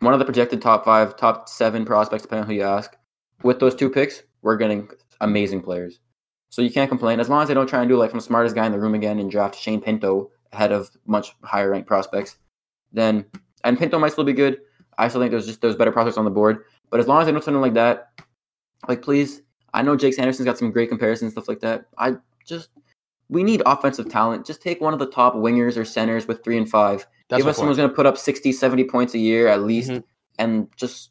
one 0.00 0.12
of 0.12 0.18
the 0.18 0.24
projected 0.24 0.60
top 0.60 0.84
five, 0.84 1.16
top 1.16 1.48
seven 1.48 1.84
prospects, 1.84 2.22
depending 2.22 2.42
on 2.42 2.48
who 2.48 2.56
you 2.56 2.64
ask, 2.64 2.96
with 3.44 3.60
those 3.60 3.76
two 3.76 3.88
picks, 3.88 4.24
we're 4.42 4.56
getting 4.56 4.88
amazing 5.20 5.62
players. 5.62 6.00
So 6.50 6.62
you 6.62 6.70
can't 6.70 6.88
complain 6.88 7.20
as 7.20 7.28
long 7.28 7.42
as 7.42 7.48
they 7.48 7.54
don't 7.54 7.66
try 7.66 7.80
and 7.80 7.88
do 7.88 7.96
like 7.96 8.10
from 8.10 8.18
the 8.18 8.24
smartest 8.24 8.54
guy 8.54 8.66
in 8.66 8.72
the 8.72 8.78
room 8.78 8.94
again 8.94 9.18
and 9.18 9.30
draft 9.30 9.56
Shane 9.56 9.80
Pinto 9.80 10.30
ahead 10.52 10.72
of 10.72 10.90
much 11.06 11.34
higher 11.42 11.70
ranked 11.70 11.86
prospects. 11.86 12.38
Then 12.92 13.26
and 13.64 13.78
Pinto 13.78 13.98
might 13.98 14.12
still 14.12 14.24
be 14.24 14.32
good. 14.32 14.58
I 14.96 15.08
still 15.08 15.20
think 15.20 15.30
there's 15.30 15.46
just 15.46 15.60
there's 15.60 15.76
better 15.76 15.92
prospects 15.92 16.16
on 16.16 16.24
the 16.24 16.30
board. 16.30 16.64
But 16.90 17.00
as 17.00 17.06
long 17.06 17.20
as 17.20 17.26
they 17.26 17.32
don't 17.32 17.44
something 17.44 17.60
like 17.60 17.74
that, 17.74 18.12
like 18.88 19.02
please, 19.02 19.42
I 19.74 19.82
know 19.82 19.96
Jake 19.96 20.14
Sanderson's 20.14 20.46
got 20.46 20.58
some 20.58 20.70
great 20.70 20.88
comparisons 20.88 21.32
stuff 21.32 21.48
like 21.48 21.60
that. 21.60 21.86
I 21.98 22.16
just 22.46 22.70
we 23.28 23.42
need 23.42 23.62
offensive 23.66 24.08
talent. 24.08 24.46
Just 24.46 24.62
take 24.62 24.80
one 24.80 24.94
of 24.94 24.98
the 24.98 25.10
top 25.10 25.34
wingers 25.34 25.76
or 25.76 25.84
centers 25.84 26.26
with 26.26 26.42
three 26.42 26.56
and 26.56 26.68
five. 26.68 27.06
That's 27.28 27.40
Give 27.42 27.48
us 27.48 27.56
someone 27.56 27.70
who's 27.70 27.76
going 27.76 27.90
to 27.90 27.94
put 27.94 28.06
up 28.06 28.16
60, 28.16 28.52
70 28.52 28.84
points 28.84 29.12
a 29.12 29.18
year 29.18 29.48
at 29.48 29.62
least, 29.62 29.90
mm-hmm. 29.90 30.00
and 30.38 30.68
just 30.76 31.10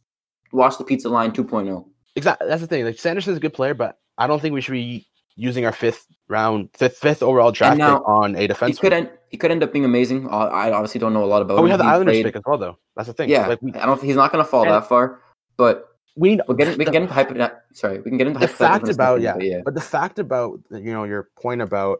watch 0.52 0.80
the 0.80 0.84
pizza 0.84 1.10
line 1.10 1.32
2.0. 1.32 1.86
Exactly. 2.15 2.47
That's 2.47 2.62
the 2.62 2.67
thing. 2.67 2.86
Like 2.86 2.97
Sanderson's 2.97 3.38
a 3.38 3.39
good 3.39 3.54
player, 3.54 3.76
but 3.76 4.00
I 4.17 4.26
don't 4.26 4.41
think 4.41 4.54
we 4.54 4.62
should 4.62 4.71
be 4.71 5.06
using 5.38 5.65
our 5.65 5.71
fifth 5.71 6.06
round, 6.28 6.69
fifth, 6.73 6.97
fifth 6.97 7.23
overall 7.23 7.52
draft 7.52 7.78
now, 7.78 8.00
pick 8.00 8.08
on 8.10 8.36
a 8.36 8.47
defense. 8.47 8.76
He 8.76 8.82
could 8.82 8.91
end. 8.91 9.10
He 9.30 9.38
could 9.38 9.52
end 9.52 9.63
up 9.63 9.71
being 9.71 9.86
amazing. 9.86 10.28
Uh, 10.28 10.47
I 10.47 10.71
obviously 10.71 11.00
don't 11.00 11.13
know 11.13 11.23
a 11.23 11.26
lot 11.28 11.41
about. 11.41 11.60
Oh, 11.60 11.62
we 11.62 11.69
have 11.69 11.80
the 11.80 11.86
Islanders 11.86 12.15
played, 12.15 12.26
pick 12.26 12.36
as 12.36 12.41
well, 12.45 12.58
though. 12.58 12.78
That's 12.95 13.08
the 13.08 13.13
thing. 13.13 13.30
Yeah, 13.30 13.47
like 13.47 13.62
we, 13.62 13.73
I 13.73 13.86
don't. 13.86 14.02
He's 14.02 14.15
not 14.15 14.32
going 14.32 14.43
to 14.43 14.50
fall 14.50 14.63
and, 14.63 14.71
that 14.71 14.89
far, 14.89 15.21
but 15.56 15.89
we 16.15 16.32
need. 16.32 16.41
We'll 16.47 16.58
get, 16.58 16.78
we 16.78 16.84
can 16.84 16.91
get 16.91 17.02
into 17.04 17.13
hyper. 17.13 17.62
Sorry, 17.73 18.00
we 18.00 18.10
can 18.10 18.17
get 18.17 18.28
into 18.28 18.39
the 18.39 18.47
fact 18.47 18.89
about 18.89 19.21
yeah, 19.21 19.38
yeah, 19.39 19.62
but 19.63 19.76
the 19.76 19.82
fact 19.82 20.19
about 20.19 20.60
you 20.71 20.91
know 20.91 21.06
your 21.06 21.30
point 21.39 21.62
about 21.62 22.00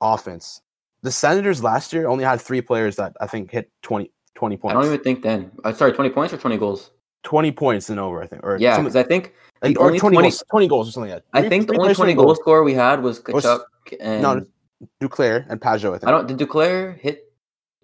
offense. 0.00 0.60
The 1.02 1.10
Senators 1.10 1.62
last 1.64 1.92
year 1.92 2.06
only 2.06 2.22
had 2.22 2.40
three 2.40 2.60
players 2.60 2.94
that 2.94 3.16
I 3.20 3.26
think 3.26 3.50
hit 3.50 3.68
20, 3.82 4.08
20 4.36 4.56
points. 4.56 4.70
I 4.70 4.80
don't 4.80 4.86
even 4.86 5.02
think 5.02 5.22
then. 5.22 5.50
Uh, 5.64 5.72
sorry, 5.72 5.92
twenty 5.92 6.10
points 6.10 6.32
or 6.32 6.38
twenty 6.38 6.56
goals. 6.56 6.90
20 7.24 7.52
points 7.52 7.88
and 7.88 8.00
over, 8.00 8.20
I 8.20 8.26
think. 8.26 8.44
Or 8.44 8.56
yeah, 8.58 8.78
because 8.78 8.96
I 8.96 9.02
think 9.02 9.32
like, 9.62 9.78
or 9.78 9.90
20, 9.90 9.98
20, 9.98 10.16
goals, 10.16 10.44
20 10.50 10.68
goals 10.68 10.88
or 10.88 10.92
something 10.92 11.12
like 11.12 11.24
that. 11.32 11.38
I 11.38 11.48
think 11.48 11.68
the 11.68 11.78
only 11.78 11.94
20 11.94 12.14
goal 12.14 12.34
score 12.34 12.64
we 12.64 12.74
had 12.74 13.02
was 13.02 13.20
Tkachuk 13.20 13.62
and 14.00 14.22
no, 14.22 14.46
Duclair 15.00 15.46
and 15.48 15.60
Pageau. 15.60 15.94
I 15.94 15.98
think. 15.98 16.08
I 16.08 16.10
don't. 16.10 16.26
Did 16.26 16.38
Duclair 16.38 16.98
hit? 16.98 17.32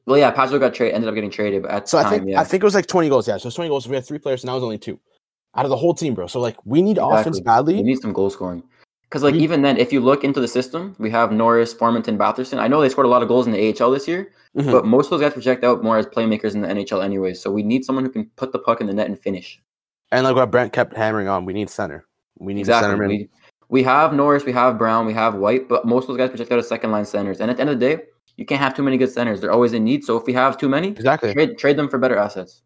Well, 0.07 0.19
yeah, 0.19 0.33
Pageau 0.33 0.59
got 0.59 0.75
traded. 0.75 0.95
Ended 0.95 1.09
up 1.09 1.15
getting 1.15 1.31
traded. 1.31 1.63
But 1.63 1.89
so 1.89 1.99
time, 1.99 2.07
I 2.07 2.11
think 2.11 2.29
yeah. 2.29 2.41
I 2.41 2.45
think 2.45 2.63
it 2.63 2.65
was 2.65 2.75
like 2.75 2.87
20 2.87 3.09
goals. 3.09 3.29
Yeah, 3.29 3.37
so 3.37 3.51
20 3.51 3.69
goals. 3.69 3.89
We 3.89 3.95
had 3.95 4.07
three 4.07 4.19
players, 4.19 4.43
and 4.43 4.49
now 4.49 4.57
it's 4.57 4.65
only 4.65 4.79
two 4.79 4.99
out 5.55 5.65
of 5.65 5.71
the 5.71 5.77
whole 5.77 5.95
team, 5.95 6.15
bro. 6.15 6.27
So 6.27 6.41
like 6.41 6.57
we 6.65 6.83
need 6.83 6.99
exactly. 6.99 7.21
offense 7.21 7.41
badly. 7.41 7.75
We 7.75 7.83
need 7.83 8.01
some 8.01 8.13
goal 8.13 8.31
scoring. 8.31 8.63
Because 9.03 9.23
like 9.23 9.35
we, 9.35 9.41
even 9.41 9.63
then, 9.63 9.79
if 9.79 9.93
you 9.93 10.01
look 10.01 10.23
into 10.23 10.41
the 10.41 10.49
system, 10.49 10.95
we 10.99 11.11
have 11.11 11.33
Norris, 11.33 11.73
Formenton, 11.73 12.19
Batherson. 12.19 12.59
I 12.59 12.69
know 12.69 12.81
they 12.81 12.91
scored 12.91 13.07
a 13.07 13.11
lot 13.11 13.23
of 13.23 13.29
goals 13.29 13.47
in 13.47 13.53
the 13.53 13.83
AHL 13.83 13.91
this 13.91 14.07
year, 14.07 14.33
mm-hmm. 14.57 14.71
but 14.71 14.85
most 14.85 15.07
of 15.07 15.11
those 15.11 15.23
guys 15.23 15.33
project 15.33 15.65
out 15.65 15.83
more 15.83 15.97
as 15.97 16.07
playmakers 16.07 16.55
in 16.55 16.61
the 16.61 16.69
NHL 16.69 17.03
anyway. 17.03 17.33
So 17.33 17.51
we 17.51 17.63
need 17.63 17.85
someone 17.85 18.05
who 18.05 18.11
can 18.11 18.27
put 18.37 18.53
the 18.53 18.59
puck 18.59 18.81
in 18.83 18.87
the 18.87 18.93
net 18.93 19.07
and 19.07 19.19
finish. 19.19 19.61
And 20.11 20.25
like 20.25 20.37
what 20.37 20.51
Brent 20.51 20.73
kept 20.73 20.97
hammering 20.97 21.29
on, 21.29 21.45
we 21.45 21.53
need 21.53 21.71
center. 21.71 22.07
We 22.39 22.55
need 22.55 22.61
exactly. 22.61 22.91
centerman. 22.91 23.09
We, 23.09 23.29
we 23.69 23.83
have 23.83 24.15
Norris, 24.15 24.45
we 24.45 24.53
have 24.53 24.79
Brown, 24.79 25.07
we 25.07 25.13
have 25.13 25.35
White, 25.35 25.69
but 25.69 25.85
most 25.85 26.05
of 26.05 26.09
those 26.09 26.19
guys 26.19 26.31
project 26.31 26.51
out 26.51 26.59
as 26.59 26.69
second 26.69 26.91
line 26.91 27.05
centers. 27.05 27.41
And 27.41 27.51
at 27.51 27.57
the 27.57 27.61
end 27.61 27.71
of 27.71 27.79
the 27.79 27.97
day, 27.97 28.03
you 28.37 28.47
can't 28.47 28.61
have 28.61 28.75
too 28.75 28.83
many 28.83 28.97
good 28.97 29.11
centers. 29.11 29.41
They're 29.41 29.53
always 29.53 29.73
in 29.73 29.85
need. 29.85 30.05
So 30.05 30.17
if 30.17 30.25
we 30.25 30.33
have 30.33 30.57
too 30.57 30.69
many, 30.69 30.89
exactly 30.89 31.35
trade, 31.35 31.59
trade 31.59 31.77
them 31.77 31.89
for 31.89 31.99
better 31.99 32.17
assets. 32.17 32.63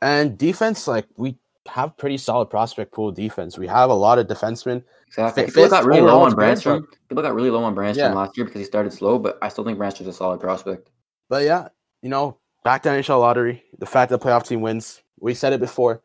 And 0.00 0.38
defense, 0.38 0.86
like 0.86 1.06
we 1.16 1.36
have 1.68 1.96
pretty 1.96 2.16
solid 2.16 2.46
prospect 2.46 2.92
pool 2.92 3.10
defense. 3.12 3.58
We 3.58 3.66
have 3.66 3.90
a 3.90 3.94
lot 3.94 4.18
of 4.18 4.26
defensemen. 4.26 4.84
Exactly. 5.08 5.44
F- 5.44 5.48
people 5.48 5.68
got 5.68 5.84
really 5.84 6.00
low 6.00 6.22
on 6.22 6.32
Brannstrom. 6.32 6.84
People 7.08 7.22
got 7.22 7.34
really 7.34 7.50
low 7.50 7.64
on 7.64 7.74
Brannstrom 7.74 7.96
yeah. 7.96 8.14
last 8.14 8.36
year 8.36 8.46
because 8.46 8.60
he 8.60 8.64
started 8.64 8.92
slow, 8.92 9.18
but 9.18 9.38
I 9.42 9.48
still 9.48 9.64
think 9.64 9.78
Brannstrom's 9.78 10.08
a 10.08 10.12
solid 10.12 10.40
prospect. 10.40 10.90
But 11.28 11.44
yeah, 11.44 11.68
you 12.02 12.08
know, 12.08 12.38
back 12.64 12.82
to 12.84 12.88
NHL 12.88 13.20
lottery, 13.20 13.64
the 13.78 13.86
fact 13.86 14.10
that 14.10 14.20
the 14.20 14.26
playoff 14.26 14.46
team 14.46 14.60
wins, 14.60 15.02
we 15.18 15.34
said 15.34 15.52
it 15.52 15.60
before. 15.60 16.02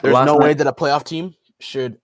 There's 0.00 0.14
no 0.14 0.38
night, 0.38 0.38
way 0.38 0.54
that 0.54 0.66
a 0.66 0.72
playoff 0.72 1.04
team 1.04 1.34
should 1.60 1.98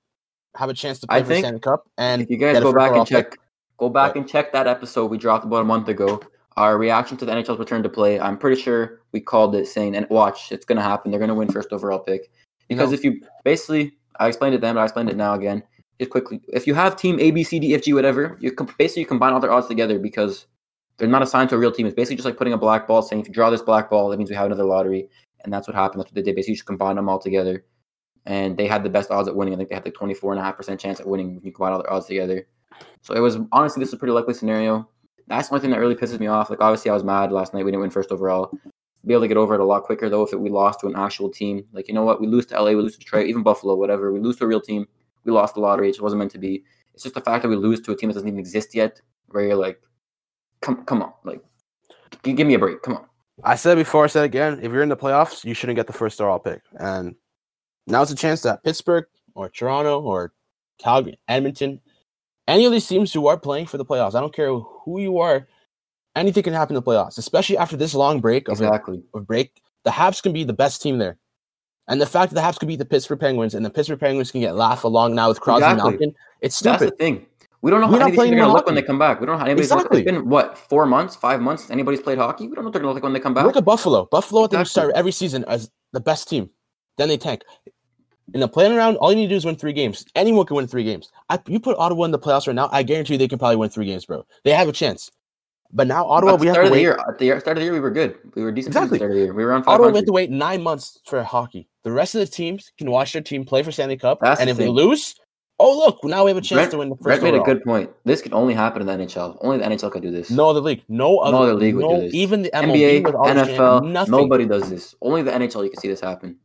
have 0.56 0.68
a 0.68 0.74
chance 0.74 0.98
to 1.00 1.06
play 1.06 1.18
I 1.18 1.22
for 1.22 1.28
the 1.28 1.38
Stanley 1.38 1.60
Cup. 1.60 1.88
And 1.98 2.22
if 2.22 2.30
you 2.30 2.36
guys 2.36 2.60
go 2.60 2.72
back 2.72 2.92
and 2.92 3.06
check, 3.06 3.32
pick. 3.32 3.40
go 3.78 3.88
back 3.88 4.16
and 4.16 4.28
check 4.28 4.52
that 4.52 4.66
episode 4.66 5.10
we 5.10 5.18
dropped 5.18 5.44
about 5.44 5.62
a 5.62 5.64
month 5.64 5.88
ago. 5.88 6.20
Our 6.56 6.78
reaction 6.78 7.16
to 7.18 7.24
the 7.24 7.32
NHL's 7.32 7.58
return 7.58 7.82
to 7.82 7.88
play. 7.88 8.20
I'm 8.20 8.38
pretty 8.38 8.60
sure 8.60 9.00
we 9.12 9.20
called 9.20 9.56
it 9.56 9.66
saying, 9.66 9.96
"And 9.96 10.06
watch, 10.08 10.52
it's 10.52 10.64
going 10.64 10.76
to 10.76 10.82
happen. 10.82 11.10
They're 11.10 11.18
going 11.18 11.28
to 11.28 11.34
win 11.34 11.48
first 11.48 11.72
overall 11.72 11.98
pick." 11.98 12.30
Because 12.68 12.92
you 12.92 12.96
know, 12.96 12.98
if 12.98 13.04
you 13.04 13.28
basically, 13.44 13.92
I 14.20 14.28
explained 14.28 14.54
it 14.54 14.60
then, 14.60 14.76
but 14.76 14.80
I 14.80 14.84
explained 14.84 15.10
it 15.10 15.16
now 15.16 15.34
again. 15.34 15.62
Just 15.98 16.10
quickly, 16.10 16.40
if 16.52 16.66
you 16.66 16.74
have 16.74 16.96
team 16.96 17.18
A, 17.20 17.30
B, 17.32 17.42
C, 17.42 17.58
D, 17.58 17.74
F, 17.74 17.82
G, 17.82 17.92
whatever, 17.92 18.38
you 18.40 18.52
com- 18.52 18.72
basically 18.78 19.02
you 19.02 19.06
combine 19.06 19.32
all 19.32 19.40
their 19.40 19.52
odds 19.52 19.66
together 19.66 19.98
because 19.98 20.46
they're 20.96 21.08
not 21.08 21.22
assigned 21.22 21.48
to 21.50 21.56
a 21.56 21.58
real 21.58 21.72
team. 21.72 21.86
It's 21.86 21.94
basically 21.94 22.16
just 22.16 22.26
like 22.26 22.36
putting 22.36 22.52
a 22.52 22.58
black 22.58 22.86
ball, 22.86 23.02
saying 23.02 23.22
if 23.22 23.28
you 23.28 23.34
draw 23.34 23.50
this 23.50 23.62
black 23.62 23.90
ball, 23.90 24.08
that 24.08 24.16
means 24.16 24.30
we 24.30 24.36
have 24.36 24.46
another 24.46 24.64
lottery, 24.64 25.08
and 25.42 25.52
that's 25.52 25.66
what 25.66 25.74
happened. 25.74 26.00
That's 26.00 26.10
what 26.10 26.14
they 26.14 26.22
did. 26.22 26.36
Basically, 26.36 26.52
you 26.52 26.56
just 26.56 26.66
combine 26.66 26.96
them 26.96 27.08
all 27.08 27.18
together 27.18 27.64
and 28.26 28.56
they 28.56 28.66
had 28.66 28.82
the 28.82 28.90
best 28.90 29.10
odds 29.10 29.28
at 29.28 29.36
winning. 29.36 29.54
I 29.54 29.56
think 29.56 29.68
they 29.68 29.74
had 29.74 29.84
like 29.84 29.94
24.5% 29.94 30.78
chance 30.78 31.00
at 31.00 31.06
winning 31.06 31.34
when 31.34 31.44
you 31.44 31.52
combine 31.52 31.72
all 31.72 31.82
their 31.82 31.92
odds 31.92 32.06
together. 32.06 32.46
So 33.02 33.14
it 33.14 33.20
was 33.20 33.38
honestly, 33.52 33.80
this 33.80 33.88
is 33.88 33.94
a 33.94 33.98
pretty 33.98 34.12
likely 34.12 34.34
scenario. 34.34 34.88
That's 35.26 35.50
one 35.50 35.60
thing 35.60 35.70
that 35.70 35.78
really 35.78 35.94
pisses 35.94 36.20
me 36.20 36.26
off. 36.26 36.50
Like, 36.50 36.60
obviously, 36.60 36.90
I 36.90 36.94
was 36.94 37.04
mad 37.04 37.32
last 37.32 37.54
night. 37.54 37.64
We 37.64 37.70
didn't 37.70 37.82
win 37.82 37.90
first 37.90 38.12
overall. 38.12 38.50
Be 39.06 39.12
able 39.12 39.22
to 39.22 39.28
get 39.28 39.36
over 39.36 39.54
it 39.54 39.60
a 39.60 39.64
lot 39.64 39.82
quicker, 39.82 40.08
though, 40.08 40.22
if 40.22 40.32
it, 40.32 40.40
we 40.40 40.50
lost 40.50 40.80
to 40.80 40.86
an 40.86 40.96
actual 40.96 41.30
team. 41.30 41.64
Like, 41.72 41.88
you 41.88 41.94
know 41.94 42.04
what? 42.04 42.20
We 42.20 42.26
lose 42.26 42.46
to 42.46 42.60
LA, 42.60 42.70
we 42.70 42.76
lose 42.76 42.94
to 42.94 42.98
Detroit, 42.98 43.26
even 43.26 43.42
Buffalo, 43.42 43.74
whatever. 43.74 44.12
We 44.12 44.20
lose 44.20 44.36
to 44.36 44.44
a 44.44 44.46
real 44.46 44.60
team. 44.60 44.86
We 45.24 45.32
lost 45.32 45.54
the 45.54 45.60
lottery. 45.60 45.90
It 45.90 46.00
wasn't 46.00 46.20
meant 46.20 46.30
to 46.32 46.38
be. 46.38 46.64
It's 46.94 47.02
just 47.02 47.14
the 47.14 47.20
fact 47.20 47.42
that 47.42 47.48
we 47.48 47.56
lose 47.56 47.80
to 47.82 47.92
a 47.92 47.96
team 47.96 48.08
that 48.08 48.14
doesn't 48.14 48.28
even 48.28 48.38
exist 48.38 48.74
yet, 48.74 49.00
where 49.28 49.44
you're 49.44 49.56
like, 49.56 49.80
come, 50.60 50.84
come 50.84 51.02
on. 51.02 51.12
Like, 51.24 51.42
give 52.22 52.46
me 52.46 52.54
a 52.54 52.58
break. 52.58 52.82
Come 52.82 52.96
on. 52.96 53.06
I 53.42 53.56
said 53.56 53.76
before, 53.76 54.04
I 54.04 54.06
said 54.06 54.24
again, 54.24 54.60
if 54.62 54.70
you're 54.72 54.82
in 54.82 54.88
the 54.88 54.96
playoffs, 54.96 55.44
you 55.44 55.54
shouldn't 55.54 55.76
get 55.76 55.86
the 55.86 55.92
first 55.92 56.20
overall 56.20 56.38
pick. 56.38 56.62
And 56.78 57.16
now's 57.86 58.10
a 58.10 58.16
chance 58.16 58.42
that 58.42 58.62
Pittsburgh 58.62 59.06
or 59.34 59.48
Toronto 59.48 60.00
or 60.00 60.32
Calgary, 60.78 61.18
Edmonton, 61.28 61.80
any 62.46 62.64
of 62.64 62.72
these 62.72 62.86
teams 62.86 63.12
who 63.12 63.26
are 63.26 63.38
playing 63.38 63.66
for 63.66 63.78
the 63.78 63.84
playoffs, 63.84 64.14
I 64.14 64.20
don't 64.20 64.34
care 64.34 64.52
who 64.52 65.00
you 65.00 65.18
are, 65.18 65.48
anything 66.16 66.42
can 66.42 66.52
happen 66.52 66.76
in 66.76 66.82
the 66.82 66.90
playoffs, 66.90 67.18
especially 67.18 67.58
after 67.58 67.76
this 67.76 67.94
long 67.94 68.20
break 68.20 68.48
of, 68.48 68.60
exactly. 68.60 69.02
a, 69.14 69.18
of 69.18 69.26
break. 69.26 69.62
The 69.84 69.90
Habs 69.90 70.22
can 70.22 70.32
be 70.32 70.44
the 70.44 70.52
best 70.52 70.82
team 70.82 70.98
there. 70.98 71.18
And 71.86 72.00
the 72.00 72.06
fact 72.06 72.32
that 72.32 72.40
the 72.40 72.46
Habs 72.46 72.58
could 72.58 72.68
beat 72.68 72.76
the 72.76 72.84
Pittsburgh 72.86 73.20
Penguins 73.20 73.54
and 73.54 73.64
the 73.64 73.70
Pittsburgh 73.70 74.00
Penguins 74.00 74.30
can 74.30 74.40
get 74.40 74.54
laugh 74.54 74.84
along 74.84 75.14
now 75.14 75.28
with 75.28 75.40
Crosby 75.40 75.66
exactly. 75.66 75.90
Malkin, 75.90 76.14
it's 76.40 76.56
stupid. 76.56 76.80
That's 76.80 76.90
the 76.92 76.96
thing. 76.96 77.26
We 77.60 77.70
don't 77.70 77.80
know 77.80 77.86
how 77.86 77.94
anybody's 77.94 78.30
going 78.30 78.42
to 78.42 78.52
look 78.52 78.66
when 78.66 78.74
they 78.74 78.82
come 78.82 78.98
back. 78.98 79.20
We 79.20 79.26
don't 79.26 79.36
know 79.36 79.38
how 79.38 79.46
anybody's 79.46 79.72
exactly. 79.72 80.00
It's 80.00 80.04
been 80.04 80.28
what 80.28 80.58
four 80.58 80.84
months, 80.84 81.16
five 81.16 81.40
months. 81.40 81.70
Anybody's 81.70 82.00
played 82.00 82.18
hockey. 82.18 82.46
We 82.46 82.54
don't 82.54 82.64
know 82.64 82.68
what 82.68 82.74
they're 82.74 82.82
going 82.82 82.90
to 82.90 82.94
look 82.94 83.02
like 83.02 83.02
when 83.04 83.14
they 83.14 83.20
come 83.20 83.32
back. 83.32 83.46
Look 83.46 83.56
at 83.56 83.64
Buffalo. 83.64 84.04
Buffalo 84.04 84.44
exactly. 84.44 84.58
at 84.58 84.64
the 84.64 84.68
start 84.68 84.92
every 84.94 85.12
season 85.12 85.44
as 85.46 85.70
the 85.92 86.00
best 86.00 86.28
team. 86.28 86.50
Then 86.96 87.08
they 87.08 87.16
tank 87.16 87.42
in 88.32 88.40
the 88.40 88.48
playing 88.48 88.74
round, 88.74 88.96
all 88.98 89.12
you 89.12 89.16
need 89.16 89.26
to 89.26 89.30
do 89.30 89.36
is 89.36 89.44
win 89.44 89.56
three 89.56 89.72
games. 89.72 90.04
Anyone 90.14 90.46
can 90.46 90.56
win 90.56 90.66
three 90.66 90.84
games. 90.84 91.10
I, 91.28 91.38
you 91.46 91.60
put 91.60 91.76
Ottawa 91.76 92.04
in 92.04 92.10
the 92.10 92.18
playoffs 92.18 92.46
right 92.46 92.56
now, 92.56 92.68
I 92.72 92.82
guarantee 92.82 93.14
you 93.14 93.18
they 93.18 93.28
can 93.28 93.38
probably 93.38 93.56
win 93.56 93.70
three 93.70 93.86
games, 93.86 94.06
bro. 94.06 94.24
They 94.44 94.52
have 94.52 94.68
a 94.68 94.72
chance. 94.72 95.10
But 95.72 95.88
now 95.88 96.06
Ottawa, 96.06 96.36
we 96.36 96.46
have 96.46 96.56
to 96.56 96.70
wait. 96.70 96.82
Year, 96.82 96.98
at 97.08 97.18
the 97.18 97.40
start 97.40 97.56
of 97.56 97.56
the 97.56 97.64
year, 97.64 97.72
we 97.72 97.80
were 97.80 97.90
good. 97.90 98.16
We 98.34 98.42
were 98.42 98.52
decent. 98.52 98.76
Exactly. 98.76 98.86
At 98.86 98.90
the 98.90 98.96
start 98.98 99.10
of 99.10 99.16
the 99.16 99.22
year. 99.24 99.34
We 99.34 99.44
were 99.44 99.52
on. 99.52 99.64
Ottawa, 99.66 99.88
we 99.88 99.96
have 99.96 100.06
to 100.06 100.12
wait 100.12 100.30
nine 100.30 100.62
months 100.62 101.00
for 101.04 101.22
hockey. 101.22 101.68
The 101.82 101.90
rest 101.90 102.14
of 102.14 102.20
the 102.20 102.26
teams 102.26 102.72
can 102.78 102.90
watch 102.90 103.12
their 103.12 103.22
team 103.22 103.44
play 103.44 103.62
for 103.62 103.72
Stanley 103.72 103.96
Cup, 103.96 104.20
That's 104.20 104.40
and 104.40 104.48
if 104.48 104.56
they 104.56 104.68
lose, 104.68 105.16
oh 105.58 105.76
look, 105.76 106.04
now 106.04 106.24
we 106.24 106.30
have 106.30 106.36
a 106.36 106.40
chance 106.40 106.58
Brent, 106.58 106.70
to 106.70 106.78
win 106.78 106.88
the 106.90 106.96
first. 106.96 107.20
Brent 107.20 107.22
made 107.24 107.34
a 107.34 107.40
good 107.40 107.62
point. 107.64 107.90
This 108.04 108.22
can 108.22 108.32
only 108.32 108.54
happen 108.54 108.82
in 108.82 108.86
the 108.86 109.04
NHL. 109.04 109.36
Only 109.40 109.58
the 109.58 109.64
NHL 109.64 109.90
could 109.90 110.02
do 110.02 110.12
this. 110.12 110.30
No 110.30 110.48
other 110.48 110.60
league. 110.60 110.84
No 110.88 111.18
other, 111.18 111.32
no 111.32 111.42
other 111.42 111.54
league 111.54 111.74
no, 111.74 111.88
would 111.88 111.96
do 111.96 112.02
this. 112.02 112.14
Even 112.14 112.42
the 112.42 112.50
MLB, 112.54 113.02
NBA, 113.02 113.56
NFL, 113.56 114.08
nobody 114.08 114.46
does 114.46 114.70
this. 114.70 114.94
Only 115.02 115.22
the 115.22 115.32
NHL 115.32 115.64
you 115.64 115.70
can 115.70 115.80
see 115.80 115.88
this 115.88 116.00
happen. 116.00 116.38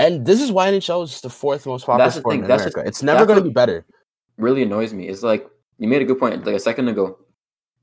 And 0.00 0.26
this 0.26 0.40
is 0.40 0.50
why 0.50 0.70
NHL 0.70 1.04
is 1.04 1.20
the 1.20 1.30
fourth 1.30 1.66
most 1.66 1.86
popular 1.86 2.06
that's 2.06 2.16
sport 2.16 2.34
in 2.34 2.40
that's 2.42 2.62
America. 2.62 2.80
Just, 2.80 2.88
it's 2.88 3.02
never 3.02 3.26
going 3.26 3.38
to 3.38 3.44
be 3.44 3.50
better. 3.50 3.84
Really 4.38 4.62
annoys 4.62 4.94
me. 4.94 5.08
It's 5.08 5.22
like 5.22 5.46
you 5.78 5.88
made 5.88 6.02
a 6.02 6.04
good 6.04 6.18
point 6.18 6.44
like 6.44 6.54
a 6.54 6.60
second 6.60 6.88
ago. 6.88 7.18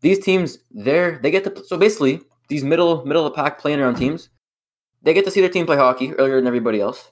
These 0.01 0.19
teams, 0.19 0.59
they're 0.71 1.19
they 1.19 1.31
get 1.31 1.43
to 1.43 1.63
so 1.65 1.77
basically 1.77 2.21
these 2.49 2.63
middle 2.63 3.05
middle 3.05 3.25
of 3.25 3.31
the 3.31 3.35
pack 3.35 3.59
playing 3.59 3.79
around 3.79 3.95
teams, 3.95 4.29
they 5.03 5.13
get 5.13 5.25
to 5.25 5.31
see 5.31 5.41
their 5.41 5.49
team 5.49 5.65
play 5.65 5.77
hockey 5.77 6.13
earlier 6.13 6.37
than 6.37 6.47
everybody 6.47 6.81
else. 6.81 7.11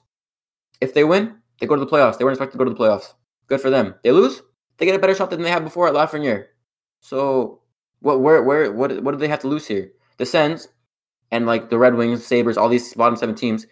If 0.80 0.94
they 0.94 1.04
win, 1.04 1.36
they 1.60 1.66
go 1.66 1.76
to 1.76 1.84
the 1.84 1.90
playoffs. 1.90 2.18
They 2.18 2.24
weren't 2.24 2.34
expected 2.34 2.58
to 2.58 2.64
go 2.64 2.68
to 2.68 2.74
the 2.74 2.76
playoffs. 2.76 3.14
Good 3.46 3.60
for 3.60 3.70
them. 3.70 3.94
They 4.02 4.10
lose, 4.10 4.42
they 4.78 4.86
get 4.86 4.96
a 4.96 4.98
better 4.98 5.14
shot 5.14 5.30
than 5.30 5.42
they 5.42 5.50
had 5.50 5.64
before 5.64 5.88
at 5.88 5.94
Lafreniere. 5.94 6.46
So 7.00 7.60
what 8.00 8.20
where 8.20 8.42
where 8.42 8.72
what 8.72 9.02
what 9.02 9.12
do 9.12 9.18
they 9.18 9.28
have 9.28 9.40
to 9.40 9.48
lose 9.48 9.66
here? 9.66 9.92
The 10.18 10.26
Sens 10.26 10.68
and 11.30 11.46
like 11.46 11.70
the 11.70 11.78
Red 11.78 11.94
Wings, 11.94 12.24
Sabres, 12.24 12.56
all 12.56 12.68
these 12.68 12.94
bottom 12.94 13.16
seven 13.16 13.34
teams, 13.34 13.66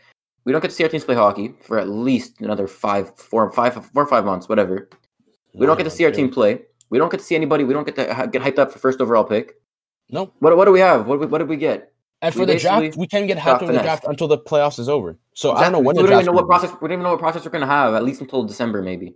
we 0.44 0.52
don't 0.52 0.60
get 0.60 0.68
to 0.68 0.74
see 0.74 0.84
our 0.84 0.90
teams 0.90 1.04
play 1.04 1.14
hockey 1.14 1.54
for 1.60 1.78
at 1.78 1.88
least 1.88 2.40
another 2.40 2.66
five, 2.66 3.16
four, 3.18 3.50
five, 3.52 3.74
four 3.74 4.02
or 4.02 4.06
five 4.06 4.24
months, 4.24 4.48
whatever. 4.48 4.88
We 5.54 5.66
don't 5.66 5.76
get 5.76 5.84
to 5.84 5.90
see 5.90 6.04
our 6.04 6.10
team 6.10 6.30
play. 6.30 6.60
We 6.90 6.98
don't 6.98 7.10
get 7.10 7.18
to 7.20 7.24
see 7.24 7.34
anybody. 7.34 7.64
We 7.64 7.72
don't 7.72 7.84
get 7.84 7.96
to 7.96 8.28
get 8.30 8.42
hyped 8.42 8.58
up 8.58 8.72
for 8.72 8.78
first 8.78 9.00
overall 9.00 9.24
pick. 9.24 9.54
No. 10.10 10.32
What 10.40 10.56
what 10.56 10.66
do 10.66 10.72
we 10.72 10.80
have? 10.80 11.06
What 11.06 11.30
what 11.30 11.38
did 11.38 11.48
we 11.48 11.56
get? 11.56 11.92
And 12.22 12.32
for 12.32 12.40
we 12.40 12.46
the 12.46 12.58
draft, 12.58 12.96
we 12.96 13.06
can't 13.06 13.26
get 13.26 13.38
hyped 13.38 13.62
in 13.62 13.68
the 13.68 13.82
draft 13.82 14.04
until 14.06 14.28
the 14.28 14.38
playoffs 14.38 14.78
is 14.78 14.88
over. 14.88 15.18
So 15.34 15.50
exactly. 15.50 15.60
I 15.60 15.64
don't 15.64 15.72
know 15.72 15.86
when. 15.86 15.96
We 15.96 16.02
don't 16.02 16.12
even 16.12 16.26
know 16.26 16.32
what 16.32 16.46
process. 16.46 16.70
We 16.80 16.88
don't 16.88 16.92
even 16.92 17.02
know 17.02 17.10
what 17.10 17.18
process 17.20 17.44
we're 17.44 17.50
gonna 17.50 17.66
have 17.66 17.94
at 17.94 18.04
least 18.04 18.20
until 18.20 18.44
December, 18.44 18.82
maybe. 18.82 19.14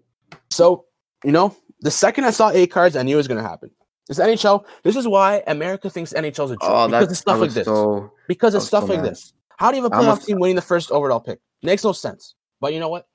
So 0.51 0.87
you 1.25 1.33
know, 1.33 1.55
the 1.81 1.91
second 1.91 2.25
I 2.25 2.31
saw 2.31 2.51
eight 2.51 2.71
cards, 2.71 2.97
I 2.97 3.03
knew 3.03 3.15
it 3.15 3.19
was 3.19 3.29
gonna 3.29 3.43
happen. 3.43 3.71
This 4.09 4.19
NHL. 4.19 4.65
This 4.83 4.97
is 4.97 5.07
why 5.07 5.43
America 5.47 5.91
thinks 5.91 6.13
NHL 6.13 6.47
is 6.47 6.51
a 6.53 6.57
joke 6.57 6.63
oh, 6.63 6.87
because 6.89 7.11
of 7.11 7.17
stuff 7.17 7.41
like 7.41 7.51
this. 7.51 7.67
So, 7.67 8.13
because 8.27 8.55
of 8.55 8.63
stuff 8.63 8.85
so 8.85 8.95
like 8.95 9.03
mad. 9.03 9.11
this. 9.11 9.35
How 9.59 9.71
do 9.71 9.77
you 9.77 9.83
have 9.83 9.93
a 9.93 9.95
playoff 9.95 10.09
almost, 10.09 10.27
team 10.27 10.39
winning 10.39 10.57
the 10.57 10.63
first 10.63 10.91
overall 10.91 11.21
pick? 11.21 11.41
Makes 11.63 11.85
no 11.85 11.93
sense. 11.93 12.35
But 12.61 12.73
you 12.73 12.81
know 12.81 12.89
what? 12.89 13.07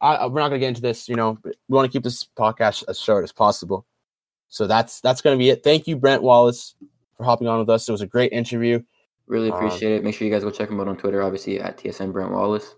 I, 0.00 0.26
we're 0.26 0.40
not 0.40 0.48
going 0.48 0.60
to 0.60 0.64
get 0.64 0.68
into 0.68 0.80
this. 0.80 1.08
You 1.08 1.16
know, 1.16 1.38
we 1.44 1.52
want 1.68 1.90
to 1.90 1.92
keep 1.92 2.04
this 2.04 2.24
podcast 2.24 2.84
as 2.88 3.00
short 3.00 3.24
as 3.24 3.32
possible. 3.32 3.84
So 4.48 4.66
that's 4.66 5.00
that's 5.00 5.20
going 5.20 5.36
to 5.36 5.38
be 5.38 5.50
it. 5.50 5.64
Thank 5.64 5.86
you, 5.86 5.96
Brent 5.96 6.22
Wallace, 6.22 6.74
for 7.16 7.24
hopping 7.24 7.48
on 7.48 7.58
with 7.58 7.68
us. 7.68 7.88
It 7.88 7.92
was 7.92 8.00
a 8.00 8.06
great 8.06 8.32
interview. 8.32 8.80
Really 9.26 9.50
um, 9.50 9.56
appreciate 9.56 9.92
um, 9.92 9.98
it. 9.98 10.04
Make 10.04 10.14
sure 10.14 10.26
you 10.26 10.32
guys 10.32 10.44
go 10.44 10.50
check 10.50 10.70
him 10.70 10.80
out 10.80 10.88
on 10.88 10.96
Twitter, 10.96 11.22
obviously 11.22 11.60
at 11.60 11.78
TSN 11.78 12.12
Brent 12.12 12.30
Wallace. 12.30 12.76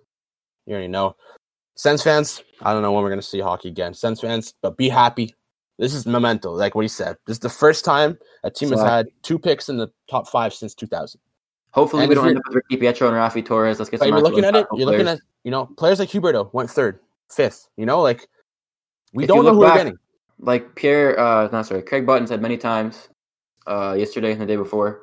You 0.66 0.72
already 0.72 0.88
know. 0.88 1.14
Sens 1.76 2.02
fans, 2.02 2.42
I 2.62 2.72
don't 2.72 2.82
know 2.82 2.92
when 2.92 3.02
we're 3.02 3.10
going 3.10 3.20
to 3.20 3.26
see 3.26 3.40
hockey 3.40 3.68
again. 3.68 3.94
Sens 3.94 4.20
fans, 4.20 4.52
but 4.60 4.76
be 4.76 4.88
happy. 4.88 5.34
This 5.78 5.94
is 5.94 6.04
memento, 6.04 6.52
like 6.52 6.74
what 6.74 6.82
he 6.82 6.88
said. 6.88 7.16
This 7.26 7.36
is 7.36 7.40
the 7.40 7.48
first 7.48 7.86
time 7.86 8.18
a 8.44 8.50
team 8.50 8.68
so, 8.68 8.76
has 8.76 8.84
had 8.84 9.08
two 9.22 9.38
picks 9.38 9.68
in 9.70 9.78
the 9.78 9.88
top 10.10 10.28
five 10.28 10.52
since 10.52 10.74
2000. 10.74 11.20
Hopefully, 11.72 12.02
and 12.02 12.08
we 12.08 12.14
don't 12.14 12.28
end 12.28 12.38
up 12.38 12.42
with 12.48 12.56
Rick 12.56 12.68
DiPietro 12.70 13.08
and 13.08 13.16
Raffi 13.16 13.44
Torres. 13.44 13.78
Let's 13.78 13.90
get 13.90 14.00
some. 14.00 14.08
You're 14.08 14.20
looking 14.20 14.44
at 14.44 14.56
it. 14.56 14.66
You're 14.74 14.86
looking 14.86 15.06
at 15.06 15.20
you 15.44 15.50
know 15.50 15.66
players 15.66 15.98
like 15.98 16.08
Huberto 16.08 16.52
went 16.52 16.70
third, 16.70 16.98
fifth. 17.30 17.68
You 17.76 17.86
know, 17.86 18.02
like 18.02 18.28
we 19.12 19.24
if 19.24 19.28
don't 19.28 19.44
know 19.44 19.54
who 19.54 19.62
back, 19.62 19.74
we're 19.74 19.78
getting. 19.78 19.98
Like 20.40 20.74
Pierre, 20.74 21.18
uh, 21.18 21.48
not 21.52 21.66
sorry, 21.66 21.82
Craig 21.82 22.06
Button 22.06 22.26
said 22.26 22.40
many 22.42 22.56
times 22.56 23.08
uh, 23.66 23.94
yesterday 23.96 24.32
and 24.32 24.40
the 24.40 24.46
day 24.46 24.56
before. 24.56 25.02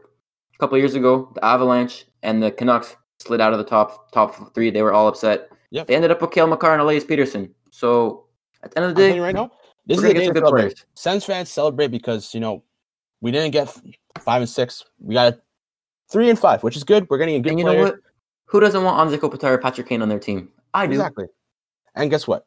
A 0.54 0.58
couple 0.58 0.78
years 0.78 0.96
ago, 0.96 1.32
the 1.36 1.46
Avalanche 1.46 2.06
and 2.24 2.42
the 2.42 2.52
Canucks 2.52 2.96
slid 3.20 3.40
out 3.40 3.54
of 3.54 3.60
the 3.60 3.66
top 3.66 4.12
top 4.12 4.54
three. 4.54 4.70
They 4.70 4.82
were 4.82 4.94
all 4.94 5.08
upset. 5.08 5.50
Yep. 5.70 5.88
They 5.88 5.96
ended 5.96 6.12
up 6.12 6.22
with 6.22 6.32
Cale 6.32 6.48
Makar 6.48 6.74
and 6.74 6.82
Elias 6.82 7.04
Pettersson. 7.04 7.52
So 7.72 8.26
at 8.64 8.72
the 8.72 8.80
end 8.80 8.90
of 8.90 8.96
the 8.96 9.02
day, 9.02 9.20
right 9.20 9.36
now, 9.36 9.52
this 9.86 10.00
is 10.00 10.04
a 10.04 10.14
game 10.14 10.34
to 10.34 10.40
celebrate. 10.40 10.86
Sens 10.96 11.24
fans 11.24 11.50
celebrate 11.50 11.88
because 11.88 12.34
you 12.34 12.40
know 12.40 12.64
we 13.22 13.32
didn't 13.32 13.52
get 13.52 13.70
five 14.20 14.42
and 14.42 14.50
six. 14.50 14.84
We 15.00 15.14
got 15.14 15.38
three 16.12 16.30
and 16.30 16.40
five, 16.40 16.64
which 16.64 16.76
is 16.76 16.84
good. 16.84 17.08
We're 17.10 17.18
getting 17.18 17.36
a 17.36 17.40
good. 17.40 17.52
And 17.52 17.60
you 17.60 17.66
player. 17.66 17.78
know 17.78 17.84
what? 17.86 17.96
Who 18.46 18.60
doesn't 18.60 18.84
want 18.84 19.10
Anze 19.10 19.18
Kopitar 19.18 19.52
or 19.52 19.58
Patrick 19.58 19.88
Kane 19.88 20.02
on 20.02 20.10
their 20.10 20.20
team? 20.20 20.50
I 20.74 20.88
do. 20.88 20.94
Exactly. 20.94 21.26
And 21.96 22.10
guess 22.10 22.28
what? 22.28 22.46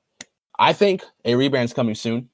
I 0.59 0.73
think 0.73 1.03
a 1.25 1.33
rebrand's 1.33 1.73
coming 1.73 1.95
soon. 1.95 2.29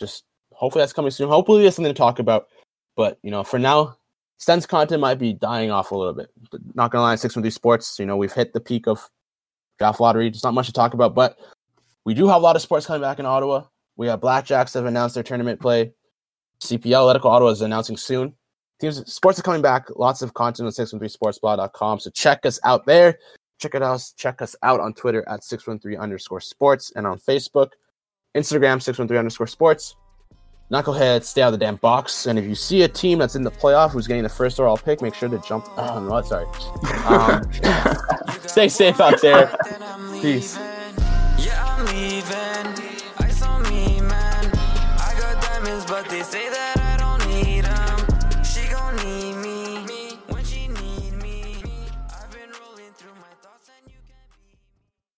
Just 0.00 0.24
hopefully 0.52 0.82
that's 0.82 0.92
coming 0.92 1.10
soon. 1.10 1.28
Hopefully 1.28 1.62
there's 1.62 1.76
something 1.76 1.92
to 1.92 1.98
talk 1.98 2.18
about. 2.18 2.48
But 2.96 3.18
you 3.22 3.30
know, 3.30 3.44
for 3.44 3.58
now, 3.58 3.96
Sens 4.38 4.66
content 4.66 5.00
might 5.00 5.18
be 5.18 5.32
dying 5.32 5.70
off 5.70 5.90
a 5.90 5.96
little 5.96 6.14
bit. 6.14 6.30
But 6.50 6.60
not 6.74 6.90
gonna 6.90 7.04
lie, 7.04 7.16
six 7.16 7.36
one 7.36 7.42
three 7.42 7.50
sports. 7.50 7.98
You 7.98 8.06
know, 8.06 8.16
we've 8.16 8.32
hit 8.32 8.52
the 8.52 8.60
peak 8.60 8.86
of 8.86 9.08
draft 9.78 10.00
lottery. 10.00 10.30
There's 10.30 10.44
not 10.44 10.54
much 10.54 10.66
to 10.66 10.72
talk 10.72 10.94
about, 10.94 11.14
but 11.14 11.38
we 12.04 12.14
do 12.14 12.26
have 12.28 12.36
a 12.36 12.44
lot 12.44 12.56
of 12.56 12.62
sports 12.62 12.86
coming 12.86 13.02
back 13.02 13.18
in 13.18 13.26
Ottawa. 13.26 13.64
We 13.96 14.06
have 14.08 14.20
Blackjacks 14.20 14.74
have 14.74 14.86
announced 14.86 15.14
their 15.14 15.24
tournament 15.24 15.60
play. 15.60 15.92
CPL 16.60 17.14
Atletico 17.14 17.26
Ottawa 17.26 17.50
is 17.50 17.62
announcing 17.62 17.96
soon. 17.96 18.34
Teams 18.80 19.10
sports 19.12 19.38
are 19.38 19.42
coming 19.42 19.62
back. 19.62 19.88
Lots 19.96 20.22
of 20.22 20.34
content 20.34 20.66
on 20.66 20.72
613sportsblog.com. 20.72 22.00
So 22.00 22.10
check 22.10 22.44
us 22.44 22.60
out 22.62 22.84
there. 22.86 23.18
Check 23.58 23.74
it 23.74 23.82
out. 23.82 24.04
Check 24.16 24.42
us 24.42 24.54
out 24.62 24.80
on 24.80 24.92
Twitter 24.92 25.26
at 25.28 25.42
613 25.42 25.98
underscore 25.98 26.40
sports 26.40 26.92
and 26.94 27.06
on 27.06 27.18
Facebook, 27.18 27.70
Instagram 28.36 28.82
613 28.82 29.16
underscore 29.16 29.46
sports. 29.46 29.96
Knucklehead, 30.70 31.22
stay 31.22 31.42
out 31.42 31.54
of 31.54 31.58
the 31.58 31.64
damn 31.64 31.76
box. 31.76 32.26
And 32.26 32.38
if 32.38 32.44
you 32.44 32.54
see 32.54 32.82
a 32.82 32.88
team 32.88 33.18
that's 33.18 33.36
in 33.36 33.44
the 33.44 33.50
playoff 33.50 33.92
who's 33.92 34.06
getting 34.06 34.24
the 34.24 34.28
first 34.28 34.58
overall 34.58 34.76
pick, 34.76 35.00
make 35.00 35.14
sure 35.14 35.28
to 35.28 35.38
jump. 35.38 35.66
Oh, 35.76 36.00
no, 36.00 36.22
sorry. 36.22 36.46
Um, 37.06 37.48
stay 38.48 38.68
safe 38.68 39.00
out 39.00 39.22
there. 39.22 39.56
Peace. 40.20 40.58